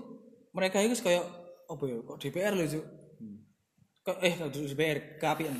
mereka 0.50 0.82
itu 0.82 0.98
kayak 0.98 1.22
apa 1.70 1.82
ya 1.86 1.96
kok 2.02 2.18
DPR 2.18 2.54
loh 2.54 2.66
cuy 2.66 2.84
kok 4.04 4.18
eh 4.20 4.34
kok 4.36 4.50
DPR 4.52 4.98
keapian. 5.16 5.56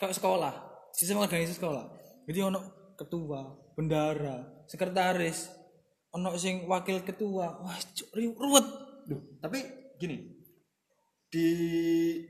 Kayak 0.00 0.16
sekolah. 0.16 0.54
Sistem 0.90 1.22
organisasi 1.22 1.60
sekolah. 1.60 1.86
Jadi 2.26 2.38
ono 2.42 2.60
ketua 2.98 3.46
bendara 3.78 4.64
sekretaris 4.66 5.52
ono 6.10 6.34
sing 6.34 6.66
wakil 6.66 7.04
ketua. 7.06 7.60
Wah 7.62 7.78
ri- 8.16 8.34
ruwet. 8.34 8.66
Duh, 9.06 9.20
tapi 9.38 9.62
gini. 10.00 10.39
Di 11.30 11.48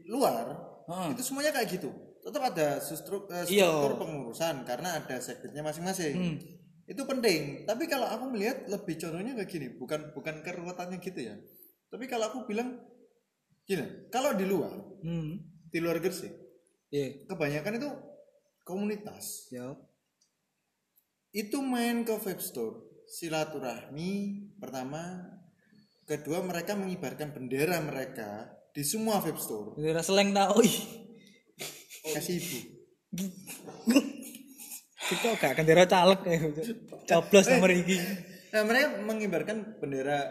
luar 0.07 0.47
Heeh. 0.87 1.09
itu 1.17 1.23
semuanya 1.25 1.57
kayak 1.57 1.69
gitu. 1.81 1.89
Tetap 2.21 2.53
ada 2.53 2.77
struktur, 2.85 3.33
eh, 3.33 3.49
Iya. 3.49 3.65
struktur 3.65 3.93
pengurusan 4.05 4.69
karena 4.69 5.01
ada 5.01 5.17
sekretnya 5.19 5.65
masing-masing. 5.65 6.15
Hmm. 6.15 6.37
Itu 6.85 7.09
penting. 7.09 7.65
Tapi 7.65 7.89
kalau 7.89 8.05
aku 8.05 8.29
melihat 8.37 8.69
lebih 8.69 9.01
contohnya 9.01 9.33
kayak 9.41 9.49
gini, 9.49 9.67
bukan 9.81 10.13
bukan 10.13 10.45
keruwetannya 10.45 11.01
gitu 11.01 11.21
ya. 11.33 11.35
Tapi 11.89 12.05
kalau 12.07 12.29
aku 12.29 12.45
bilang 12.45 12.77
gini, 13.65 14.11
kalau 14.13 14.37
di 14.37 14.45
luar, 14.45 14.75
hmm 15.01 15.49
di 15.71 15.79
luar 15.79 16.03
Gresik, 16.03 16.35
iya 16.91 17.23
kebanyakan 17.31 17.79
itu 17.79 17.89
komunitas. 18.67 19.47
ya 19.55 19.71
Itu 21.31 21.63
main 21.63 22.03
ke 22.03 22.19
vape 22.19 22.43
store, 22.43 23.07
silaturahmi 23.07 24.11
pertama, 24.59 25.31
kedua 26.11 26.43
mereka 26.43 26.75
mengibarkan 26.75 27.31
bendera 27.31 27.79
mereka 27.79 28.51
di 28.71 28.83
semua 28.83 29.19
vape 29.19 29.39
store. 29.39 29.75
bendera 29.75 30.01
seleng 30.01 30.31
tau 30.31 30.59
ih 30.63 30.77
Kasih 32.01 32.41
ibu. 32.41 32.59
itu 35.11 35.27
gak 35.37 35.53
bendera 35.59 35.85
caleg 35.85 36.21
ya 36.25 36.39
coblos 37.07 37.47
nomor 37.51 37.71
iki 37.71 37.99
Nah, 38.51 38.67
mereka 38.67 38.99
mengibarkan 39.07 39.79
bendera 39.79 40.27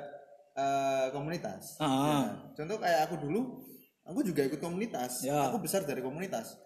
eh, 0.51 1.07
komunitas. 1.15 1.79
Ah. 1.79 1.87
Ya. 1.87 2.19
Contoh 2.51 2.75
kayak 2.75 3.07
aku 3.07 3.15
dulu, 3.15 3.63
aku 4.03 4.27
juga 4.27 4.43
ikut 4.43 4.59
komunitas. 4.59 5.23
Ya. 5.23 5.47
Aku 5.47 5.63
besar 5.63 5.87
dari 5.87 6.03
komunitas. 6.03 6.59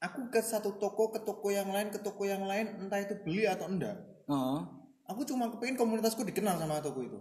Aku 0.00 0.32
ke 0.32 0.40
satu 0.40 0.80
toko, 0.80 1.12
ke 1.12 1.20
toko 1.20 1.52
yang 1.52 1.68
lain, 1.68 1.92
ke 1.92 2.00
toko 2.00 2.24
yang 2.24 2.48
lain, 2.48 2.80
entah 2.80 2.96
itu 2.96 3.12
beli 3.28 3.44
atau 3.44 3.68
enggak. 3.68 3.92
Heeh. 4.24 4.60
Aku 5.04 5.20
cuma 5.28 5.52
kepingin 5.52 5.76
komunitasku 5.76 6.24
dikenal 6.24 6.56
sama 6.56 6.80
toko 6.80 7.04
itu. 7.04 7.20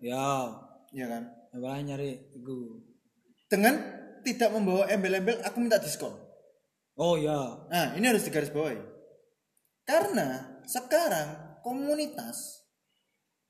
ya 0.00 0.48
Iya 0.88 1.04
kan? 1.12 1.22
Malah 1.54 1.78
nyari 1.78 2.18
iku 2.34 2.82
Dengan 3.46 3.78
tidak 4.26 4.50
membawa 4.50 4.90
embel-embel, 4.90 5.38
aku 5.46 5.62
minta 5.62 5.78
diskon. 5.78 6.10
oh 6.98 7.14
ya 7.14 7.68
Nah, 7.70 7.94
ini 7.94 8.02
harus 8.10 8.26
digarisbawahi. 8.26 8.80
Karena 9.86 10.58
sekarang 10.66 11.60
komunitas 11.62 12.64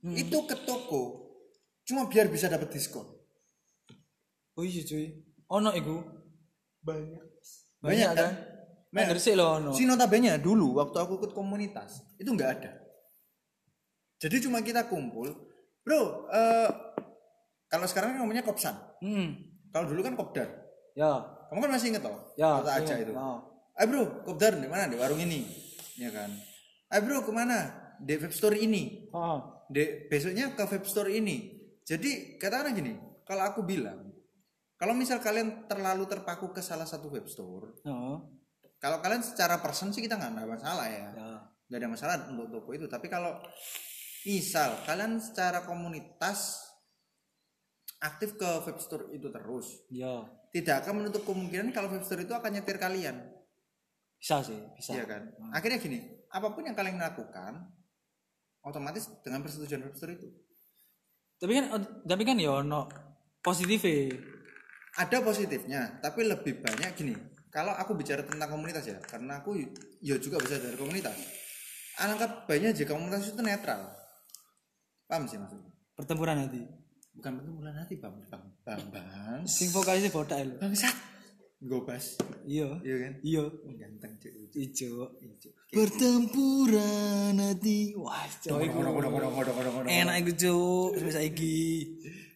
itu 0.05 0.37
ke 0.45 0.57
toko 0.69 1.33
cuma 1.85 2.05
biar 2.05 2.29
bisa 2.29 2.53
dapat 2.53 2.69
diskon. 2.69 3.09
oh 4.55 4.65
iya 4.65 4.85
cuy 4.85 5.25
ono 5.49 5.73
iku 5.73 5.97
banyak 6.85 7.25
banyak, 7.81 7.81
Banyak, 7.81 8.11
kan 8.13 8.21
kan? 8.21 8.33
Nah, 8.95 9.11
Gresik 9.11 9.35
loh 9.35 9.59
ono 9.59 9.71
Si 9.75 9.83
notabene 9.89 10.39
dulu 10.39 10.79
waktu 10.79 10.97
aku 11.01 11.19
ikut 11.19 11.33
komunitas 11.33 12.05
itu 12.21 12.29
nggak 12.31 12.51
ada. 12.61 12.73
Jadi 14.23 14.47
cuma 14.47 14.63
kita 14.63 14.87
kumpul, 14.87 15.29
bro. 15.83 16.29
eh, 16.31 16.69
kalau 17.75 17.87
sekarang 17.91 18.15
kan 18.15 18.23
namanya 18.23 18.47
kopsan. 18.47 18.79
hmm 19.03 19.29
Kalau 19.75 19.91
dulu 19.91 20.07
kan 20.07 20.15
kopdar. 20.15 20.47
ya 20.95 21.11
Kamu 21.51 21.59
kan 21.59 21.71
masih 21.75 21.91
inget 21.91 22.07
toh? 22.07 22.15
Ya, 22.39 22.63
Kota 22.63 22.71
aja 22.79 22.95
itu. 22.95 23.11
Oh. 23.11 23.43
Eh 23.75 23.91
bro, 23.91 24.23
kopdar 24.23 24.55
di 24.55 24.71
mana? 24.71 24.87
Di 24.87 24.95
warung 24.95 25.19
ini, 25.19 25.43
ya 25.99 26.15
kan? 26.15 26.31
Eh 26.95 27.01
bro, 27.03 27.27
ke 27.27 27.35
mana? 27.35 27.75
Di 27.99 28.15
web 28.15 28.31
store 28.31 28.63
ini. 28.63 29.11
oh 29.11 29.67
Di 29.67 30.07
besoknya 30.07 30.55
ke 30.55 30.63
web 30.71 30.87
store 30.87 31.11
ini. 31.11 31.51
Jadi 31.83 32.39
katakanlah 32.39 32.71
gini, 32.71 32.95
kalau 33.27 33.43
aku 33.51 33.67
bilang, 33.67 34.15
kalau 34.79 34.95
misal 34.95 35.19
kalian 35.19 35.67
terlalu 35.67 36.07
terpaku 36.07 36.55
ke 36.55 36.63
salah 36.63 36.87
satu 36.87 37.11
web 37.11 37.27
store, 37.27 37.83
oh 37.83 38.35
kalau 38.85 39.01
kalian 39.01 39.25
secara 39.25 39.65
person 39.65 39.97
sih 39.97 40.05
kita 40.05 40.21
nggak 40.21 40.37
ada 40.37 40.45
masalah 40.45 40.87
ya. 40.93 41.09
ya 41.17 41.79
ada 41.81 41.89
masalah 41.89 42.15
untuk 42.29 42.53
toko 42.53 42.71
itu 42.77 42.85
tapi 42.85 43.09
kalau 43.09 43.41
misal 44.29 44.77
kalian 44.85 45.17
secara 45.19 45.65
komunitas 45.65 46.61
aktif 48.05 48.37
ke 48.37 48.49
web 48.69 48.77
store 48.77 49.09
itu 49.17 49.33
terus. 49.33 49.89
Ya 49.89 50.29
tidak 50.55 50.87
akan 50.87 51.03
menutup 51.03 51.27
kemungkinan 51.27 51.75
kalau 51.75 51.91
web 51.91 52.07
store 52.07 52.23
itu 52.23 52.31
akan 52.31 52.55
nyetir 52.55 52.79
kalian. 52.79 53.27
Bisa 54.23 54.39
sih 54.47 54.55
bisa. 54.79 54.95
Iya 54.95 55.05
kan? 55.11 55.23
Akhirnya 55.51 55.83
gini 55.83 55.99
apa 56.31 56.55
pun 56.55 56.63
yang 56.63 56.79
kalian 56.79 57.03
lakukan 57.03 57.75
otomatis 58.63 59.11
dengan 59.27 59.43
persetujuan 59.43 59.83
web 59.83 59.99
store 59.99 60.15
itu. 60.15 60.31
Tapi 61.43 61.53
kan 61.59 61.65
tapi 62.07 62.23
kan 62.23 62.39
ya 62.39 62.63
ono 62.63 62.87
positif 63.43 63.83
ada 64.95 65.19
positifnya 65.27 65.99
tapi 65.99 66.23
lebih 66.23 66.63
banyak 66.63 66.95
gini. 66.95 67.15
Kalau 67.51 67.75
aku 67.75 67.99
bicara 67.99 68.23
tentang 68.23 68.47
komunitas 68.47 68.87
ya 68.87 68.99
karena 69.03 69.43
aku 69.43 69.59
ya 69.99 70.15
juga 70.23 70.39
bisa 70.39 70.63
dari 70.63 70.79
komunitas. 70.79 71.19
Alangkah 71.99 72.47
baiknya 72.47 72.71
jika 72.71 72.95
komunitas 72.95 73.27
itu 73.27 73.43
netral. 73.43 73.91
Paham 75.11 75.27
sih 75.27 75.39
maksudnya? 75.39 75.71
Pertempuran 75.99 76.47
nanti 76.47 76.63
bukan 77.15 77.31
pertempuran 77.41 77.75
hati 77.79 77.95
bang. 77.99 78.15
Bang 78.29 78.45
bang 78.67 78.83
bang. 78.91 79.41
Sing 79.47 79.71
vokalisnya 79.71 80.11
botak 80.11 80.43
lho. 80.43 80.59
Bangsat. 80.59 80.95
Gobas 81.65 82.21
iya. 82.45 82.69
Iya 82.85 82.97
kan? 83.01 83.13
Iya. 83.25 83.45
Ganteng 83.81 84.13
cuy 84.21 84.33
ijo. 84.53 85.17
Pertempuran 85.73 87.33
nanti 87.33 87.97
wah 87.97 88.29
iku 88.61 88.79
enak 89.89 90.15
iku 90.21 90.33
cok 90.37 90.91
bisa 91.01 91.21
iki 91.25 91.89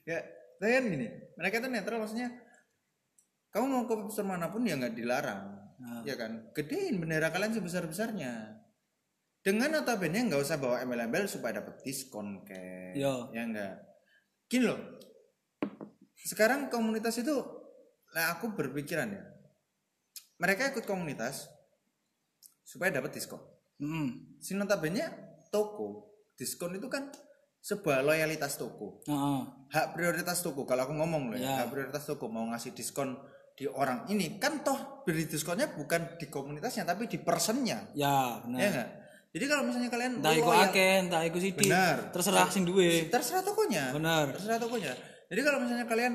ya 0.08 0.18
tapi 0.58 0.72
kan 0.74 0.84
gini. 0.88 1.06
Mereka 1.38 1.60
tuh 1.60 1.70
netral 1.70 2.00
maksudnya 2.02 2.32
kamu 3.52 3.64
mau 3.68 3.84
ke 3.84 3.94
Webster 3.96 4.24
mana 4.24 4.48
pun 4.48 4.64
ya 4.64 4.80
nggak 4.80 4.96
dilarang. 4.96 5.56
Nah. 5.78 6.02
ya 6.02 6.18
kan? 6.18 6.50
Gedein 6.56 6.98
bendera 6.98 7.30
kalian 7.30 7.54
sebesar 7.54 7.86
besarnya 7.86 8.58
dengan 9.38 9.78
notabene 9.78 10.26
nggak 10.26 10.42
usah 10.42 10.58
bawa 10.58 10.82
embel-embel 10.82 11.30
supaya 11.30 11.62
dapat 11.62 11.80
diskon 11.86 12.42
kayak 12.42 12.98
ya 12.98 13.42
enggak 13.46 13.87
gini 14.48 14.64
loh 14.64 14.80
sekarang 16.18 16.68
komunitas 16.68 17.16
itu 17.16 17.36
nah 18.10 18.32
aku 18.32 18.52
berpikiran 18.52 19.08
ya 19.08 19.22
mereka 20.38 20.68
ikut 20.68 20.84
komunitas 20.84 21.48
supaya 22.62 22.90
dapat 22.90 23.14
diskon 23.14 23.40
Hmm. 23.78 24.34
si 24.42 24.58
notabene 24.58 25.06
toko 25.48 26.10
diskon 26.34 26.74
itu 26.74 26.90
kan 26.90 27.14
sebuah 27.60 28.02
loyalitas 28.02 28.58
toko 28.58 29.06
Heeh. 29.06 29.40
hak 29.70 29.94
prioritas 29.94 30.42
toko 30.42 30.66
kalau 30.66 30.82
aku 30.82 30.98
ngomong 30.98 31.30
loh 31.30 31.38
ya, 31.38 31.46
Ya. 31.46 31.54
hak 31.62 31.70
prioritas 31.70 32.02
toko 32.02 32.26
mau 32.26 32.42
ngasih 32.48 32.74
diskon 32.74 33.14
di 33.54 33.70
orang 33.70 34.02
ini 34.08 34.34
kan 34.34 34.62
toh 34.62 35.02
beri 35.02 35.26
diskonnya 35.26 35.70
bukan 35.70 36.18
di 36.18 36.26
komunitasnya 36.26 36.82
tapi 36.84 37.06
di 37.06 37.18
personnya 37.18 37.86
Ya, 37.94 38.42
benar. 38.42 38.58
ya 38.58 38.84
jadi 39.38 39.46
kalau 39.46 39.62
misalnya 39.64 39.86
kalian 39.88 40.12
Entah 40.18 40.34
iku 40.34 40.50
loyal- 40.50 40.66
akeh, 40.66 40.92
entah 41.00 41.22
iku. 41.22 41.38
Benar. 41.38 41.96
Terserah 42.10 42.50
sing 42.50 42.66
duwe. 42.66 43.06
terserah 43.06 43.40
tokonya 43.40 43.94
Benar. 43.94 44.34
terserah 44.34 44.58
tokonya 44.58 44.92
jadi 45.26 45.40
kalau 45.40 45.62
misalnya 45.62 45.86
kalian 45.86 46.14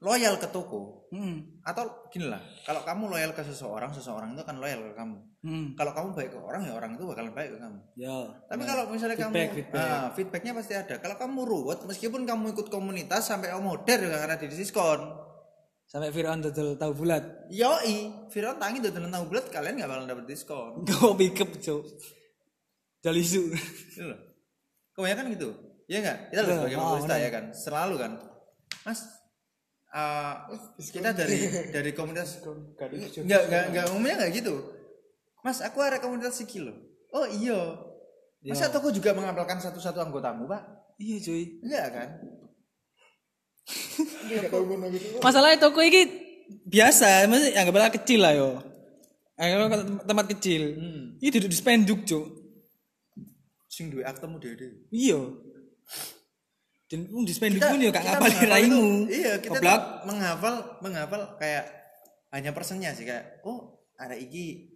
loyal 0.00 0.36
ke 0.36 0.48
toko 0.48 1.00
Hmm. 1.10 1.58
atau 1.60 2.06
gini 2.06 2.24
lah 2.24 2.38
kalau 2.62 2.80
kamu 2.80 3.10
loyal 3.10 3.32
ke 3.32 3.42
seseorang 3.42 3.90
seseorang 3.90 4.30
itu 4.30 4.40
akan 4.40 4.56
loyal 4.56 4.78
ke 4.80 4.94
kamu 4.94 5.16
Hmm. 5.40 5.66
kalau 5.74 5.90
kamu 5.90 6.08
baik 6.12 6.30
ke 6.30 6.38
orang 6.38 6.62
ya 6.62 6.72
orang 6.72 6.94
itu 6.94 7.02
bakalan 7.02 7.32
baik 7.32 7.50
ke 7.50 7.58
kamu 7.58 7.78
Ya. 7.96 8.16
tapi 8.46 8.62
kalau 8.62 8.84
misalnya 8.86 9.18
Feedback, 9.18 9.34
kamu 9.42 9.56
feedback. 9.56 9.82
Ah, 9.82 10.08
feedbacknya 10.10 10.52
pasti 10.54 10.72
ada 10.72 10.94
kalau 10.96 11.16
kamu 11.16 11.40
ruwet 11.42 11.80
meskipun 11.82 12.22
kamu 12.22 12.54
ikut 12.54 12.68
komunitas 12.68 13.26
sampai 13.26 13.50
om 13.50 13.66
modern 13.66 14.00
juga 14.02 14.18
karena 14.18 14.36
di 14.36 14.46
diskon 14.48 15.00
Sampai 15.90 16.14
Fir'aun 16.14 16.38
dodol 16.38 16.78
tahu 16.78 17.02
bulat. 17.02 17.50
Yoi, 17.50 18.30
Firaun 18.30 18.62
tangi 18.62 18.78
udah 18.78 18.94
tahu 18.94 19.24
bulat 19.26 19.50
kalian 19.50 19.74
nggak 19.74 19.90
bakal 19.90 20.06
dapet 20.06 20.24
diskon. 20.30 20.72
Kau 20.88 21.18
pikep, 21.18 21.50
Cuk. 21.58 21.82
Jalisu. 23.02 23.50
Gitu 23.90 24.06
loh. 24.06 24.20
Kebanyakan 24.94 25.34
gitu. 25.34 25.50
Ya 25.90 25.98
enggak? 25.98 26.30
Kita 26.30 26.40
loh 26.46 26.46
Iya, 26.46 26.54
sebagai 26.62 26.76
oh, 26.78 26.82
pemulista 26.86 27.16
ya 27.18 27.30
kan. 27.34 27.44
Selalu 27.50 27.94
kan. 27.98 28.12
Mas 28.86 29.00
eh, 29.90 30.34
kita 30.94 31.10
dari 31.10 31.38
dari 31.74 31.90
komunitas 31.90 32.38
Gak 32.38 32.94
enggak 33.26 33.42
enggak 33.50 33.64
enggak 33.74 33.84
umumnya 33.90 34.14
enggak 34.22 34.32
gitu. 34.38 34.54
Mas, 35.42 35.58
aku 35.58 35.82
ada 35.82 35.98
komunitas 35.98 36.38
Siki 36.38 36.62
loh. 36.62 36.76
Oh 37.10 37.26
iya. 37.26 37.58
Masa 38.46 38.70
toko 38.70 38.94
juga 38.94 39.10
mengapalkan 39.10 39.58
satu-satu 39.58 39.98
anggotamu, 39.98 40.46
Pak? 40.46 40.62
Iya, 41.02 41.18
cuy. 41.18 41.58
Enggak 41.66 41.86
kan? 41.90 42.08
Gak 42.20 42.22
tau 42.22 42.22
mana 42.22 42.28
gitu. 42.30 42.38
Masalahnya 45.22 45.58
toko 45.58 45.80
ini 45.80 46.06
biasa, 46.66 47.30
masih 47.30 47.54
anggaplah 47.54 47.94
kecil 47.94 48.20
lah 48.22 48.32
yo. 48.34 48.60
Anggaplah 49.40 50.04
tempat 50.04 50.26
kecil. 50.36 50.76
Ini 51.18 51.28
duduk 51.32 51.50
di 51.50 51.58
spenduk, 51.58 52.00
Cuk. 52.04 52.26
Sing 53.70 53.88
duwe 53.88 54.02
aktemu 54.02 54.36
dhewe. 54.42 54.68
Iya. 54.90 55.18
Dan 56.90 57.06
pun 57.06 57.22
di 57.22 57.30
spenduk 57.30 57.62
pun 57.62 57.78
ya 57.78 57.94
gak 57.94 58.02
ngapal 58.02 58.50
raimu. 58.50 59.06
Iya, 59.06 59.38
kita 59.38 60.02
menghafal 60.02 60.82
menghafal 60.82 61.38
kayak 61.38 61.70
hanya 62.34 62.50
persennya 62.50 62.90
sih 62.98 63.06
kayak 63.06 63.42
oh 63.46 63.86
ada 63.94 64.18
iki 64.18 64.74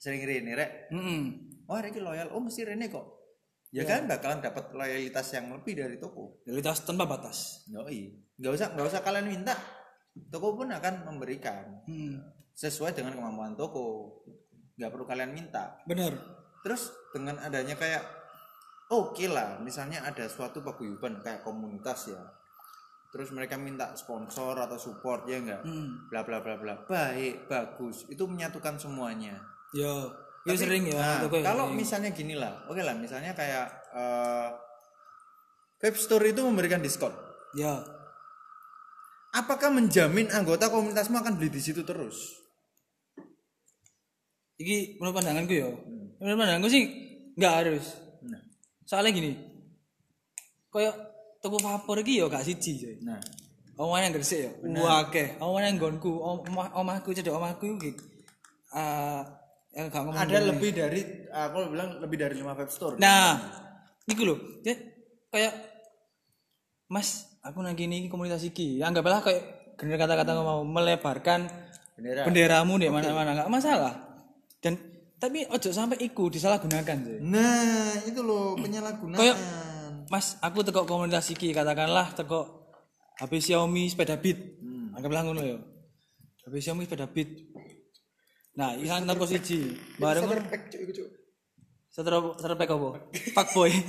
sering 0.00 0.24
rene 0.24 0.56
rek. 0.56 0.88
Mm-mm. 0.90 1.20
Oh 1.68 1.76
ada 1.76 1.92
iki 1.92 2.00
loyal. 2.00 2.32
Oh 2.32 2.40
mesti 2.40 2.64
rene 2.64 2.88
kok. 2.88 3.04
Ya 3.72 3.88
kan 3.88 4.04
bakalan 4.04 4.44
dapat 4.44 4.68
loyalitas 4.76 5.32
yang 5.32 5.48
lebih 5.48 5.72
dari 5.80 5.96
toko. 5.96 6.44
Realitas 6.44 6.84
tanpa 6.84 7.08
batas. 7.08 7.64
Yoi. 7.72 8.12
Nggak 8.36 8.52
usah 8.52 8.68
nggak 8.76 8.86
usah 8.92 9.00
kalian 9.00 9.32
minta. 9.32 9.56
Toko 10.28 10.52
pun 10.60 10.68
akan 10.68 11.08
memberikan 11.08 11.80
Hmm. 11.88 12.20
sesuai 12.52 12.92
dengan 12.92 13.16
kemampuan 13.16 13.56
toko. 13.56 14.12
Nggak 14.76 14.92
perlu 14.92 15.04
kalian 15.08 15.32
minta. 15.32 15.80
Bener. 15.88 16.12
Terus 16.60 16.92
dengan 17.16 17.40
adanya 17.40 17.72
kayak 17.72 18.04
oke 18.92 19.24
lah, 19.32 19.56
misalnya 19.64 20.04
ada 20.04 20.28
suatu 20.28 20.60
paguyuban 20.60 21.24
kayak 21.24 21.40
komunitas 21.40 22.12
ya. 22.12 22.20
Terus 23.08 23.32
mereka 23.32 23.56
minta 23.56 23.96
sponsor 23.96 24.52
atau 24.56 24.76
support 24.76 25.24
ya 25.24 25.40
enggak? 25.40 25.64
Hmm. 25.64 26.12
Bla 26.12 26.28
bla 26.28 26.44
bla 26.44 26.60
bla. 26.60 26.74
Baik, 26.84 27.48
bagus. 27.48 28.04
Itu 28.12 28.28
menyatukan 28.28 28.76
semuanya. 28.76 29.40
Yo. 29.72 30.12
Tapi, 30.42 30.58
sering 30.58 30.90
ya 30.90 31.22
nah, 31.22 31.30
ya. 31.30 31.42
kalau 31.46 31.70
misalnya 31.70 32.10
gini 32.10 32.34
lah, 32.34 32.66
oke 32.66 32.82
lah, 32.82 32.98
misalnya 32.98 33.30
kayak 33.30 33.66
eh, 33.94 34.50
web 35.86 35.94
store 35.94 36.34
itu 36.34 36.42
memberikan 36.42 36.82
diskon. 36.82 37.14
Ya. 37.54 37.78
Apakah 39.32 39.70
menjamin 39.70 40.34
anggota 40.34 40.66
komunitasmu 40.66 41.14
akan 41.14 41.38
beli 41.38 41.54
di 41.54 41.62
situ 41.62 41.86
terus? 41.86 42.42
Iki 44.58 44.98
menurut 44.98 45.22
pandanganku 45.22 45.54
yo. 45.54 45.70
Menurut 46.18 46.38
pandanganku 46.42 46.68
sih 46.74 46.82
nggak 47.38 47.54
harus. 47.62 47.86
Nah, 48.26 48.42
Soalnya 48.82 49.14
gini. 49.14 49.32
Kayak 50.74 50.94
toko 51.38 51.62
vapor 51.62 52.02
iki 52.02 52.18
yo 52.18 52.26
gak 52.26 52.44
siji, 52.44 52.82
coy. 52.82 52.96
nah, 53.04 53.20
Omahe 53.78 54.10
yang 54.10 54.14
gresik 54.14 54.42
yo. 54.42 54.50
Akeh. 54.90 55.38
Omahe 55.38 55.70
yang 55.70 55.78
nggonku, 55.78 56.12
omah 56.18 56.74
omahku 56.76 57.14
cedek 57.14 57.30
omahku 57.32 57.78
iki. 57.78 57.94
Eh 58.74 59.22
yang 59.72 59.88
gak 59.88 60.02
ngomong. 60.04 60.20
ada 60.20 60.38
lebih 60.52 60.70
dari 60.76 61.00
aku 61.32 61.72
bilang 61.72 61.96
lebih 62.00 62.16
dari 62.20 62.34
5 62.36 62.52
web 62.60 62.70
store. 62.70 62.94
Nah, 63.00 63.40
iku 64.04 64.22
lho. 64.28 64.36
Ya, 64.64 64.76
kayak 65.32 65.54
Mas, 66.92 67.40
aku 67.40 67.64
nang 67.64 67.72
gini 67.72 68.04
iki 68.04 68.08
komunitas 68.12 68.44
iki. 68.44 68.76
Ya 68.76 68.92
anggaplah 68.92 69.24
kayak 69.24 69.74
bener 69.80 69.96
kata-kata 69.96 70.36
mau 70.44 70.62
melebarkan 70.62 71.48
Bendera. 71.96 72.22
benderamu 72.28 72.76
di 72.76 72.92
mana-mana 72.92 73.32
nggak 73.32 73.50
masalah. 73.50 73.94
Dan 74.60 74.76
tapi 75.16 75.48
ojo 75.48 75.70
sampai 75.72 76.02
iku 76.02 76.28
disalahgunakan, 76.28 76.96
coy. 76.98 77.18
Nah, 77.22 77.94
itu 78.04 78.20
loh 78.20 78.58
penyalahgunaan. 78.58 79.18
Kayak 79.18 79.36
Mas, 80.12 80.36
aku 80.44 80.60
teko 80.60 80.84
komunitas 80.84 81.32
iki 81.32 81.56
katakanlah 81.56 82.12
teko 82.12 82.68
HP 83.16 83.40
Xiaomi 83.40 83.88
sepeda 83.88 84.20
Beat. 84.20 84.60
Anggaplah 84.92 85.24
ngono 85.24 85.40
ya. 85.40 85.56
HP 86.44 86.54
Xiaomi 86.60 86.84
sepeda 86.84 87.08
Beat. 87.08 87.51
Nah, 88.52 88.76
isan 88.76 89.08
teko 89.08 89.24
siji. 89.24 89.72
Bareng 89.96 90.28
Starter 90.28 90.44
pack 90.48 90.62
cuy 90.68 90.80
iku 90.84 90.92
seter 91.92 92.54
pack 92.56 92.70
apa? 92.72 92.88
Pak 93.36 93.46
boy. 93.52 93.72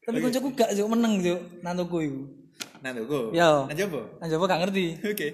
Tapi 0.00 0.18
koncoku 0.26 0.48
gak 0.58 0.74
juk 0.74 0.90
meneng 0.90 1.22
juk 1.22 1.38
nantuku 1.62 1.96
iku. 2.02 2.22
Tuh 2.80 3.04
go. 3.04 3.20
Ya. 3.30 3.68
Nah, 3.68 4.26
coba 4.26 4.44
gak 4.48 4.60
ngerti. 4.66 4.96
Oke. 5.12 5.28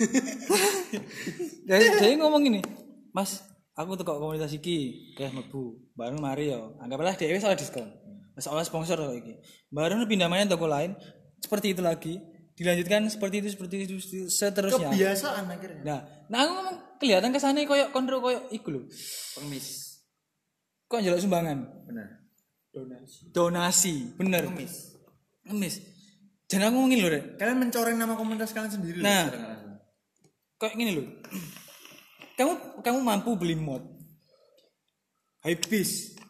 Jadi 1.68 1.84
dia 2.00 2.16
ngomong 2.16 2.40
gini, 2.40 2.60
Mas, 3.12 3.44
aku 3.76 3.96
teko 4.00 4.16
komunitas 4.16 4.52
iki, 4.52 5.12
kayak 5.16 5.34
mlebu. 5.34 5.76
Bareng 5.96 6.20
mari 6.20 6.52
yo. 6.52 6.76
Anggaplah 6.80 7.16
dhewe 7.16 7.40
salah 7.40 7.56
diskon. 7.56 7.88
Soalnya 8.40 8.64
sponsor 8.64 8.96
kok 8.96 9.16
iki. 9.16 9.34
Bareng 9.68 10.00
pindah 10.08 10.28
mana 10.28 10.48
toko 10.48 10.70
lain, 10.70 10.96
seperti 11.40 11.76
itu 11.76 11.82
lagi. 11.84 12.16
Dilanjutkan 12.60 13.08
seperti 13.08 13.40
itu, 13.40 13.48
seperti 13.56 13.74
itu, 13.88 13.96
seterusnya. 14.28 14.92
Kebiasaan 14.92 15.48
akhirnya. 15.48 15.80
Nah, 15.80 16.00
nah 16.28 16.38
aku 16.44 16.50
ngomong 16.60 16.76
kelihatan 17.00 17.32
ke 17.32 17.40
sana 17.40 17.64
koyo 17.64 17.88
kontrol 17.88 18.20
koyo 18.20 18.44
iku 18.52 18.68
lho. 18.68 18.84
Pengemis. 19.40 19.96
Kok 20.84 21.00
njaluk 21.00 21.24
sumbangan? 21.24 21.58
Benar. 21.88 22.08
Donasi. 22.68 23.20
Donasi, 23.32 23.94
bener. 24.12 24.44
Pengemis. 24.44 24.74
Ngemis. 25.48 25.74
Dan 26.44 26.68
aku 26.68 26.76
ngomongin 26.76 27.00
lho, 27.00 27.08
Rek. 27.08 27.24
Kalian 27.40 27.58
mencoreng 27.64 27.96
nama 27.96 28.12
komunitas 28.12 28.52
kalian 28.52 28.76
sendiri 28.76 29.00
Nah. 29.00 29.24
kayak 30.60 30.76
gini 30.76 30.92
loh 30.92 31.08
kamu 32.36 32.84
kamu 32.84 32.98
mampu 33.00 33.32
beli 33.40 33.56
mod 33.56 33.80
habis 35.40 36.20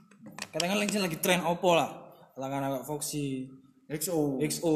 katakan 0.55 0.79
lagi 0.79 0.95
lagi 1.03 1.19
tren 1.19 1.43
opo 1.43 1.75
lah 1.75 1.91
katakan 2.39 2.63
agak 2.63 2.87
Foxy 2.87 3.51
XO. 3.91 4.39
XO 4.39 4.75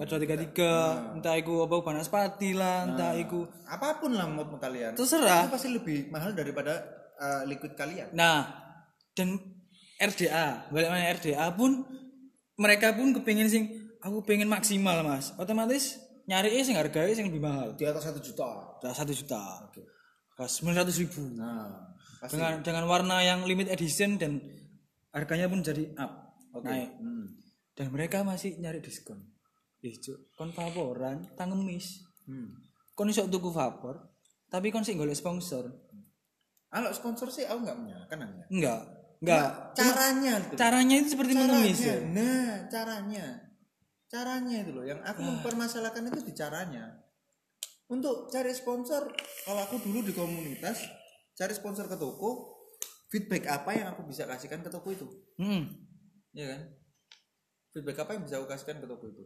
Kadra 0.00 0.16
33 0.16 1.20
entah 1.20 1.36
itu 1.36 1.52
apa 1.60 1.76
Banaspati 1.84 2.56
lah 2.56 2.88
entah 2.88 3.12
itu 3.12 3.44
Apa 3.68 4.00
pun 4.00 4.16
lah 4.16 4.24
mau 4.24 4.56
kalian. 4.56 4.96
terserah. 4.96 5.44
Itu 5.44 5.52
pasti 5.52 5.68
lebih 5.68 6.08
mahal 6.08 6.32
daripada 6.32 6.80
uh, 7.20 7.44
liquid 7.44 7.76
kalian. 7.76 8.08
nah 8.16 8.48
dan 9.12 9.36
RDA 10.00 10.72
balik 10.72 10.88
mana 10.88 11.12
RDA 11.12 11.46
pun 11.52 11.84
mereka 12.56 12.96
pun 12.96 13.12
kepingin 13.12 13.52
sing 13.52 13.64
aku 14.00 14.24
pengen 14.24 14.48
maksimal 14.48 15.04
mas. 15.04 15.36
Otomatis 15.36 16.00
nyari 16.24 16.56
sing 16.64 16.80
harganya 16.80 17.12
sing 17.12 17.28
lebih 17.28 17.44
mahal. 17.44 17.76
Di 17.76 17.84
atas 17.84 18.08
satu 18.08 18.20
juta. 18.24 18.80
udah 18.80 18.94
satu 18.96 19.12
juta. 19.12 19.68
Sembilan 20.34 20.82
ratus 20.82 20.98
ribu. 20.98 21.22
Nah, 21.36 21.94
pasti. 22.18 22.34
dengan 22.34 22.64
dengan 22.64 22.84
warna 22.90 23.22
yang 23.22 23.44
limit 23.44 23.70
edition 23.70 24.16
dan 24.18 24.40
harganya 25.14 25.46
pun 25.52 25.60
jadi 25.62 25.94
up 26.00 26.34
naik. 26.64 26.90
Hmm. 26.98 27.43
Dan 27.74 27.90
mereka 27.90 28.22
masih 28.22 28.56
nyari 28.56 28.78
diskon 28.78 29.20
Ih, 29.80 29.98
Cuk, 29.98 30.32
kon 30.32 30.50
favoran 30.50 31.28
tangemis 31.34 32.00
Hmm. 32.24 32.56
kon 32.92 33.06
iso 33.06 33.26
tuku 33.26 33.50
vapor 33.50 34.00
tapi 34.46 34.70
kon 34.70 34.80
sih 34.80 34.94
golek 34.94 35.12
sponsor 35.12 35.68
Kalau 36.66 36.90
sponsor 36.90 37.28
sih 37.28 37.44
aku 37.44 37.60
nggak 37.60 37.76
menyalahkan 37.76 38.18
namanya. 38.18 38.46
enggak 38.48 38.80
enggak 39.20 39.48
Caranya 39.72 40.32
itu. 40.38 40.54
caranya 40.54 40.94
itu 40.96 41.08
seperti 41.10 41.32
mengemis 41.34 41.78
ya 41.78 41.94
Caranya. 41.94 42.08
Nah, 42.10 42.52
caranya. 42.66 43.26
caranya 44.06 44.56
itu 44.58 44.70
loh 44.70 44.82
yang 44.82 45.00
aku 45.00 45.20
mempermasalahkan 45.20 46.08
itu 46.08 46.20
di 46.22 46.32
caranya 46.32 46.84
untuk 47.86 48.26
cari 48.26 48.50
sponsor 48.50 49.10
kalau 49.44 49.60
aku 49.60 49.76
dulu 49.80 50.00
di 50.00 50.12
komunitas 50.12 50.80
cari 51.32 51.52
sponsor 51.52 51.84
ke 51.84 51.94
toko 51.94 52.56
feedback 53.06 53.46
apa 53.48 53.70
yang 53.70 53.86
aku 53.90 54.02
bisa 54.02 54.24
kasihkan 54.24 54.58
ke 54.58 54.70
toko 54.70 54.88
itu 54.88 55.06
Hmm. 55.36 55.66
ya 56.30 56.48
kan 56.48 56.60
feedback 57.74 57.98
apa 57.98 58.14
yang 58.14 58.22
bisa 58.22 58.38
aku 58.38 58.46
kasihkan 58.46 58.78
ke 58.78 58.86
toko 58.86 59.04
itu 59.06 59.24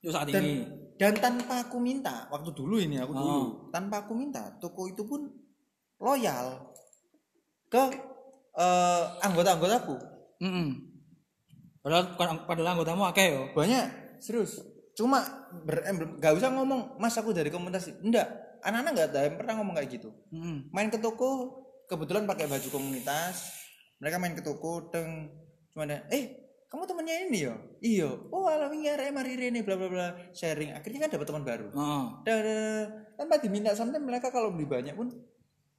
Yo 0.00 0.10
saat 0.10 0.28
dan 0.28 0.42
ini. 0.42 0.68
dan 0.94 1.16
tanpa 1.16 1.64
aku 1.64 1.78
minta 1.78 2.28
waktu 2.28 2.50
dulu 2.50 2.76
ini 2.76 2.98
aku 2.98 3.12
dulu 3.12 3.30
Oh. 3.32 3.46
tanpa 3.70 4.02
aku 4.02 4.12
minta 4.12 4.52
toko 4.58 4.84
itu 4.84 5.00
pun 5.02 5.30
loyal 5.96 6.74
ke 7.66 7.82
eh, 8.52 9.04
anggota-anggotaku 9.22 9.96
Heeh. 10.36 10.68
Padahal 11.80 12.04
bukan 12.12 12.28
padahal 12.44 12.68
anggotamu 12.74 13.04
akeh 13.06 13.26
yo. 13.30 13.42
banyak 13.52 13.84
serius 14.18 14.60
cuma 14.92 15.24
ber, 15.60 15.82
em, 15.82 15.96
ber- 15.96 16.14
nggak 16.16 16.34
usah 16.34 16.50
ngomong 16.50 16.96
mas 16.96 17.14
aku 17.14 17.30
dari 17.30 17.48
komunitas 17.48 17.90
enggak 17.96 18.28
anak-anak 18.60 18.90
nggak 18.92 19.08
ada 19.10 19.20
yang 19.22 19.36
pernah 19.36 19.54
ngomong 19.56 19.74
kayak 19.74 19.90
gitu 19.92 20.10
Heeh. 20.28 20.68
main 20.68 20.86
ke 20.86 20.98
toko 20.98 21.60
kebetulan 21.84 22.24
pakai 22.24 22.44
baju 22.44 22.68
komunitas 22.70 23.56
mereka 23.98 24.16
main 24.16 24.32
ke 24.32 24.40
toko 24.40 24.86
deng 24.86 25.32
cuma 25.68 25.84
ada 25.84 26.04
eh 26.08 26.43
kamu 26.74 26.82
temannya 26.84 27.30
ini 27.30 27.38
ya 27.46 27.54
iya 27.78 28.10
oh 28.10 28.50
alami 28.50 28.82
ya 28.82 28.98
mari 29.08 29.38
ini 29.38 29.62
bla 29.62 29.78
bla 29.78 29.86
bla 29.86 30.06
sharing 30.34 30.74
akhirnya 30.74 31.06
kan 31.06 31.10
dapat 31.14 31.26
teman 31.30 31.46
baru 31.46 31.70
dah, 31.70 32.10
dah. 32.26 32.82
tanpa 33.14 33.38
diminta 33.38 33.70
sampai 33.72 34.02
mereka 34.02 34.28
kalau 34.28 34.50
beli 34.50 34.66
banyak 34.66 34.92
pun 34.92 35.14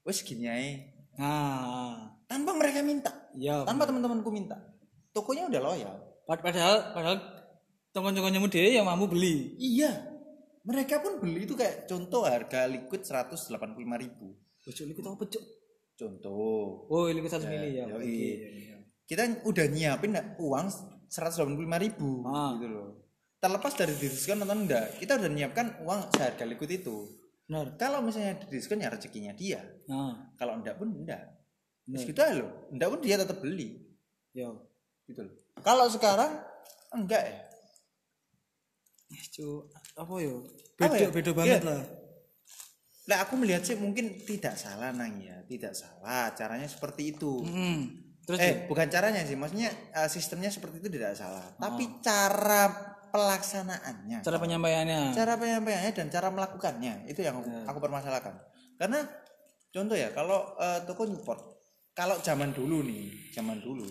wes 0.02 0.24
gini 0.24 0.48
aja 0.48 0.96
Nah, 1.16 2.12
tanpa 2.28 2.52
mereka 2.52 2.84
minta 2.84 3.12
ya. 3.36 3.64
tanpa 3.64 3.84
teman-temanku 3.84 4.32
minta 4.32 4.56
tokonya 5.12 5.48
udah 5.48 5.62
loyal 5.62 5.96
Pad- 6.24 6.44
Padahal 6.44 6.92
padahal 6.92 7.18
tongkon-tongkonmu 7.92 8.52
dhewe 8.52 8.76
ya 8.76 8.84
mampu 8.84 9.08
beli. 9.08 9.56
iya 9.56 9.92
mereka 10.64 11.00
pun 11.00 11.20
beli 11.20 11.48
itu 11.48 11.56
kayak 11.56 11.88
contoh 11.88 12.28
harga 12.28 12.68
liquid 12.68 13.04
185.000 13.04 13.80
ribu 14.02 14.36
Bocok 14.60 14.86
liku 14.90 15.00
tau 15.00 15.16
pecuk. 15.16 15.44
contoh 15.96 16.90
Oh, 16.92 17.06
liku 17.08 17.30
1 17.30 17.46
mili 17.46 17.80
ya. 17.80 17.86
yoi. 17.88 17.96
Oke. 17.96 18.75
Kita 19.06 19.22
udah 19.42 19.66
nyiapin 19.68 20.12
uang 20.38 20.66
185.000 21.08 21.56
ribu 21.80 22.22
Ah. 22.24 22.54
gitu 22.56 22.68
loh 22.68 22.90
terlepas 23.38 23.74
dari 23.74 23.94
diskon 23.96 24.42
atau 24.42 24.54
enggak 24.54 24.98
kita 24.98 25.16
udah 25.16 25.30
nyiapkan 25.30 25.78
uang 25.80 26.10
seharga 26.10 26.44
liquid 26.44 26.72
itu 26.76 27.06
Benar. 27.46 27.78
kalau 27.78 28.02
misalnya 28.02 28.42
di 28.42 28.50
diskon 28.52 28.80
ya 28.80 28.90
rezekinya 28.90 29.32
dia 29.32 29.62
Nah, 29.86 30.34
kalau 30.34 30.58
enggak 30.58 30.76
pun 30.76 30.90
enggak 30.92 31.22
Bener. 31.84 32.02
Terus 32.02 32.10
gitu 32.10 32.22
loh 32.36 32.52
enggak 32.70 32.90
pun 32.90 33.00
dia 33.00 33.16
tetap 33.16 33.38
beli 33.38 33.70
yo. 34.32 34.66
gitu 35.06 35.22
loh 35.22 35.36
kalau 35.60 35.86
sekarang 35.86 36.42
enggak 36.92 37.22
ya 37.24 37.38
Eh, 39.08 39.22
cu, 39.32 39.70
apa 39.96 40.14
yo? 40.18 40.42
Beda 40.76 40.98
ya? 40.98 41.08
beda 41.08 41.32
banget 41.32 41.62
Iya. 41.62 41.70
lah. 41.70 41.82
Nah 43.06 43.18
aku 43.22 43.38
melihat 43.38 43.62
sih 43.62 43.78
mungkin 43.78 44.18
tidak 44.20 44.58
salah 44.58 44.90
nang 44.90 45.22
ya 45.22 45.46
tidak 45.46 45.72
salah 45.72 46.34
caranya 46.34 46.66
seperti 46.66 47.14
itu 47.14 47.46
Hmm. 47.46 48.02
Terus 48.26 48.40
eh 48.42 48.66
bukan 48.66 48.90
caranya 48.90 49.22
sih 49.22 49.38
maksudnya 49.38 49.70
eh, 49.94 50.10
sistemnya 50.10 50.50
seperti 50.50 50.82
itu 50.82 50.90
tidak 50.90 51.14
salah. 51.14 51.46
Tapi 51.62 52.02
cara 52.02 52.74
pelaksanaannya. 53.14 54.20
Cara 54.26 54.38
penyampaiannya. 54.42 55.16
cara 55.16 55.34
penyampaiannya 55.40 55.92
dan 55.96 56.08
cara 56.12 56.28
melakukannya 56.34 57.08
itu 57.08 57.24
yang 57.24 57.40
aku, 57.40 57.50
aku 57.70 57.80
permasalahkan. 57.80 58.34
Karena 58.76 59.06
contoh 59.72 59.96
ya 59.96 60.12
kalau 60.12 60.58
eh, 60.60 60.80
toko 60.84 61.08
nyupport 61.08 61.40
kalau 61.96 62.20
zaman 62.20 62.52
dulu 62.52 62.84
nih 62.84 63.32
zaman 63.32 63.64
dulu 63.64 63.88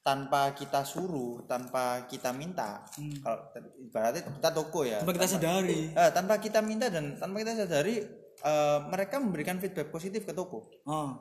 tanpa 0.00 0.56
kita 0.56 0.80
suruh 0.84 1.44
tanpa 1.44 2.08
kita 2.08 2.32
minta 2.32 2.84
kalau 3.20 3.40
ibaratnya 3.80 4.24
kita 4.28 4.50
toko 4.52 4.80
ya 4.84 5.00
Tanpa 5.04 5.14
kita 5.16 5.28
sadari. 5.28 5.80
Eh, 5.92 6.10
tanpa 6.12 6.34
kita 6.40 6.60
minta 6.64 6.88
dan 6.88 7.16
tanpa 7.16 7.40
kita 7.44 7.64
sadari 7.64 8.00
eh, 8.44 8.78
mereka 8.88 9.20
memberikan 9.20 9.56
feedback 9.60 9.88
positif 9.92 10.24
ke 10.28 10.32
toko. 10.36 10.68
Oh. 10.84 11.16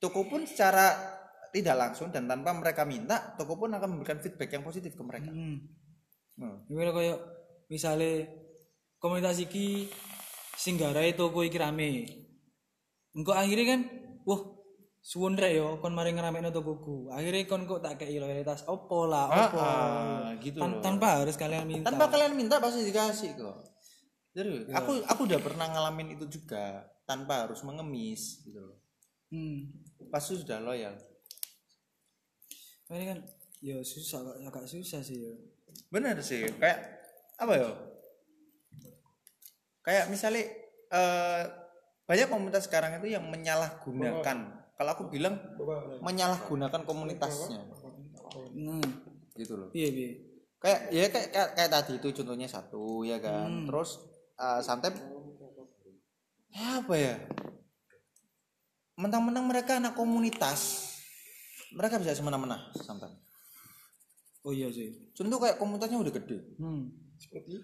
toko 0.00 0.24
pun 0.24 0.48
secara 0.48 0.96
tidak 1.50 1.76
langsung 1.76 2.08
dan 2.08 2.24
tanpa 2.24 2.50
mereka 2.50 2.82
minta 2.82 3.34
toko 3.34 3.54
pun 3.56 3.70
akan 3.70 3.88
memberikan 3.90 4.18
feedback 4.18 4.50
yang 4.50 4.62
positif 4.62 4.92
ke 4.92 5.02
mereka 5.02 5.28
Hmm. 5.28 5.58
Hmm. 6.34 6.56
Gimana 6.64 6.90
kayak 6.90 7.18
misalnya 7.66 8.26
komunitas 8.96 9.38
iki 9.38 9.90
sing 10.54 10.74
garai 10.74 11.12
toko 11.12 11.40
iki 11.40 11.56
rame. 11.56 12.06
Engko 13.10 13.32
akhirnya 13.32 13.66
kan, 13.68 13.80
wah 14.22 14.40
suwun 15.00 15.34
rek 15.34 15.52
yo 15.54 15.76
kon 15.76 15.90
mari 15.90 16.10
ngeramekno 16.10 16.48
tokoku. 16.48 17.10
Akhirnya 17.10 17.44
kon 17.44 17.64
kok 17.64 17.80
tak 17.80 17.98
kei 17.98 18.16
loyalitas 18.16 18.64
opo 18.64 19.04
lah, 19.04 19.26
Ah, 19.26 19.36
opo. 19.42 19.58
ah, 19.58 20.30
gitu 20.38 20.58
Tan- 20.58 20.70
loh. 20.70 20.80
tanpa 20.80 21.08
harus 21.18 21.34
kalian 21.34 21.66
minta. 21.66 21.86
tanpa 21.86 22.08
kalian 22.08 22.32
minta 22.32 22.56
pasti 22.56 22.84
dikasih 22.84 23.34
kok 23.34 23.56
jadi 24.30 24.62
aku 24.70 25.02
aku 25.04 25.20
udah 25.26 25.40
pernah 25.40 25.66
ngalamin 25.66 26.14
itu 26.14 26.22
juga 26.30 26.86
tanpa 27.02 27.42
harus 27.44 27.58
mengemis 27.60 28.38
gitu 28.40 28.62
loh 28.62 28.78
Hmm. 29.26 29.74
pasti 30.06 30.34
sudah 30.36 30.58
loyal 30.58 30.94
Ini 32.90 33.04
kan 33.06 33.18
ya 33.62 33.76
susah 33.86 34.18
kok, 34.24 34.36
agak 34.42 34.66
susah 34.66 35.00
sih 35.04 35.30
ya. 35.30 35.34
bener 35.90 36.18
sih 36.18 36.42
kayak 36.58 36.78
apa 37.38 37.52
ya 37.54 37.70
kayak 39.86 40.10
misalnya 40.10 40.42
eh, 40.90 41.42
banyak 42.10 42.26
komunitas 42.26 42.66
sekarang 42.66 42.98
itu 42.98 43.14
yang 43.14 43.22
menyalahgunakan. 43.30 44.38
Kalau 44.74 44.90
aku 44.90 45.06
bilang 45.06 45.38
menyalahgunakan 46.02 46.82
komunitasnya. 46.82 47.62
Hmm. 48.50 48.82
gitu 49.38 49.54
loh. 49.54 49.70
Iya, 49.70 49.88
iya. 49.94 50.10
kayak 50.60 50.80
ya 50.92 51.06
kayak, 51.08 51.28
kayak, 51.32 51.50
kayak 51.56 51.70
tadi 51.70 51.92
itu 52.02 52.08
contohnya 52.22 52.50
satu 52.50 53.06
ya 53.06 53.22
kan? 53.22 53.70
Terus 53.70 54.02
uh, 54.42 54.58
santai 54.58 54.90
ya 56.50 56.82
apa 56.82 56.94
ya? 56.98 57.14
Mentang-mentang 58.98 59.46
mereka 59.46 59.78
anak 59.78 59.94
komunitas 59.94 60.89
mereka 61.72 61.96
bisa 61.96 62.12
semena-mena 62.12 62.58
santai 62.76 63.10
Oh 64.40 64.50
iya 64.50 64.66
sih. 64.68 65.12
contoh 65.12 65.36
kayak 65.36 65.56
komunitasnya 65.56 65.98
udah 65.98 66.12
gede 66.12 66.38
Hmm. 66.56 66.88
seperti 67.14 67.60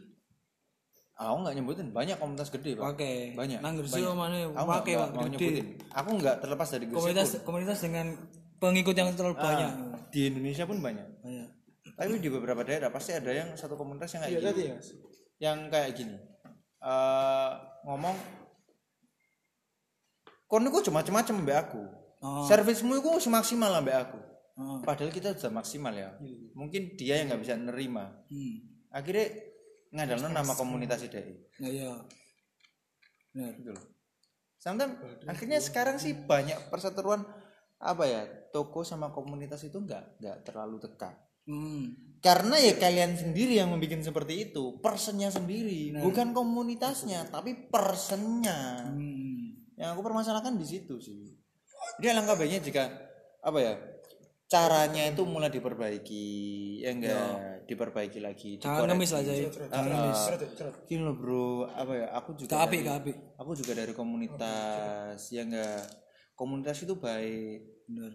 aku 1.17 1.37
nggak 1.41 1.55
nyebutin 1.55 1.89
banyak 1.91 2.17
komunitas 2.17 2.51
gede 2.51 2.77
pak 2.77 2.93
Pakai. 2.93 3.33
banyak 3.33 3.59
Nang 3.59 3.75
Gresik 3.75 3.97
banyak. 3.99 4.13
mana 4.15 4.37
aku 4.37 4.53
nggak- 4.53 4.69
pakai 4.77 4.93
nggak 4.93 5.01
Pak 5.03 5.15
mau 5.15 5.23
gede. 5.23 5.33
nyebutin 5.33 5.67
aku 5.91 6.09
nggak 6.15 6.37
terlepas 6.39 6.69
dari 6.69 6.85
Gresik 6.85 6.97
Komunitas 6.99 7.29
pun. 7.31 7.41
komunitas 7.43 7.79
dengan 7.81 8.07
pengikut 8.57 8.95
yang 8.95 9.09
terlalu 9.11 9.35
banyak. 9.35 9.71
di 10.07 10.21
Indonesia 10.27 10.65
pun 10.65 10.79
banyak 10.79 11.09
Banyak. 11.19 11.49
tapi 11.95 12.11
di 12.19 12.29
beberapa 12.29 12.61
daerah 12.63 12.89
pasti 12.89 13.11
ada 13.11 13.31
yang 13.31 13.49
satu 13.53 13.75
komunitas 13.75 14.11
yang 14.11 14.23
kayak 14.23 14.31
iya 14.31 14.39
gini 14.39 14.49
tadi 14.51 14.63
ya 14.63 14.77
yang 15.43 15.59
kayak 15.67 15.91
gini 15.95 16.17
eh 16.79 17.51
ngomong 17.83 18.17
kon 20.47 20.63
niku 20.63 20.79
cuma 20.81 21.01
macam 21.03 21.35
mbak 21.35 21.59
aku 21.65 21.83
Oh. 22.27 22.43
servismu 22.45 22.99
itu 22.99 23.23
semaksimal 23.23 23.71
lah 23.71 23.81
mbak 23.81 23.99
aku 24.03 24.19
Oh. 24.57 24.81
padahal 24.81 25.13
kita 25.13 25.31
sudah 25.33 25.53
maksimal 25.55 25.93
ya 25.93 26.17
mungkin 26.53 26.97
dia 26.97 27.21
yang 27.21 27.29
nggak 27.29 27.43
bisa 27.45 27.55
nerima 27.55 28.09
Hmm. 28.27 28.57
akhirnya 28.91 29.29
ngadalno 29.93 30.29
nama 30.31 30.53
komunitas 30.53 31.05
IDI 31.05 31.37
Nah, 31.57 31.71
iya. 31.71 31.93
Benar. 33.31 33.53
gitu 33.55 33.71
loh 33.71 33.87
Sometimes, 34.57 34.99
akhirnya 35.25 35.61
sekarang 35.61 35.95
sih 35.97 36.17
banyak 36.17 36.59
perseteruan 36.67 37.23
apa 37.77 38.03
ya 38.03 38.25
toko 38.51 38.83
sama 38.83 39.13
komunitas 39.13 39.63
itu 39.63 39.77
nggak 39.77 40.19
nggak 40.19 40.37
terlalu 40.43 40.81
dekat 40.83 41.15
Hmm. 41.45 41.95
karena 42.19 42.59
ya 42.59 42.75
kalian 42.75 43.15
sendiri 43.15 43.55
yang 43.55 43.71
membuat 43.71 44.03
seperti 44.03 44.51
itu 44.51 44.81
personnya 44.81 45.31
sendiri 45.31 45.95
bukan 45.95 46.33
komunitasnya 46.33 47.29
tapi 47.29 47.71
personnya 47.71 48.89
Hmm. 48.89 49.55
yang 49.77 49.93
aku 49.93 50.03
permasalahkan 50.03 50.57
di 50.57 50.65
situ 50.65 50.99
sih 50.99 51.37
dia 51.97 52.11
langkah 52.13 52.35
baiknya 52.35 52.61
jika 52.61 52.83
apa 53.41 53.59
ya 53.59 53.75
caranya 54.47 55.03
itu 55.07 55.23
mulai 55.23 55.51
diperbaiki 55.51 56.27
ya 56.79 56.91
enggak 56.91 57.67
diperbaiki 57.67 58.23
lagi 58.23 58.57
Jangan 58.57 58.87
ngemis. 58.89 59.11
Ah, 59.11 59.23
Jangan 59.23 59.91
ngemis. 59.91 60.21
gini 60.87 61.03
loh 61.03 61.17
bro 61.17 61.47
apa 61.67 61.93
ya 61.93 62.07
aku 62.15 62.31
juga 62.37 62.55
Gak 62.55 62.71
dari- 62.71 62.85
gak 62.85 62.97
apik. 63.03 63.17
aku 63.35 63.51
juga 63.55 63.73
dari 63.75 63.93
komunitas 63.93 65.19
ya 65.29 65.43
enggak 65.43 65.83
komunitas 66.33 66.77
itu 66.79 66.95
baik. 66.95 67.61
Benar. 67.87 68.13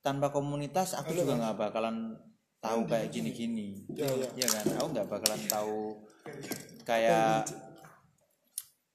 tanpa 0.00 0.28
komunitas 0.28 0.92
aku 0.92 1.14
juga 1.14 1.32
nggak 1.34 1.56
bakalan 1.56 2.12
tahu 2.58 2.84
kayak 2.84 3.08
gini-gini. 3.08 3.88
Ya 3.88 4.04
kan? 4.44 4.64
Aku 4.76 4.86
nggak 4.90 5.08
bakalan 5.08 5.40
tahu 5.46 6.02
kayak 6.82 7.48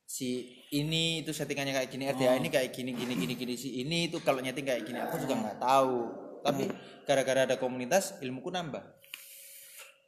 si 0.05 0.58
ini 0.69 1.25
itu 1.25 1.33
settingannya 1.33 1.73
kayak 1.73 1.89
gini 1.89 2.03
RDA 2.13 2.37
ini 2.37 2.49
kayak 2.53 2.69
gini 2.69 2.93
gini 2.93 3.13
gini 3.17 3.33
gini 3.33 3.53
si 3.57 3.81
ini 3.81 4.05
itu 4.05 4.21
kalau 4.21 4.37
nyeting 4.37 4.69
kayak 4.69 4.85
gini 4.85 5.01
aku 5.01 5.17
juga 5.21 5.35
nggak 5.37 5.57
tahu. 5.57 5.97
Tapi 6.39 6.63
gara-gara 7.03 7.49
ada 7.49 7.55
komunitas 7.57 8.15
ilmuku 8.21 8.53
nambah. 8.53 8.85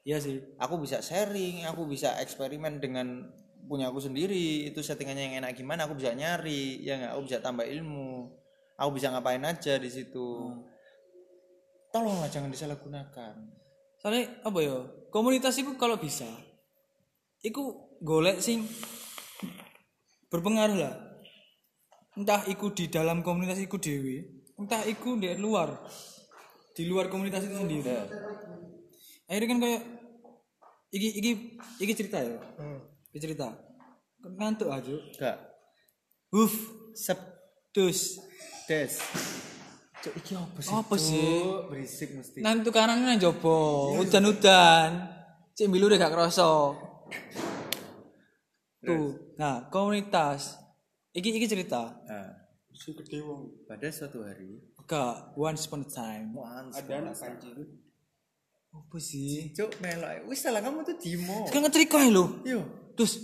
Iya 0.01 0.17
sih. 0.17 0.41
aku 0.57 0.81
bisa 0.81 0.97
sharing 1.01 1.65
aku 1.69 1.85
bisa 1.85 2.17
eksperimen 2.17 2.81
dengan 2.81 3.29
punya 3.69 3.93
aku 3.93 4.01
sendiri 4.01 4.65
itu 4.65 4.81
settingannya 4.81 5.23
yang 5.29 5.35
enak 5.45 5.53
gimana 5.53 5.85
aku 5.85 5.97
bisa 5.97 6.13
nyari 6.13 6.81
ya 6.81 6.97
nggak? 6.97 7.11
Aku 7.17 7.21
bisa 7.25 7.37
tambah 7.41 7.65
ilmu. 7.65 8.29
Aku 8.77 8.89
bisa 8.97 9.13
ngapain 9.13 9.41
aja 9.45 9.77
di 9.77 9.89
situ. 9.89 10.57
Tolonglah 11.93 12.29
jangan 12.29 12.49
disalahgunakan. 12.49 13.33
Soalnya 14.01 14.41
apa 14.41 14.59
ya? 14.61 14.77
komunitas 15.11 15.59
itu 15.59 15.75
kalau 15.75 15.99
bisa 15.99 16.25
iku 17.43 17.93
golek 17.99 18.39
sing 18.39 18.63
berpengaruh 20.31 20.77
lah. 20.79 20.95
Entah 22.15 22.47
iku 22.47 22.71
di 22.71 22.87
dalam 22.87 23.23
komunitas 23.23 23.59
iku 23.59 23.75
dewi 23.75 24.41
entah 24.61 24.85
iku 24.85 25.17
di 25.17 25.33
luar. 25.41 25.73
Di 26.71 26.87
luar 26.87 27.11
komunitas 27.11 27.43
itu 27.43 27.57
sendiri. 27.57 27.97
Akhirnya 29.27 29.47
kan 29.49 29.59
kayak 29.59 29.81
iki 30.93 31.07
iki 31.19 31.31
iki 31.81 31.93
cerita 31.97 32.21
ya? 32.21 32.37
Iki 33.11 33.19
cerita. 33.19 33.47
Ngantuk 34.21 34.69
aja 34.69 34.95
Gak. 35.17 35.37
huf 36.29 36.53
Sep 36.93 37.17
dus 37.73 38.21
des. 38.69 38.93
Cuk 40.01 40.13
iki 40.17 40.33
apa 40.37 40.59
sih? 40.61 40.73
apa 40.73 40.95
sih? 40.97 41.41
Cuk, 41.41 41.61
berisik 41.73 42.09
mesti. 42.13 42.39
nanti 42.41 42.69
kanan 42.69 43.01
nang 43.01 43.17
jopo 43.17 43.97
udan-udan. 43.97 45.09
Cek 45.57 45.67
milu 45.67 45.89
udah 45.89 45.97
gak 45.97 46.13
kerasa. 46.13 46.75
Tuh 48.81 49.30
nah 49.41 49.65
komunitas 49.67 50.61
iki 51.11 51.33
iki 51.33 51.49
cerita 51.49 51.89
Nah, 52.05 52.29
Si 52.71 52.93
gede 52.93 53.19
wong. 53.19 53.65
pada 53.65 53.89
suatu 53.89 54.21
hari 54.21 54.61
gak 54.83 55.33
once 55.35 55.65
upon 55.65 55.81
a 55.81 55.89
time 55.89 56.27
once 56.31 56.77
Ada 56.77 56.93
anak 57.01 57.15
pancing. 57.15 57.57
apa 58.71 58.97
sih 58.97 59.51
Cuk 59.51 59.75
melok. 59.79 60.23
Wis 60.25 60.39
salah 60.39 60.61
kamu 60.61 60.79
tuh 60.81 60.95
Dimo. 60.95 61.43
kan 61.45 61.59
ngetriko 61.59 61.97
ae 61.97 62.07
lho 62.07 62.25
Yo. 62.43 62.61
terus 62.93 63.17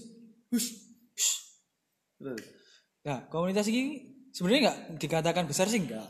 hush 0.50 0.74
Terus. 2.18 2.42
nah 3.02 3.24
komunitas 3.28 3.66
ini 3.66 4.02
sebenarnya 4.32 4.62
nggak 4.66 4.78
dikatakan 4.98 5.46
besar 5.46 5.66
sih 5.66 5.80
enggak 5.80 6.10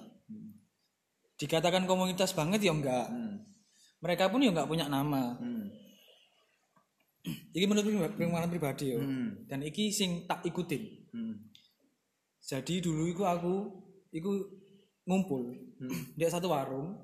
dikatakan 1.36 1.86
komunitas 1.86 2.32
banget 2.32 2.64
ya 2.64 2.74
enggak 2.74 3.05
Hmm. 3.08 3.45
mereka 3.99 4.28
pun 4.28 4.41
ya 4.41 4.49
enggak 4.49 4.66
punya 4.66 4.88
nama 4.88 5.38
Hmm. 5.38 5.68
Ini 7.51 7.65
menurut 7.65 7.86
pengalaman 8.13 8.47
pribadi 8.47 8.91
ya 8.91 8.97
Hmm. 8.97 9.43
dan 9.45 9.59
iki 9.61 9.89
sing 9.89 10.23
tak 10.23 10.43
ikutin 10.43 10.84
Hmm. 11.09 11.36
jadi 12.39 12.80
dulu 12.80 13.07
iku 13.07 13.23
aku 13.23 13.53
iku 14.09 14.32
ngumpul 15.03 15.51
di 16.13 16.23
satu 16.23 16.47
warung 16.47 16.95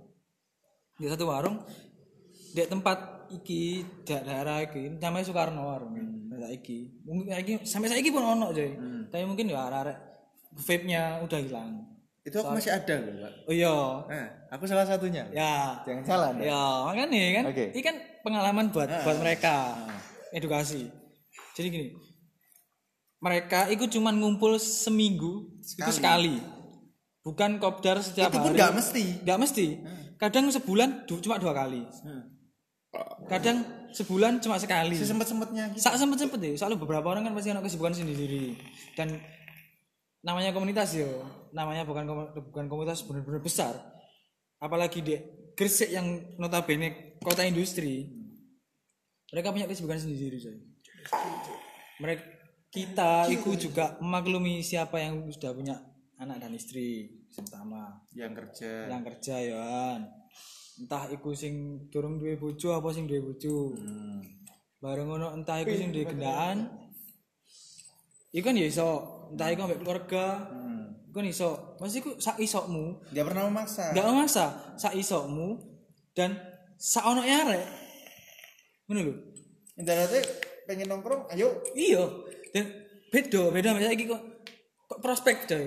di 0.93 1.05
satu 1.05 1.25
warung 1.25 1.59
di 2.49 2.61
tempat 2.63 2.97
iki 3.31 3.81
da- 4.03 4.21
daerah 4.21 4.61
iki 4.61 4.93
namanya 4.93 5.25
Soekarno 5.25 5.61
warung 5.63 5.93
hmm. 5.93 6.47
iki 6.53 7.01
mungkin 7.01 7.33
iki 7.33 7.53
sampai 7.63 7.87
saya 7.87 8.03
pun 8.05 8.21
ono 8.21 8.49
coy 8.49 8.71
tapi 9.07 9.23
mungkin 9.23 9.47
ya 9.47 9.65
arek 9.65 9.97
vape 10.55 10.85
nya 10.85 11.17
udah 11.19 11.39
hilang 11.39 11.71
Itu 12.23 12.39
aku 12.39 12.55
masih 12.55 12.71
ada 12.71 12.95
loh, 12.95 13.19
Pak. 13.19 13.33
oh 13.43 13.53
iya 13.53 13.75
Nah, 14.07 14.27
aku 14.47 14.63
salah 14.63 14.87
satunya. 14.87 15.27
ya 15.35 15.75
Jangan 15.83 16.03
salah. 16.07 16.29
Ya 16.39 16.55
makanya 16.87 17.19
kan 17.35 17.43
Oke. 17.51 17.65
ini 17.75 17.81
kan 17.83 17.95
pengalaman 18.23 18.71
buat 18.71 18.87
buat 18.87 19.17
mereka 19.19 19.75
edukasi. 20.33 20.89
Jadi 21.53 21.67
gini 21.69 21.87
mereka 23.23 23.71
ikut 23.71 23.87
cuman 23.87 24.19
ngumpul 24.19 24.59
seminggu 24.59 25.47
itu 25.63 25.91
sekali. 25.95 26.43
bukan 27.23 27.55
kopdar 27.55 28.03
setiap 28.03 28.27
Itu 28.27 28.43
pun 28.43 28.51
hari. 28.51 28.59
nggak 28.59 28.73
mesti. 28.75 29.03
nggak 29.23 29.39
mesti. 29.39 29.65
Kadang 30.19 30.51
sebulan 30.51 31.07
du- 31.07 31.23
cuma 31.23 31.39
dua 31.39 31.55
kali. 31.55 31.87
Kadang 33.31 33.63
sebulan 33.95 34.43
cuma 34.43 34.59
sekali. 34.59 34.99
Sesempet 34.99 35.23
sempetnya 35.25 35.71
gitu. 35.71 35.79
saat 35.79 35.95
sempet 35.95 36.19
sempet 36.19 36.37
deh 36.43 36.53
soalnya 36.59 36.75
beberapa 36.77 37.07
orang 37.07 37.23
kan 37.23 37.33
pasti 37.33 37.49
ada 37.49 37.63
kesibukan 37.63 37.95
sendiri 37.95 38.59
dan 38.99 39.23
namanya 40.19 40.51
komunitas 40.51 40.91
yo. 40.93 41.23
Namanya 41.55 41.87
bukan 41.87 42.03
bukan 42.51 42.65
komunitas 42.67 43.07
benar-benar 43.07 43.39
besar. 43.39 43.71
Apalagi 44.59 44.99
di 44.99 45.15
Gresik 45.53 45.93
yang 45.93 46.07
notabene 46.35 47.15
kota 47.21 47.45
industri 47.45 48.09
mereka 49.33 49.49
punya 49.49 49.65
kesibukan 49.65 49.97
sendiri 49.97 50.37
coy. 50.37 50.57
Mereka 51.97 52.23
kita 52.69 53.25
itu 53.33 53.69
juga. 53.69 53.97
memaklumi 53.97 54.61
siapa 54.61 55.01
yang 55.01 55.25
sudah 55.25 55.57
punya 55.57 55.75
anak 56.21 56.37
dan 56.37 56.53
istri 56.53 57.09
pertama. 57.33 57.97
Yang 58.13 58.45
kerja. 58.45 58.71
yang 58.93 59.01
kerja 59.01 59.35
ya 59.41 59.57
kan. 59.57 60.01
entah 60.73 61.05
iku 61.13 61.37
sing 61.37 61.85
durung 61.93 62.17
duwe 62.17 62.33
bojo 62.37 62.73
apa 62.77 62.93
sing 62.93 63.09
duwe 63.09 63.21
bojo. 63.25 63.73
Bareng 64.77 65.09
ngono 65.09 65.33
entah 65.33 65.61
iku 65.61 65.73
sing 65.73 65.89
duwe 65.89 66.05
gendaan. 66.05 66.69
Iku 68.33 68.45
kan 68.49 68.57
ya 68.57 68.65
iso. 68.69 68.89
Entah 69.33 69.49
iku 69.49 69.65
ambek 69.65 69.81
keluarga. 69.81 70.25
Iku 71.09 71.13
kan 71.21 71.25
iso. 71.25 71.77
Mesti 71.81 71.97
iku 72.01 72.11
sak 72.17 72.37
isokmu 72.41 73.13
Gak 73.13 73.25
pernah 73.25 73.49
memaksa. 73.49 73.93
gak 73.93 74.05
memaksa. 74.05 74.45
Sak 74.77 74.93
isokmu 74.97 75.61
dan 76.17 76.37
sak 76.77 77.05
ono 77.05 77.21
arek 77.21 77.82
ngono 78.89 78.99
lho 79.03 79.13
Ibaratnya 79.73 80.21
pengen 80.69 80.87
nongkrong, 80.87 81.33
ayo. 81.33 81.49
iya 81.73 82.03
dan 82.53 82.69
beda 83.09 83.49
beda 83.49 83.73
misalnya 83.73 83.95
iki 83.97 84.05
kok 84.05 84.21
kok 84.85 84.99
prospek 85.01 85.49
coy 85.49 85.65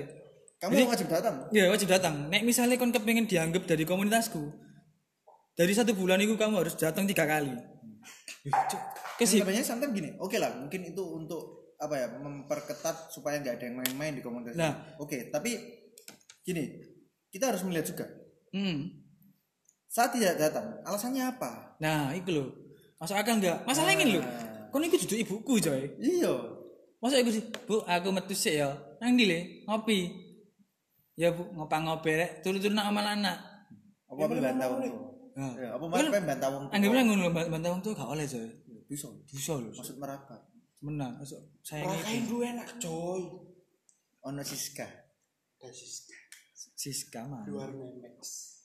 Kamu 0.56 0.72
yang 0.72 0.88
wajib 0.88 1.12
datang. 1.12 1.52
Ya 1.52 1.68
wajib 1.68 1.84
datang. 1.84 2.32
Nek 2.32 2.40
misalnya 2.40 2.80
kon 2.80 2.88
kepengen 2.88 3.28
dianggap 3.28 3.68
dari 3.68 3.84
komunitasku, 3.84 4.40
dari 5.52 5.72
satu 5.76 5.92
bulan 5.92 6.16
itu 6.16 6.32
kamu 6.32 6.64
harus 6.64 6.72
datang 6.80 7.04
tiga 7.04 7.28
kali. 7.28 7.52
Kesip. 9.20 9.44
Sebenarnya 9.44 9.64
sometimes 9.64 9.92
gini, 9.92 10.10
oke 10.16 10.36
lah, 10.40 10.56
mungkin 10.56 10.80
itu 10.88 11.04
untuk 11.12 11.72
apa 11.76 11.92
ya, 11.96 12.06
memperketat 12.08 13.12
supaya 13.12 13.36
nggak 13.40 13.60
ada 13.60 13.64
yang 13.68 13.76
main-main 13.84 14.12
di 14.16 14.24
komunitas. 14.24 14.56
Nah. 14.56 14.96
Oke, 14.96 15.28
tapi 15.28 15.56
gini, 16.40 16.72
kita 17.28 17.52
harus 17.52 17.60
melihat 17.64 17.92
juga. 17.92 18.06
Hmm. 18.56 18.96
Saat 19.92 20.16
tidak 20.16 20.40
datang, 20.40 20.80
alasannya 20.88 21.36
apa? 21.36 21.76
Nah, 21.84 22.16
itu 22.16 22.32
loh. 22.32 22.48
Masuk 22.96 23.16
akal 23.16 23.36
enggak? 23.36 23.60
Masalah 23.68 23.92
ingin 23.92 24.20
loh. 24.20 24.24
Kon 24.72 24.84
iku 24.84 24.96
duduk 25.04 25.18
ibuku, 25.20 25.52
coy. 25.60 25.84
Iya. 26.00 26.32
Masa 27.00 27.20
iku 27.20 27.30
sih, 27.32 27.44
Bu, 27.68 27.84
aku 27.84 28.08
metu 28.08 28.32
sik 28.32 28.56
ya. 28.56 28.72
Nang 29.00 29.14
ndi 29.16 29.24
le? 29.28 29.38
Ngopi. 29.68 29.98
Ya, 31.16 31.32
Bu, 31.32 31.44
ngopang-ngopi 31.52 32.10
rek, 32.16 32.30
turu-turu 32.40 32.72
nak 32.72 32.88
amal 32.88 33.04
anak. 33.04 33.36
Apa 34.08 34.22
membantah 34.28 34.66
wong 34.72 34.80
tua? 34.84 35.08
Nah. 35.36 35.52
Ya, 35.60 35.68
apa 35.76 35.84
malah 35.84 36.10
membantah 36.12 36.48
wong 36.48 36.64
tua? 36.68 36.72
Anggapnya 36.72 37.02
ngono 37.04 37.20
lho, 37.28 37.30
bantah 37.32 37.70
wong 37.72 37.80
tuh 37.84 37.92
gak 37.92 38.08
oleh, 38.08 38.24
coy. 38.24 38.48
Bisa. 38.88 39.08
Bisa 39.28 39.52
lho. 39.60 39.70
Maksud 39.76 39.96
merapat. 40.00 40.40
Menang. 40.80 41.20
Masuk 41.20 41.40
saya 41.60 41.84
Rakain 41.84 42.24
dulu 42.28 42.44
enak 42.44 42.68
coy. 42.80 43.22
Ono 44.24 44.42
Siska. 44.42 44.88
Dasis 45.60 46.08
Siska 46.76 47.24
mah. 47.24 47.44
luar 47.48 47.72
memex. 47.72 48.55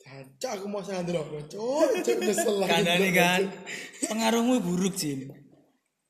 Caca 0.00 0.48
aku 0.56 0.66
mau 0.66 0.80
sandro 0.80 1.20
coy. 1.46 2.00
Cuk 2.00 2.18
nyesel 2.18 2.56
lagi. 2.56 2.72
kandani 2.72 3.08
kan 3.12 3.40
pengaruhmu 4.08 4.58
buruk 4.58 4.96
Jin 4.96 5.28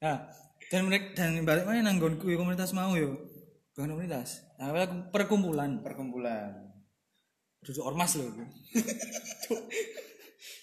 nah 0.00 0.30
dan 0.70 0.86
mereka 0.86 1.12
dan 1.12 1.44
balik 1.44 1.66
mana 1.66 1.84
nanggon 1.84 2.16
kuwi 2.16 2.32
komunitas 2.32 2.72
mau 2.72 2.94
yo 2.94 3.20
bukan 3.74 3.92
komunitas 3.92 4.40
nah, 4.56 4.72
perkumpulan 5.10 5.84
Perkumpulan. 5.84 6.72
duduk 7.60 7.84
ormas 7.84 8.16
loh 8.16 8.24
itu 8.24 8.44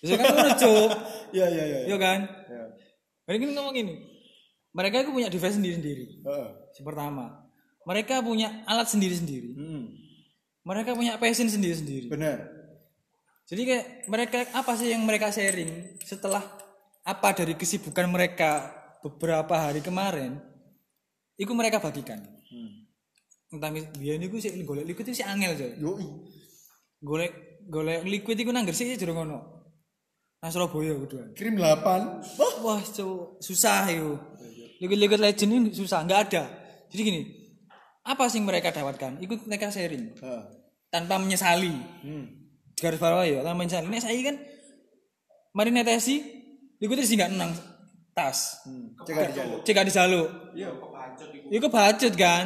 Bisa 0.02 0.14
kan 0.18 0.26
ngono 0.26 0.52
cuk 0.56 0.90
Iya, 1.30 1.46
iya, 1.48 1.64
iya. 1.64 1.80
iya 1.86 1.98
kan 2.00 2.20
Ya. 2.50 2.64
mereka 3.30 3.42
ini 3.44 3.54
ngomong 3.54 3.76
gini 3.76 3.96
mereka 4.74 5.06
itu 5.06 5.12
punya 5.12 5.30
device 5.30 5.54
sendiri-sendiri 5.54 6.06
Heeh. 6.26 6.50
yang 6.74 6.86
pertama 6.88 7.46
mereka 7.86 8.26
punya 8.26 8.66
alat 8.66 8.90
sendiri-sendiri 8.90 9.54
Hmm. 9.54 9.86
mereka 10.66 10.98
punya 10.98 11.22
passion 11.22 11.46
sendiri-sendiri 11.46 12.10
Benar. 12.10 12.57
Jadi 13.48 13.62
kayak 13.64 13.86
mereka 14.12 14.38
apa 14.52 14.76
sih 14.76 14.92
yang 14.92 15.08
mereka 15.08 15.32
sharing 15.32 16.00
setelah 16.04 16.44
apa 17.08 17.30
dari 17.32 17.56
kesibukan 17.56 18.12
mereka 18.12 18.68
beberapa 19.00 19.56
hari 19.56 19.80
kemarin, 19.80 20.36
itu 21.40 21.48
mereka 21.56 21.80
bagikan. 21.80 22.20
Entah 23.48 23.72
mis 23.72 23.88
biar 23.96 24.20
niku 24.20 24.44
sih 24.44 24.52
golek 24.68 24.84
liquid 24.84 25.08
itu 25.08 25.24
sih 25.24 25.28
angel 25.28 25.56
coy. 25.56 25.72
Yoi. 25.80 26.08
Golek 27.00 27.32
golek 27.72 28.04
liquid 28.04 28.36
itu 28.36 28.52
nang 28.52 28.68
Gresik 28.68 28.92
sih 28.92 29.00
jero 29.00 29.16
ngono. 29.16 29.40
Nang 30.44 30.52
Surabaya 30.52 30.92
kedua. 31.00 31.32
Kirim 31.32 31.56
8. 31.56 32.38
Wah. 32.38 32.54
Wah, 32.62 32.80
susah 33.40 33.88
itu. 33.90 34.20
Liquid-liquid 34.78 35.18
legend 35.18 35.52
ini 35.58 35.70
susah, 35.74 36.06
nggak 36.06 36.22
ada. 36.30 36.44
Jadi 36.94 37.02
gini, 37.02 37.22
apa 38.06 38.30
sih 38.30 38.38
yang 38.38 38.46
mereka 38.46 38.70
dapatkan? 38.70 39.18
Ikut 39.18 39.50
mereka 39.50 39.74
sharing 39.74 40.14
Heeh. 40.14 40.44
tanpa 40.94 41.18
menyesali. 41.18 41.74
Hmm. 42.06 42.47
Garis 42.78 43.02
bawah 43.02 43.26
ya 43.26 43.42
tanpa 43.42 43.66
menyesali. 43.66 43.90
Nek 43.90 44.02
saya 44.06 44.20
kan 44.22 44.36
mari 45.58 45.70
netesi, 45.74 46.22
iku 46.78 46.94
terus 46.94 47.10
nggak 47.10 47.34
nang 47.34 47.52
tas. 48.14 48.62
Hmm. 48.66 48.94
Cek 49.02 49.14
di 49.14 49.34
jalur. 49.34 49.58
Cek 49.66 49.78
di 49.82 49.94
jaluk. 49.94 50.28
Iya, 50.54 50.70
kepancet 50.74 51.30
iku. 51.34 51.48
Iku 51.50 51.68
budget 51.70 52.14
kan? 52.18 52.46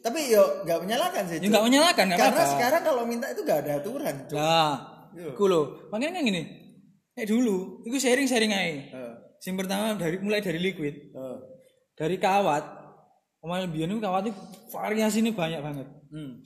Tapi 0.00 0.32
yo 0.32 0.64
nggak 0.66 0.78
menyalahkan 0.82 1.22
sih. 1.28 1.38
Ya 1.38 1.48
nggak 1.50 1.64
menyalahkan 1.66 2.04
nggak 2.08 2.18
Karena 2.18 2.40
apa-apa. 2.40 2.52
sekarang 2.56 2.82
kalau 2.82 3.02
minta 3.06 3.26
itu 3.30 3.40
nggak 3.46 3.58
ada 3.66 3.72
aturan. 3.78 4.14
Cuk. 4.26 4.36
Nah, 4.38 4.74
iku 5.34 5.44
lho. 5.46 5.62
Makanya 5.92 6.18
kan 6.18 6.22
gini. 6.26 6.42
Eh 7.18 7.26
dulu, 7.26 7.84
iku 7.84 7.96
sharing-sharing 8.00 8.52
aja. 8.54 8.70
Heeh. 8.96 9.12
Yang 9.44 9.56
pertama 9.66 9.96
dari 9.98 10.16
mulai 10.22 10.40
dari 10.40 10.58
liquid, 10.62 10.94
Heeh. 11.14 11.38
dari 11.98 12.16
kawat. 12.16 12.80
Omal 13.40 13.72
biyen 13.72 13.88
itu 13.88 14.04
kawat 14.04 14.28
itu 14.28 14.36
variasinya 14.68 15.32
banyak 15.32 15.60
banget. 15.64 15.88
Hmm. 16.12 16.44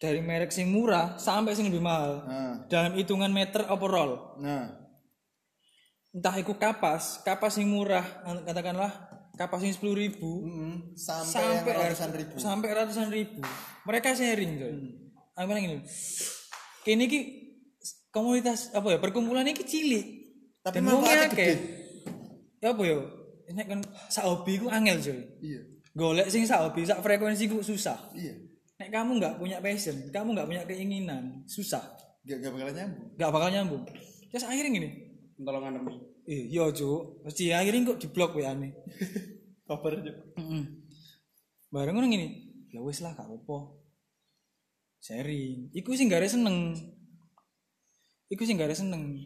Dari 0.00 0.24
merek 0.24 0.48
sing 0.48 0.72
murah 0.72 1.20
sampai 1.20 1.52
sing 1.52 1.68
lebih 1.68 1.84
mahal. 1.84 2.24
Nah. 2.24 2.54
Dalam 2.66 2.96
hitungan 2.96 3.28
meter 3.28 3.68
overall. 3.68 4.40
Nah. 4.40 4.80
entah 6.10 6.34
iku 6.34 6.58
kapas 6.58 7.22
kapas 7.22 7.62
yang 7.62 7.70
murah 7.70 8.02
katakanlah 8.42 8.90
kapas 9.38 9.62
yang 9.62 9.70
sepuluh 9.70 9.94
ribu 9.94 10.42
Mm, 10.42 10.98
sampai, 10.98 11.30
sampai 11.62 11.70
yang 11.70 11.86
ratusan 11.86 12.10
ribu. 12.10 12.34
sampai 12.34 12.68
ratusan 12.74 13.08
ribu. 13.14 13.40
Mereka 13.86 14.18
sharing 14.18 14.52
coy. 14.58 14.74
Aku 15.38 15.46
bilang 15.46 15.62
gini 15.62 15.78
kini 16.82 17.04
ki 17.06 17.20
komunitas 18.10 18.74
apa 18.74 18.90
ya 18.90 18.98
perkumpulan 18.98 19.46
ini 19.46 19.54
cilik. 19.54 20.06
Tapi 20.66 20.82
manfaatnya 20.82 21.30
gede. 21.30 21.46
ya 22.58 22.74
apa 22.74 22.82
ya? 22.82 22.98
Ini 23.46 23.62
kan 23.62 23.78
sak 24.10 24.26
hobi 24.26 24.58
ku 24.58 24.66
angel 24.66 24.98
coy. 24.98 25.20
Iya. 25.38 25.60
Golek 25.94 26.26
sing 26.26 26.42
sak 26.42 26.58
hobi 26.66 26.90
sak 26.90 27.06
frekuensi 27.06 27.46
ku 27.46 27.62
susah. 27.62 28.10
Iya 28.18 28.49
nek 28.80 28.88
kamu 28.88 29.20
nggak 29.20 29.36
punya 29.36 29.60
passion 29.60 30.08
kamu 30.08 30.32
nggak 30.32 30.48
punya 30.48 30.62
keinginan 30.64 31.44
susah 31.44 31.84
gak, 32.24 32.40
gak 32.40 32.52
bakalan 32.56 32.72
nyambung 32.72 33.06
nggak 33.20 33.30
bakal 33.30 33.48
nyambung 33.52 33.82
terus 34.32 34.44
akhirnya 34.48 34.72
gini 34.72 34.90
Tolongan 35.40 35.80
demi. 35.80 35.96
eh 36.28 36.52
iya 36.52 36.68
cuk 36.68 37.24
mesti 37.24 37.48
akhirnya 37.52 37.92
kok 37.92 38.00
diblok 38.00 38.36
wa 38.36 38.44
ane 38.44 38.68
kabar 39.64 39.96
aja 39.96 40.12
Heeh. 40.36 40.62
Bareng 41.70 41.94
ngono 41.94 42.10
ngene. 42.10 42.28
Ya 42.74 42.82
wis 42.82 42.98
lah 42.98 43.14
gak 43.14 43.30
apa. 43.30 43.58
Sharing. 44.98 45.70
Iku 45.70 45.94
sing 45.94 46.10
gare 46.10 46.26
seneng. 46.26 46.74
Iku 48.26 48.42
sing 48.42 48.58
gare 48.58 48.74
seneng. 48.74 49.16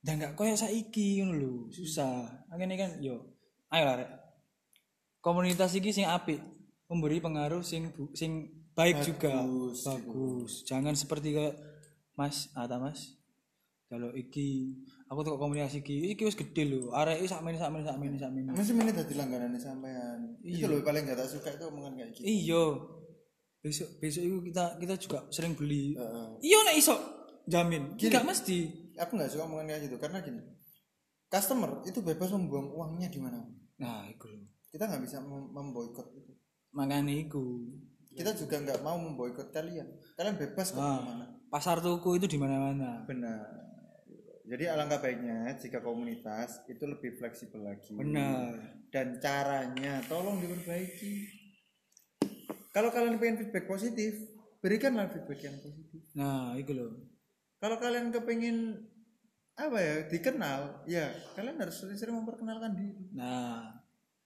Dan 0.00 0.16
gak 0.16 0.32
koyo 0.32 0.56
saiki 0.56 1.20
ngono 1.20 1.36
lho, 1.36 1.52
susah. 1.68 2.24
Akhirnya 2.48 2.88
kan 2.88 2.90
yo 3.04 3.36
ayo 3.68 3.84
lah 3.84 4.00
rek. 4.00 4.10
Komunitas 5.20 5.76
iki 5.76 5.92
sing 5.92 6.08
apik, 6.08 6.40
memberi 6.88 7.20
pengaruh 7.20 7.60
sing 7.60 7.92
bu- 7.92 8.16
sing 8.16 8.48
baik 8.78 8.96
juga. 9.02 9.34
Bagus. 9.34 9.78
Bagus. 9.82 10.52
Jangan 10.62 10.94
seperti 10.94 11.34
kayak 11.34 11.54
Mas, 12.14 12.46
ada 12.54 12.78
Mas. 12.78 13.18
Kalau 13.88 14.12
iki 14.12 14.78
aku 15.06 15.20
tuh 15.22 15.34
komunitas 15.34 15.72
iki, 15.74 16.12
iki 16.12 16.22
wis 16.22 16.36
gede 16.36 16.62
lho. 16.62 16.92
Arek 16.92 17.18
iki 17.18 17.26
sakmene 17.26 17.56
sakmene 17.56 17.82
sakmene 17.82 18.16
sakmene. 18.16 18.50
masih 18.52 18.72
menit 18.72 18.94
tadi 18.94 19.12
langganan 19.12 19.56
sampean 19.56 20.36
itu 20.38 20.62
loh 20.62 20.78
paling 20.78 21.02
gak 21.02 21.16
tak 21.16 21.26
suka 21.26 21.48
itu 21.50 21.64
omongan 21.64 21.96
kayak 21.96 22.10
gitu 22.12 22.22
Iya. 22.22 22.64
Besok 23.58 23.88
besok 23.98 24.22
itu 24.22 24.36
kita 24.46 24.64
kita 24.76 24.94
juga 24.94 25.18
sering 25.28 25.52
beli. 25.52 25.96
Heeh. 25.96 26.28
Iya 26.44 26.58
nek 26.62 26.76
iso 26.76 26.94
jamin. 27.44 27.96
Enggak 27.96 28.22
mesti. 28.22 28.58
aku 28.94 29.14
nggak 29.14 29.30
suka 29.30 29.46
omongan 29.46 29.66
kayak 29.68 29.82
gitu 29.86 29.96
karena 29.96 30.18
gini 30.20 30.42
customer 31.24 31.80
itu 31.82 32.02
bebas 32.02 32.28
membuang 32.28 32.68
uangnya 32.68 33.06
di 33.06 33.22
mana 33.22 33.38
Nah, 33.78 34.04
iku 34.04 34.26
lho. 34.26 34.42
kita 34.68 34.84
nggak 34.84 35.02
bisa 35.02 35.22
mem- 35.22 35.48
memboikot 35.48 36.10
itu 36.12 36.34
Makanya 36.68 37.14
iku. 37.16 37.62
Kita 38.18 38.34
juga 38.34 38.58
nggak 38.58 38.80
mau 38.82 38.98
memboikot 38.98 39.48
kalian. 39.48 39.86
Kalian 40.12 40.34
bebas 40.34 40.74
kok 40.74 40.78
Ah, 40.78 40.98
ke 40.98 41.06
mana 41.06 41.24
pasar 41.48 41.78
tuku 41.78 42.18
itu 42.18 42.26
di 42.26 42.36
mana-mana. 42.36 43.06
benar. 43.06 43.46
Jadi 44.44 44.64
alangkah 44.64 44.98
baiknya 44.98 45.52
jika 45.54 45.78
komunitas 45.78 46.64
itu 46.66 46.80
lebih 46.82 47.16
fleksibel 47.16 47.62
lagi. 47.62 47.94
Benar. 47.94 48.74
dan 48.88 49.20
caranya 49.20 50.00
tolong 50.08 50.40
diperbaiki. 50.40 51.12
Kalau 52.72 52.88
kalian 52.88 53.20
pengen 53.20 53.36
feedback 53.38 53.68
positif 53.68 54.16
berikanlah 54.58 55.12
feedback 55.12 55.40
yang 55.44 55.56
positif. 55.60 56.00
Nah, 56.16 56.56
iku 56.56 56.72
lho. 56.72 56.88
kalau 57.58 57.76
kalian 57.76 58.08
kepengen 58.08 58.88
apa 59.52 59.76
ya 59.76 59.94
dikenal 60.06 60.86
ya 60.86 61.04
kalian 61.34 61.58
harus 61.58 61.76
sering-sering 61.76 62.16
memperkenalkan 62.16 62.72
diri. 62.72 63.12
Nah, 63.12 63.76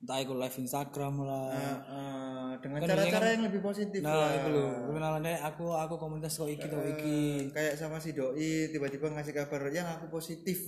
entah 0.03 0.19
iku 0.19 0.35
live 0.35 0.57
Instagram 0.59 1.15
lah. 1.23 1.47
Nah, 1.49 1.79
eh, 1.79 2.51
dengan 2.59 2.79
Kan 2.83 2.89
cara-cara 2.91 3.07
biasanya 3.07 3.31
yang 3.33 3.45
lebih 3.47 3.61
positif 3.63 4.01
Nah, 4.03 4.11
lah. 4.13 4.31
iku 4.35 4.49
lho. 4.51 4.67
Kenalannya 4.91 5.35
aku 5.41 5.67
aku 5.71 5.95
komunitas 5.95 6.35
kok 6.35 6.51
iki 6.51 6.67
kok 6.67 6.83
iki. 6.85 7.21
kayak 7.51 7.75
sama 7.79 7.97
si 7.97 8.11
doi 8.11 8.67
tiba-tiba 8.69 9.07
ngasih 9.09 9.31
kabar 9.33 9.63
yang 9.71 9.87
aku 9.89 10.11
positif 10.11 10.59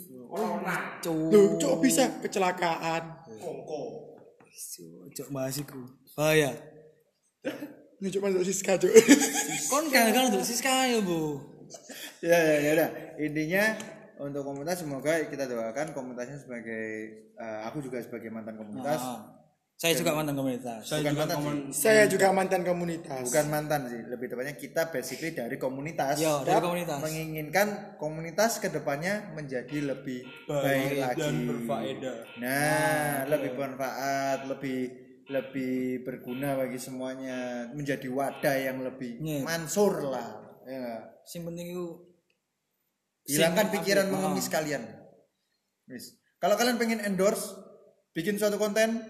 Cuk. 1.02 1.58
cok 1.58 1.74
bisa 1.82 2.06
kecelakaan 2.22 3.02
Cuk 5.10 5.28
bahas 5.30 5.58
iku. 5.58 5.82
Bahaya. 6.14 6.54
ini 7.98 8.08
cuma 8.10 8.30
masuk 8.30 8.46
Siska 8.46 8.78
cok 8.78 8.92
Kon 9.66 9.86
gagal 9.88 10.30
untuk 10.30 10.42
Siska 10.42 10.70
ya, 10.86 10.98
Bu. 11.00 11.42
ya 12.22 12.38
ya 12.38 12.56
ya 12.60 12.70
udah 12.72 12.90
intinya 13.18 13.64
untuk 14.16 14.42
komunitas 14.42 14.78
semoga 14.78 15.18
kita 15.24 15.44
doakan 15.44 15.90
komunitasnya 15.90 16.38
sebagai 16.38 16.84
eh, 17.32 17.60
aku 17.64 17.80
juga 17.80 17.98
sebagai 17.98 18.28
mantan 18.28 18.54
komunitas 18.54 19.00
Ah. 19.00 19.20
Saya 19.74 19.90
juga 19.98 20.14
mantan 20.14 20.38
komunitas. 20.38 20.86
bukan 20.86 21.02
mantan 21.12 21.38
sih. 21.42 21.82
Saya 21.82 22.06
juga 22.06 22.30
mantan 22.30 22.62
komunitas. 22.62 23.20
bukan 23.20 23.46
mantan 23.50 23.80
sih 23.84 24.00
lebih 24.06 24.26
tepatnya 24.30 24.54
kita 24.54 24.82
basically 24.86 25.34
dari 25.34 25.58
komunitas 25.58 26.14
Yo, 26.16 26.46
dari 26.46 26.62
komunitas. 26.62 27.02
menginginkan 27.02 27.68
komunitas 27.96 28.62
ke 28.62 28.70
depannya 28.70 29.34
menjadi 29.34 29.74
lebih 29.84 30.22
baik, 30.46 30.94
lagi 30.94 31.18
dan 31.18 31.34
berfaedah. 31.44 32.16
nah 32.38 33.26
lebih 33.26 33.50
bermanfaat 33.52 34.38
lebih 34.46 34.80
lebih 35.26 35.76
berguna 36.06 36.54
bagi 36.54 36.78
semuanya 36.78 37.66
menjadi 37.74 38.06
wadah 38.06 38.54
yang 38.56 38.78
lebih 38.78 39.18
Iya. 39.18 39.42
mansur 39.42 40.06
lah 40.06 40.38
ya. 40.62 41.18
Sing 41.26 41.42
penting 41.42 41.74
itu 41.74 42.13
hilangkan 43.24 43.66
pikiran 43.70 44.06
mengemis 44.08 44.46
kalian 44.46 44.84
Wis. 45.84 46.16
kalau 46.36 46.54
kalian 46.54 46.76
pengen 46.76 47.00
endorse 47.00 47.56
bikin 48.12 48.36
suatu 48.36 48.56
konten 48.56 49.00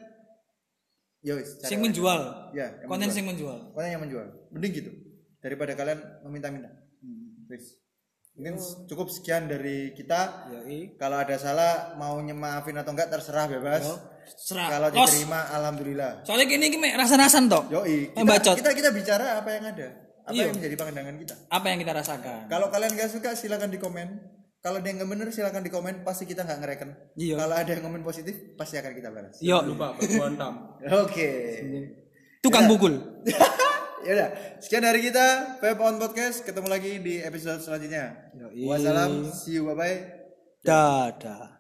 yo 1.20 1.34
wis, 1.34 1.56
sing 1.60 1.78
menjual. 1.78 2.50
ya 2.52 2.68
Konten 2.84 3.08
menjual. 3.08 3.14
sing 3.14 3.24
menjual. 3.24 3.58
konten 3.72 3.90
yang 3.90 4.02
menjual 4.02 4.26
mending 4.50 4.72
gitu 4.74 4.90
daripada 5.38 5.72
kalian 5.72 5.98
meminta-minta 6.22 6.70
Wis. 7.46 7.78
mungkin 8.34 8.58
cukup 8.86 9.06
sekian 9.08 9.46
dari 9.46 9.94
kita 9.94 10.50
Yoi. 10.50 10.98
kalau 10.98 11.16
ada 11.16 11.38
salah 11.38 11.94
mau 11.94 12.18
nyemaafin 12.18 12.74
atau 12.74 12.90
enggak 12.90 13.06
terserah 13.08 13.46
bebas 13.46 13.86
Serah. 14.24 14.68
kalau 14.68 14.88
diterima 14.88 15.52
alhamdulillah 15.52 16.24
Soalnya 16.24 16.48
gini 16.48 16.66
gini 16.66 16.88
rasa-rasan 16.92 17.44
toh. 17.44 17.68
Eh, 17.84 18.08
bacot. 18.16 18.56
kita, 18.56 18.72
kita 18.72 18.72
kita 18.72 18.90
bicara 18.90 19.38
apa 19.38 19.52
yang 19.52 19.64
ada 19.68 19.88
apa 20.24 20.32
Iya. 20.32 20.48
yang 20.48 20.56
menjadi 20.56 20.76
pandangan 20.80 21.16
kita 21.20 21.34
Apa 21.52 21.66
yang 21.68 21.78
kita 21.84 21.92
rasakan? 21.92 22.40
Kalau 22.48 22.66
kalian 22.72 22.92
gak 22.96 23.10
suka 23.12 23.36
silakan 23.36 23.68
di 23.68 23.76
komen. 23.76 24.08
Kalau 24.64 24.80
ada 24.80 24.88
yang 24.88 24.96
gak 25.04 25.10
bener 25.12 25.28
silakan 25.28 25.60
di 25.60 25.68
komen. 25.68 25.94
Pasti 26.00 26.24
kita 26.24 26.48
nggak 26.48 26.58
ngereken. 26.64 26.90
Iya. 27.20 27.36
Kalau 27.36 27.54
ada 27.60 27.68
yang 27.68 27.82
komen 27.84 28.00
positif 28.00 28.56
pasti 28.56 28.80
akan 28.80 28.92
kita 28.96 29.12
balas. 29.12 29.36
Yo, 29.44 29.60
Lupa 29.60 29.92
berbuan 29.92 30.40
tam. 30.40 30.80
Oke. 31.04 31.28
tukang 32.40 32.64
pukul. 32.64 32.96
ya 34.08 34.12
udah. 34.16 34.28
Sekian 34.64 34.84
dari 34.84 35.04
kita 35.04 35.60
Pep 35.60 35.76
on 35.76 36.00
Podcast. 36.00 36.40
Ketemu 36.40 36.68
lagi 36.72 37.04
di 37.04 37.20
episode 37.20 37.60
selanjutnya. 37.60 38.32
Yoi. 38.32 38.64
Wassalam. 38.64 39.28
See 39.28 39.60
you. 39.60 39.68
Bye 39.68 39.76
bye. 39.76 39.96
Dadah. 40.64 41.53